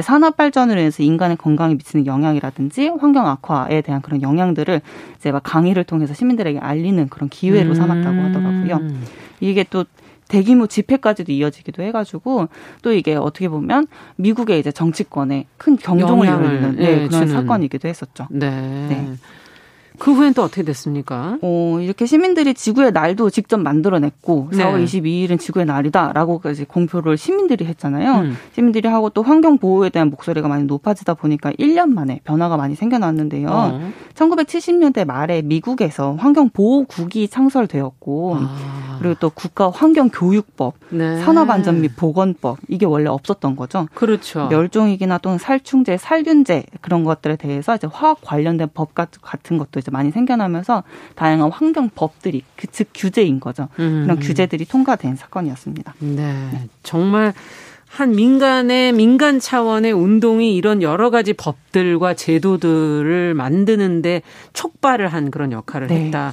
산업 0.00 0.36
발전으로 0.36 0.80
인해서 0.80 1.02
인간의 1.02 1.36
건강에 1.36 1.74
미치는 1.74 2.06
영향이라든지 2.06 2.88
환경 2.98 3.26
악화에 3.28 3.82
대한 3.82 4.00
그런 4.00 4.22
영향들을 4.22 4.80
이제 5.18 5.30
막 5.30 5.42
강의를 5.44 5.84
통해서 5.84 6.14
시민들에게 6.14 6.58
알리는 6.58 7.08
그런 7.10 7.28
기회로 7.28 7.74
삼았다고 7.74 8.20
하더라고요. 8.22 8.76
음. 8.76 9.04
이게 9.40 9.64
또 9.68 9.84
대규모 10.32 10.66
집회까지도 10.66 11.30
이어지기도 11.30 11.82
해가지고 11.82 12.48
또 12.80 12.92
이게 12.92 13.14
어떻게 13.14 13.50
보면 13.50 13.86
미국의 14.16 14.60
이제 14.60 14.72
정치권에 14.72 15.46
큰 15.58 15.76
경종을 15.76 16.26
울리는 16.26 16.76
네, 16.76 16.96
네, 16.96 17.08
그런. 17.08 17.28
사건이기도 17.28 17.86
했었죠. 17.86 18.28
네. 18.30 18.50
네. 18.50 19.12
그 20.02 20.12
후엔 20.12 20.34
또 20.34 20.42
어떻게 20.42 20.64
됐습니까? 20.64 21.38
어, 21.42 21.78
이렇게 21.80 22.06
시민들이 22.06 22.54
지구의 22.54 22.90
날도 22.90 23.30
직접 23.30 23.58
만들어냈고 23.58 24.48
네. 24.50 24.58
4월 24.58 24.82
22일은 24.84 25.38
지구의 25.38 25.64
날이다라고까지 25.64 26.64
공표를 26.64 27.16
시민들이 27.16 27.64
했잖아요. 27.66 28.22
음. 28.22 28.36
시민들이 28.52 28.88
하고 28.88 29.10
또 29.10 29.22
환경 29.22 29.58
보호에 29.58 29.90
대한 29.90 30.10
목소리가 30.10 30.48
많이 30.48 30.64
높아지다 30.64 31.14
보니까 31.14 31.52
1년 31.52 31.90
만에 31.90 32.18
변화가 32.24 32.56
많이 32.56 32.74
생겨났는데요. 32.74 33.48
어. 33.48 33.92
1970년대 34.14 35.04
말에 35.04 35.40
미국에서 35.42 36.16
환경 36.18 36.50
보호국이 36.50 37.28
창설되었고 37.28 38.38
아. 38.40 38.82
그리고 38.98 39.16
또 39.18 39.30
국가 39.30 39.68
환경 39.70 40.08
교육법, 40.10 40.74
네. 40.90 41.20
산업 41.24 41.50
안전 41.50 41.80
및 41.80 41.96
보건법 41.96 42.58
이게 42.68 42.86
원래 42.86 43.08
없었던 43.08 43.56
거죠. 43.56 43.88
그렇죠. 43.94 44.46
멸종위기나 44.48 45.18
또는 45.18 45.38
살충제, 45.38 45.96
살균제 45.96 46.64
그런 46.80 47.02
것들에 47.02 47.34
대해서 47.34 47.74
이제 47.74 47.88
화학 47.92 48.18
관련된 48.22 48.70
법 48.74 48.94
같은 48.94 49.58
것도 49.58 49.80
이제 49.80 49.90
많이 49.92 50.10
생겨나면서 50.10 50.82
다양한 51.14 51.50
환경 51.50 51.90
법들이 51.94 52.42
그즉 52.56 52.88
규제인 52.94 53.38
거죠. 53.40 53.68
음. 53.78 54.02
그런 54.04 54.18
규제들이 54.18 54.64
통과된 54.64 55.16
사건이었습니다. 55.16 55.94
네, 56.00 56.16
네. 56.52 56.68
정말. 56.82 57.32
한 57.88 58.12
민간의 58.12 58.92
민간 58.94 59.38
차원의 59.38 59.92
운동이 59.92 60.56
이런 60.56 60.80
여러 60.80 61.10
가지 61.10 61.34
법들과 61.34 62.14
제도들을 62.14 63.34
만드는데 63.34 64.22
촉발을 64.54 65.08
한 65.08 65.30
그런 65.30 65.52
역할을 65.52 65.88
네. 65.88 66.06
했다. 66.06 66.32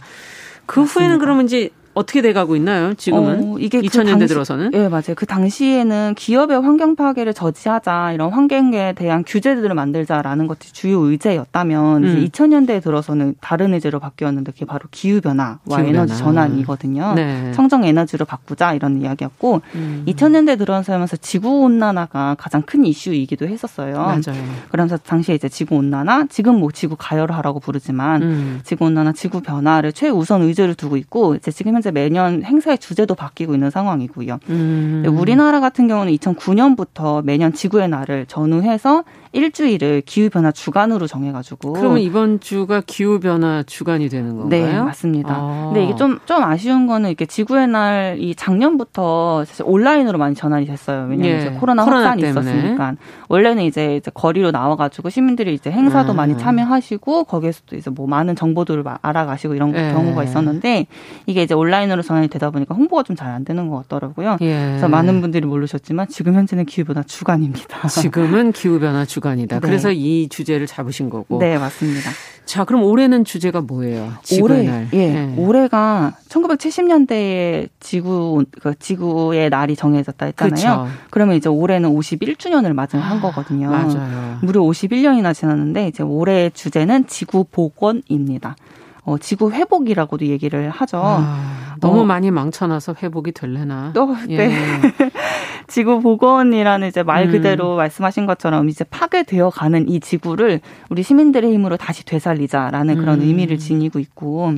그 0.66 0.80
맞습니다. 0.80 0.99
후에는 1.01 1.20
그러면 1.20 1.45
이제 1.45 1.70
어떻게 2.00 2.22
돼가고 2.22 2.56
있나요? 2.56 2.93
지금은 2.93 3.56
어, 3.56 3.58
이게 3.60 3.82
2000년대 3.82 3.91
그 3.91 4.06
당시, 4.06 4.28
들어서는? 4.28 4.72
예, 4.74 4.88
맞아요. 4.88 5.16
그 5.16 5.26
당시에는 5.26 6.16
기업의 6.16 6.62
환경 6.62 6.95
파괴를 6.95 7.34
저지하자 7.34 8.14
이런 8.14 8.32
환경에 8.32 8.93
대한 8.93 9.26
규제들을 9.28 9.76
만들자라는 9.76 10.47
것이 10.47 10.72
주요 10.72 11.00
의제였다면 11.00 12.04
음. 12.04 12.08
이제 12.08 12.28
2000년대에 12.28 12.82
들어서는 12.82 13.36
다른 13.41 13.74
의제로 13.74 14.00
바뀌었는데 14.00 14.54
그게 14.54 14.66
바로 14.66 14.88
기후 14.91 15.20
변화와 15.20 15.58
기후 15.68 15.88
에너지 15.88 16.18
전환이거든요. 16.18 17.16
네. 17.16 17.52
청정 17.52 17.84
에너지로 17.84 18.24
바꾸자 18.24 18.74
이런 18.74 19.02
이야기였고 19.02 19.62
음. 19.76 20.04
2000년대 20.08 20.58
들어서면서 20.58 21.18
지구 21.18 21.64
온난화가 21.64 22.38
가장 22.39 22.62
큰 22.62 22.86
이슈이기도 22.86 23.45
했었어요. 23.45 23.97
맞아요. 23.97 24.41
그러면서 24.72 24.95
당시에 24.95 25.36
이제 25.36 25.50
지구 25.50 25.76
온난화, 25.76 26.28
지금 26.30 26.60
뭐 26.60 26.72
지구 26.72 26.95
가열화라고 26.97 27.60
부르지만 27.60 28.22
음. 28.22 28.60
지구 28.64 28.86
온난화, 28.86 29.12
지구 29.12 29.41
변화를 29.41 29.91
최우선 29.91 30.43
의제를 30.43 30.76
두고 30.76 30.95
있고 30.95 31.36
이제 31.36 31.52
지금 31.52 31.74
현재 31.74 31.89
매년 31.92 32.44
행사의 32.44 32.78
주제도 32.78 33.16
바뀌고 33.16 33.54
있는 33.54 33.70
상황이고요. 33.70 34.40
음. 34.50 35.04
우리나라 35.08 35.60
같은 35.60 35.88
경우는 35.88 36.14
2009년부터 36.14 37.24
매년 37.24 37.54
지구의 37.54 37.90
날을 37.90 38.26
전후해서 38.28 39.04
일주일을 39.32 40.01
기후변화 40.05 40.51
주간으로 40.51 41.07
정해가지고. 41.07 41.73
그러면 41.73 41.99
이번 41.99 42.39
주가 42.39 42.82
기후변화 42.86 43.63
주간이 43.65 44.09
되는 44.09 44.38
건가요? 44.38 44.49
네, 44.49 44.80
맞습니다. 44.82 45.34
아. 45.34 45.63
근데 45.73 45.84
이게 45.86 45.95
좀, 45.95 46.19
좀 46.25 46.43
아쉬운 46.43 46.88
거는 46.88 47.09
이렇게 47.09 47.25
지구의 47.25 47.67
날 47.67 48.17
이 48.19 48.34
작년부터 48.36 49.45
사실 49.45 49.63
온라인으로 49.67 50.17
많이 50.17 50.34
전환이 50.36 50.65
됐어요. 50.65 51.07
왜냐면 51.09 51.25
예. 51.25 51.38
이제 51.38 51.49
코로나, 51.51 51.84
코로나 51.86 52.09
확산이 52.09 52.21
때문에. 52.23 52.51
있었으니까. 52.51 52.95
원래는 53.27 53.63
이제, 53.63 53.95
이제 53.97 54.09
거리로 54.13 54.51
나와가지고 54.51 55.09
시민들이 55.09 55.53
이제 55.53 55.69
행사도 55.71 56.11
아. 56.11 56.15
많이 56.15 56.38
참여하시고 56.38 57.25
거기에서도 57.25 57.75
이제 57.75 57.89
뭐 57.89 58.07
많은 58.07 58.36
정보들을 58.36 58.84
알아가시고 59.01 59.53
이런 59.53 59.75
예. 59.75 59.91
경우가 59.93 60.23
있었는데 60.23 60.88
이게 61.27 61.43
이제 61.43 61.53
온라인으로 61.53 62.01
전환이 62.01 62.27
되다 62.30 62.49
보니까 62.49 62.73
홍보가 62.75 63.03
좀 63.03 63.15
잘 63.15 63.30
안 63.30 63.43
되는 63.45 63.67
것 63.67 63.88
같더라고요. 63.88 64.38
예. 64.41 64.65
그래서 64.69 64.88
많은 64.88 65.21
분들이 65.21 65.45
모르셨지만 65.45 66.07
지금 66.07 66.34
현재는 66.34 66.65
기후변화 66.65 67.03
주간입니다. 67.03 67.88
지금은 67.89 68.51
기후변화 68.53 69.05
주간 69.05 69.18
주간이다. 69.20 69.57
네. 69.57 69.59
그래서 69.59 69.91
이 69.91 70.28
주제를 70.30 70.65
잡으신 70.65 71.09
거고. 71.09 71.39
네, 71.39 71.57
맞습니다. 71.57 72.09
자, 72.45 72.63
그럼 72.63 72.84
올해는 72.84 73.26
주제가 73.26 73.61
뭐예요? 73.61 74.11
올해, 74.41 74.63
날. 74.63 74.88
예, 74.93 75.13
네. 75.13 75.36
올해가 75.38 76.13
1970년대에 76.30 77.70
지구 77.80 78.43
그 78.61 78.74
지구의 78.80 79.49
날이 79.51 79.76
정해졌다 79.76 80.26
했잖아요. 80.26 80.55
그쵸. 80.55 80.88
그러면 81.11 81.36
이제 81.36 81.47
올해는 81.47 81.93
51주년을 81.93 82.74
맞은 82.74 82.99
한 82.99 83.22
거거든요. 83.22 83.70
맞아요. 83.70 84.39
무려 84.41 84.61
51년이나 84.61 85.34
지났는데 85.36 85.88
이제 85.88 86.01
올해 86.01 86.49
주제는 86.49 87.05
지구 87.07 87.43
복원입니다. 87.43 88.55
어, 89.03 89.17
지구 89.17 89.51
회복이라고도 89.51 90.26
얘기를 90.28 90.70
하죠. 90.70 91.01
아, 91.03 91.68
너무 91.80 92.01
어, 92.01 92.05
많이 92.05 92.32
망쳐놔서 92.32 92.95
회복이 93.01 93.32
될래나? 93.32 93.91
또, 93.93 94.15
예. 94.30 94.38
네. 94.38 94.55
지구 95.69 96.01
복원이라는 96.01 96.88
이제 96.88 97.03
말 97.03 97.27
음. 97.27 97.32
그대로 97.32 97.73
음. 97.73 97.77
말씀하신 97.77 98.25
것처럼 98.25 98.69
이제 98.69 98.84
파괴되어 98.84 99.51
가는 99.51 99.88
이 99.88 99.99
지구를 99.99 100.61
우리 100.89 101.03
시민들의 101.03 101.53
힘으로 101.53 101.77
다시 101.77 102.03
되살리자라는 102.05 102.97
그런 102.97 103.21
음. 103.21 103.27
의미를 103.27 103.59
지니고 103.59 103.99
있고 103.99 104.55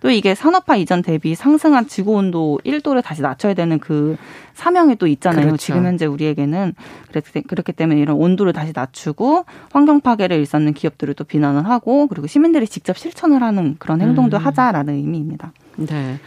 또 0.00 0.10
이게 0.10 0.34
산업화 0.34 0.76
이전 0.76 1.02
대비 1.02 1.34
상승한 1.34 1.86
지구 1.88 2.12
온도 2.12 2.60
1도를 2.64 3.02
다시 3.02 3.22
낮춰야 3.22 3.54
되는 3.54 3.78
그 3.78 4.16
사명이 4.54 4.96
또 4.96 5.06
있잖아요. 5.06 5.46
그렇죠. 5.46 5.56
지금 5.56 5.86
현재 5.86 6.04
우리에게는 6.04 6.74
그렇기 7.48 7.72
때문에 7.72 8.00
이런 8.00 8.16
온도를 8.16 8.52
다시 8.52 8.72
낮추고 8.74 9.46
환경 9.72 10.00
파괴를 10.00 10.36
일삼는 10.38 10.74
기업들을 10.74 11.14
또 11.14 11.24
비난을 11.24 11.66
하고 11.68 12.06
그리고 12.06 12.26
시민들이 12.26 12.66
직접 12.66 12.98
실천을 12.98 13.42
하는 13.42 13.76
그런 13.78 14.02
행동도 14.02 14.36
음. 14.36 14.44
하자라는 14.44 14.94
의미입니다. 14.94 15.52
네. 15.76 16.18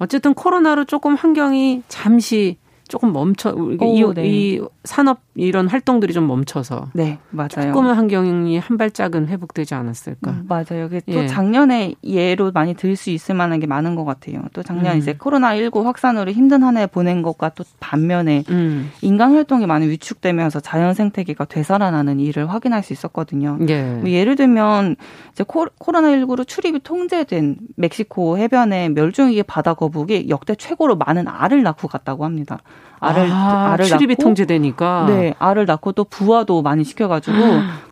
어쨌든 0.00 0.32
코로나로 0.32 0.86
조금 0.86 1.14
환경이 1.14 1.82
잠시 1.88 2.56
조금 2.90 3.12
멈춰 3.12 3.50
오, 3.52 3.72
이, 3.72 4.14
네. 4.14 4.28
이 4.28 4.60
산업 4.84 5.20
이런 5.36 5.68
활동들이 5.68 6.12
좀 6.12 6.26
멈춰서 6.26 6.88
네 6.92 7.18
맞아요. 7.30 7.48
조금은 7.72 7.94
환경이 7.94 8.58
한 8.58 8.76
발짝은 8.76 9.28
회복되지 9.28 9.74
않았을까? 9.74 10.30
음, 10.30 10.44
맞아요. 10.48 10.88
또 10.90 10.98
예. 11.08 11.26
작년에 11.26 11.94
예로 12.04 12.50
많이 12.52 12.74
들 12.74 12.96
수 12.96 13.10
있을 13.10 13.34
만한 13.36 13.60
게 13.60 13.66
많은 13.68 13.94
것 13.94 14.04
같아요. 14.04 14.42
또 14.52 14.62
작년 14.64 14.94
음. 14.94 14.98
이제 14.98 15.14
코로나 15.14 15.56
19 15.56 15.86
확산으로 15.86 16.32
힘든 16.32 16.62
한 16.64 16.76
해 16.76 16.86
보낸 16.86 17.22
것과 17.22 17.50
또 17.50 17.64
반면에 17.78 18.44
음. 18.50 18.90
인간 19.02 19.32
활동이 19.34 19.66
많이 19.66 19.88
위축되면서 19.88 20.60
자연 20.60 20.92
생태계가 20.94 21.44
되살아나는 21.44 22.18
일을 22.20 22.50
확인할 22.50 22.82
수 22.82 22.92
있었거든요. 22.92 23.58
예. 23.68 23.82
뭐 24.00 24.10
예를 24.10 24.34
들면 24.36 24.96
이제 25.32 25.44
코, 25.46 25.66
코로나 25.78 26.08
19로 26.08 26.46
출입이 26.46 26.80
통제된 26.80 27.56
멕시코 27.76 28.36
해변에 28.38 28.88
멸종위기 28.90 29.42
바다 29.44 29.74
거북이 29.74 30.26
역대 30.28 30.54
최고로 30.54 30.96
많은 30.96 31.28
알을 31.28 31.62
낳고 31.62 31.88
갔다고 31.88 32.24
합니다. 32.24 32.58
알을 33.00 33.30
아, 33.32 33.72
알을 33.72 33.86
출입이 33.86 34.14
낳고, 34.14 34.22
통제되니까 34.22 35.06
네 35.08 35.34
알을 35.38 35.66
낳고 35.66 35.92
또 35.92 36.04
부화도 36.04 36.62
많이 36.62 36.84
시켜가지고 36.84 37.38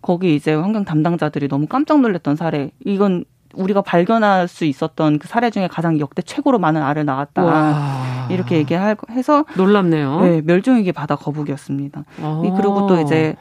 거기 0.02 0.34
이제 0.34 0.52
환경 0.54 0.84
담당자들이 0.84 1.48
너무 1.48 1.66
깜짝 1.66 2.00
놀랐던 2.00 2.36
사례 2.36 2.70
이건 2.84 3.24
우리가 3.54 3.80
발견할 3.80 4.46
수 4.48 4.66
있었던 4.66 5.18
그 5.18 5.26
사례 5.26 5.50
중에 5.50 5.68
가장 5.68 5.98
역대 5.98 6.22
최고로 6.22 6.58
많은 6.58 6.82
알을 6.82 7.06
낳았다 7.06 7.42
와. 7.42 8.28
이렇게 8.30 8.56
얘기해서 8.56 9.46
놀랍네요. 9.56 10.20
네 10.20 10.42
멸종위기 10.44 10.92
바다 10.92 11.16
거북이었습니다. 11.16 12.04
오. 12.22 12.54
그리고 12.54 12.86
또 12.86 13.00
이제 13.00 13.34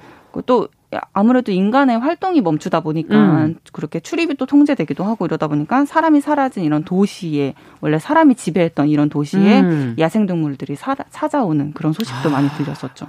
또 0.46 0.70
아무래도 1.12 1.52
인간의 1.52 2.00
활동이 2.00 2.42
멈추다 2.42 2.80
보니까 2.80 3.16
음. 3.16 3.56
그렇게 3.74 4.00
출입이 4.00 4.36
또 4.36 4.46
통제되기도 4.46 5.04
하고 5.04 5.26
이러다 5.26 5.48
보니까 5.48 5.86
사람이 5.86 6.22
사라진 6.22 6.64
이런 6.64 6.84
도시에 6.84 7.56
원래 7.82 8.00
사람이 8.00 8.36
지배했던 8.36 8.88
이런 8.88 9.10
도시에 9.10 9.60
음. 9.60 9.96
야생동물들이 10.00 10.76
사, 10.76 10.96
찾아오는 10.96 11.74
그런 11.74 11.92
소식도 11.92 12.30
아. 12.30 12.32
많이 12.32 12.50
들렸었죠. 12.52 13.08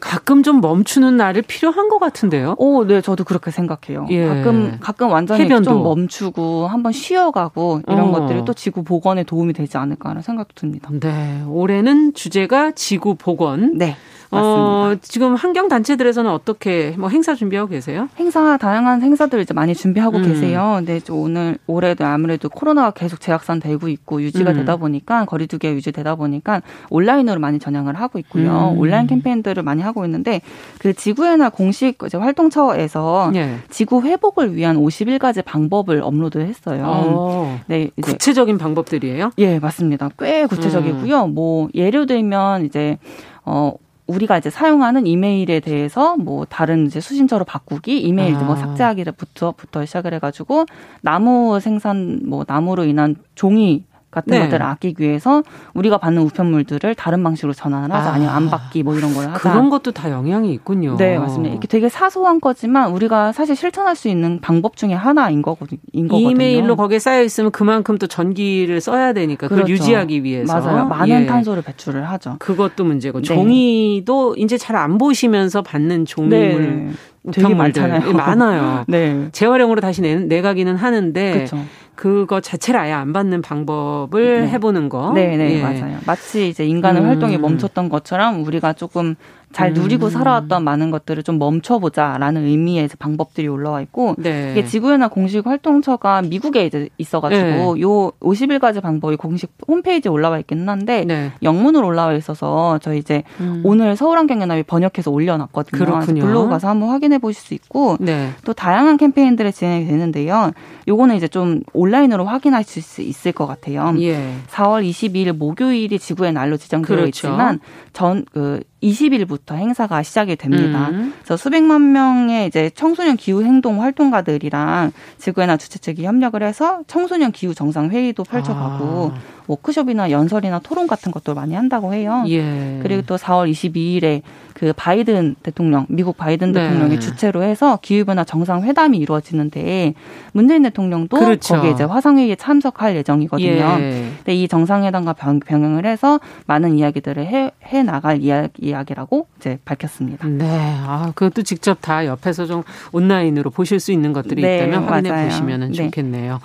가끔 0.00 0.42
좀 0.42 0.60
멈추는 0.60 1.16
날이 1.16 1.42
필요한 1.42 1.88
것 1.88 1.98
같은데요. 1.98 2.54
오, 2.58 2.84
네, 2.84 3.00
저도 3.00 3.24
그렇게 3.24 3.50
생각해요. 3.50 4.06
예. 4.10 4.26
가끔 4.26 4.78
가끔 4.80 5.10
완전히 5.10 5.44
해변도. 5.44 5.70
좀 5.70 5.82
멈추고 5.82 6.66
한번 6.66 6.92
쉬어가고 6.92 7.82
이런 7.86 8.08
어. 8.08 8.12
것들이 8.12 8.44
또 8.44 8.54
지구 8.54 8.82
복원에 8.82 9.24
도움이 9.24 9.52
되지 9.52 9.76
않을까라는 9.76 10.22
생각도 10.22 10.54
듭니다. 10.54 10.88
네, 10.92 11.42
올해는 11.46 12.14
주제가 12.14 12.72
지구 12.72 13.14
복원. 13.14 13.76
네. 13.76 13.96
어, 14.32 14.94
지금 15.02 15.34
환경 15.34 15.66
단체들에서는 15.66 16.30
어떻게 16.30 16.94
뭐 16.96 17.08
행사 17.08 17.34
준비하고 17.34 17.68
계세요? 17.68 18.08
행사 18.16 18.56
다양한 18.58 19.02
행사들 19.02 19.40
이제 19.40 19.52
많이 19.52 19.74
준비하고 19.74 20.18
음. 20.18 20.22
계세요. 20.22 20.74
근데 20.76 21.00
오늘 21.10 21.58
올해도 21.66 22.04
아무래도 22.04 22.48
코로나가 22.48 22.92
계속 22.92 23.20
재확산되고 23.20 23.88
있고 23.88 24.22
유지가 24.22 24.52
음. 24.52 24.58
되다 24.58 24.76
보니까 24.76 25.24
거리두기가 25.24 25.74
유지되다 25.74 26.14
보니까 26.14 26.62
온라인으로 26.90 27.40
많이 27.40 27.58
전향을 27.58 27.96
하고 27.96 28.20
있고요. 28.20 28.70
음. 28.72 28.78
온라인 28.78 29.08
캠페인들을 29.08 29.64
많이 29.64 29.82
하고 29.82 29.89
있는데 30.04 30.40
그 30.78 30.92
지구의 30.92 31.38
날 31.38 31.50
공식 31.50 31.98
이제 32.04 32.16
활동처에서 32.16 33.32
예. 33.34 33.56
지구 33.68 34.02
회복을 34.02 34.56
위한 34.56 34.76
51가지 34.76 35.44
방법을 35.44 36.00
업로드했어요. 36.02 36.84
어. 36.86 37.60
네, 37.66 37.90
구체적인 38.00 38.58
방법들이에요? 38.58 39.32
예, 39.38 39.58
맞습니다. 39.58 40.10
꽤 40.18 40.46
구체적이고요. 40.46 41.24
음. 41.24 41.34
뭐 41.34 41.68
예를 41.74 42.06
들면 42.06 42.64
이제 42.64 42.98
어 43.44 43.72
우리가 44.10 44.38
이제 44.38 44.50
사용하는 44.50 45.06
이메일에 45.06 45.60
대해서 45.60 46.16
뭐 46.16 46.44
다른 46.44 46.86
이제 46.86 47.00
수신처로 47.00 47.44
바꾸기, 47.44 48.00
이메일 48.00 48.34
아. 48.36 48.42
뭐 48.42 48.56
삭제하기부터 48.56 49.52
부터 49.52 49.84
시작을 49.84 50.14
해가지고 50.14 50.66
나무 51.00 51.60
생산 51.60 52.20
뭐 52.26 52.44
나무로 52.46 52.84
인한 52.84 53.16
종이 53.34 53.84
같은 54.10 54.30
네. 54.32 54.40
것들을 54.40 54.66
아끼기 54.66 55.02
위해서 55.04 55.42
우리가 55.74 55.98
받는 55.98 56.22
우편물들을 56.22 56.94
다른 56.96 57.22
방식으로 57.22 57.52
전환을 57.52 57.94
하자 57.94 58.10
아. 58.10 58.12
아니면 58.14 58.34
안 58.34 58.50
받기 58.50 58.82
뭐 58.82 58.96
이런 58.96 59.14
걸 59.14 59.28
하자. 59.28 59.38
그런 59.38 59.70
것도 59.70 59.92
다 59.92 60.10
영향이 60.10 60.52
있군요. 60.52 60.96
네, 60.96 61.16
맞습니다. 61.18 61.54
이게 61.54 61.68
되게 61.68 61.88
사소한 61.88 62.40
거지만 62.40 62.90
우리가 62.90 63.30
사실 63.32 63.54
실천할 63.54 63.94
수 63.94 64.08
있는 64.08 64.40
방법 64.40 64.76
중에 64.76 64.94
하나인 64.94 65.42
거거든요. 65.42 65.78
이메일로 65.92 66.74
거기에 66.76 66.98
쌓여 66.98 67.22
있으면 67.22 67.52
그만큼 67.52 67.98
또 67.98 68.06
전기를 68.08 68.80
써야 68.80 69.12
되니까 69.12 69.46
그걸 69.46 69.64
그렇죠. 69.64 69.72
유지하기 69.74 70.24
위해서 70.24 70.60
맞아요. 70.60 70.86
많은 70.86 71.22
예. 71.22 71.26
탄소를 71.26 71.62
배출을 71.62 72.08
하죠. 72.10 72.36
그것도 72.40 72.84
문제고 72.84 73.20
네. 73.20 73.24
종이도 73.24 74.36
이제 74.36 74.56
잘 74.58 74.80
안 74.80 74.96
보시면서 74.98 75.60
받는 75.62 76.06
종이물 76.06 76.86
네. 76.86 77.32
되게 77.32 77.54
많잖아요. 77.54 78.12
많아요. 78.14 78.84
네. 78.88 79.28
재활용으로 79.32 79.80
다시 79.82 80.00
내, 80.00 80.14
내가기는 80.14 80.74
하는데 80.76 81.32
그쵸. 81.40 81.58
그거 82.00 82.40
자체를 82.40 82.80
아예 82.80 82.92
안 82.92 83.12
받는 83.12 83.42
방법을 83.42 84.40
네. 84.40 84.48
해보는 84.48 84.88
거. 84.88 85.12
네, 85.12 85.36
네, 85.36 85.58
예. 85.58 85.62
맞아요. 85.62 85.98
마치 86.06 86.48
이제 86.48 86.64
인간의 86.64 87.02
음. 87.02 87.06
활동이 87.06 87.36
멈췄던 87.36 87.90
것처럼 87.90 88.42
우리가 88.46 88.72
조금 88.72 89.16
잘 89.52 89.72
누리고 89.72 90.06
음. 90.06 90.10
살아왔던 90.10 90.62
많은 90.64 90.90
것들을 90.90 91.22
좀 91.22 91.38
멈춰보자라는 91.38 92.44
의미의 92.44 92.88
방법들이 92.98 93.48
올라와 93.48 93.80
있고 93.82 94.14
네. 94.18 94.52
이게 94.52 94.64
지구연합 94.64 95.12
공식 95.12 95.46
활동처가 95.46 96.22
미국에 96.22 96.66
이제 96.66 96.88
있어가지고 96.98 97.74
네. 97.74 97.80
요 97.82 98.12
50일까지 98.20 98.80
방법이 98.80 99.16
공식 99.16 99.52
홈페이지에 99.66 100.10
올라와 100.10 100.38
있기는 100.38 100.68
한데 100.68 101.04
네. 101.04 101.32
영문으로 101.42 101.86
올라와 101.86 102.14
있어서 102.14 102.78
저희 102.80 102.98
이제 102.98 103.24
음. 103.40 103.62
오늘 103.64 103.96
서울환경연합이 103.96 104.62
번역해서 104.64 105.10
올려놨거든요. 105.10 105.84
그렇군요. 105.84 106.22
블로그 106.22 106.48
가서 106.50 106.68
한번 106.68 106.90
확인해 106.90 107.18
보실 107.18 107.42
수 107.42 107.54
있고 107.54 107.96
네. 108.00 108.30
또 108.44 108.52
다양한 108.52 108.96
캠페인들이 108.96 109.52
진행이 109.52 109.86
되는데요. 109.86 110.52
요거는 110.88 111.16
이제 111.16 111.28
좀 111.28 111.62
온라인으로 111.72 112.24
확인하실 112.24 112.82
수 112.82 113.02
있을 113.02 113.32
것 113.32 113.46
같아요. 113.46 113.94
예. 113.98 114.34
4월 114.48 114.88
22일 114.88 115.32
목요일이 115.32 115.98
지구의 115.98 116.32
날로 116.32 116.56
지정되어 116.56 116.96
그렇죠. 116.96 117.08
있지만 117.08 117.60
전 117.92 118.24
그 118.32 118.60
20일부터 118.82 119.54
행사가 119.56 120.02
시작이 120.02 120.36
됩니다. 120.36 120.88
음. 120.90 121.12
그래서 121.18 121.36
수백만 121.36 121.92
명의 121.92 122.46
이제 122.46 122.70
청소년 122.74 123.16
기후 123.16 123.42
행동 123.42 123.82
활동가들이랑 123.82 124.92
지구에나 125.18 125.56
주최 125.56 125.78
측이 125.78 126.04
협력을 126.04 126.42
해서 126.42 126.80
청소년 126.86 127.32
기후 127.32 127.54
정상 127.54 127.90
회의도 127.90 128.24
펼쳐가고 128.24 129.12
아. 129.14 129.39
워크숍이나 129.50 130.10
연설이나 130.10 130.60
토론 130.60 130.86
같은 130.86 131.10
것도 131.10 131.34
많이 131.34 131.54
한다고 131.54 131.92
해요. 131.92 132.24
예. 132.28 132.78
그리고 132.82 133.02
또 133.02 133.16
4월 133.16 133.50
22일에 133.50 134.22
그 134.54 134.72
바이든 134.76 135.36
대통령, 135.42 135.86
미국 135.88 136.16
바이든 136.16 136.52
네. 136.52 136.60
대통령이 136.60 137.00
주최로 137.00 137.42
해서 137.42 137.78
기후변화 137.82 138.24
정상회담이 138.24 138.98
이루어지는데 138.98 139.94
문재인 140.32 140.62
대통령도 140.62 141.16
그렇죠. 141.16 141.56
거기에 141.56 141.70
이제 141.72 141.84
화상회의에 141.84 142.36
참석할 142.36 142.94
예정이거든요. 142.96 143.76
예. 143.80 144.12
근데 144.18 144.34
이 144.34 144.46
정상회담과 144.46 145.14
병행을 145.14 145.86
해서 145.86 146.20
많은 146.46 146.78
이야기들을 146.78 147.26
해, 147.26 147.50
해 147.64 147.82
나갈 147.82 148.20
이야기, 148.22 148.50
이야기라고 148.60 149.26
이제 149.38 149.58
밝혔습니다. 149.64 150.28
네. 150.28 150.46
아, 150.46 151.12
그것도 151.14 151.42
직접 151.42 151.78
다 151.80 152.06
옆에서 152.06 152.46
좀 152.46 152.62
온라인으로 152.92 153.50
보실 153.50 153.80
수 153.80 153.92
있는 153.92 154.12
것들이 154.12 154.42
네, 154.42 154.58
있다면 154.58 154.84
확인해 154.84 155.24
보시면 155.24 155.72
네. 155.72 155.72
좋겠네요. 155.72 156.40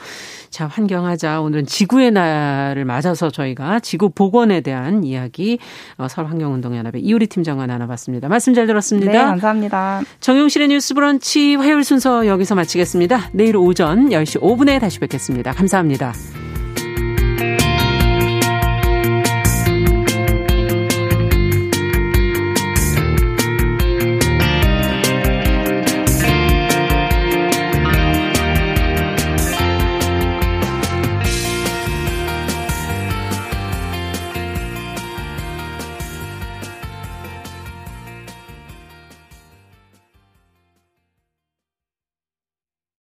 자, 0.49 0.67
환경하자. 0.67 1.41
오늘은 1.41 1.65
지구의 1.65 2.11
날을 2.11 2.85
맞아서 2.85 3.29
저희가 3.29 3.79
지구 3.79 4.09
복원에 4.09 4.61
대한 4.61 5.03
이야기 5.03 5.59
어, 5.97 6.07
서울환경운동연합의 6.07 7.01
이우리 7.01 7.27
팀장과 7.27 7.67
나눠봤습니다. 7.67 8.27
말씀 8.27 8.53
잘 8.53 8.67
들었습니다. 8.67 9.11
네, 9.11 9.17
감사합니다. 9.17 10.01
정용실의 10.19 10.69
뉴스 10.69 10.93
브런치 10.93 11.55
화요일 11.55 11.83
순서 11.83 12.27
여기서 12.27 12.55
마치겠습니다. 12.55 13.29
내일 13.33 13.57
오전 13.57 14.09
10시 14.09 14.41
5분에 14.41 14.79
다시 14.79 14.99
뵙겠습니다. 14.99 15.53
감사합니다. 15.53 16.13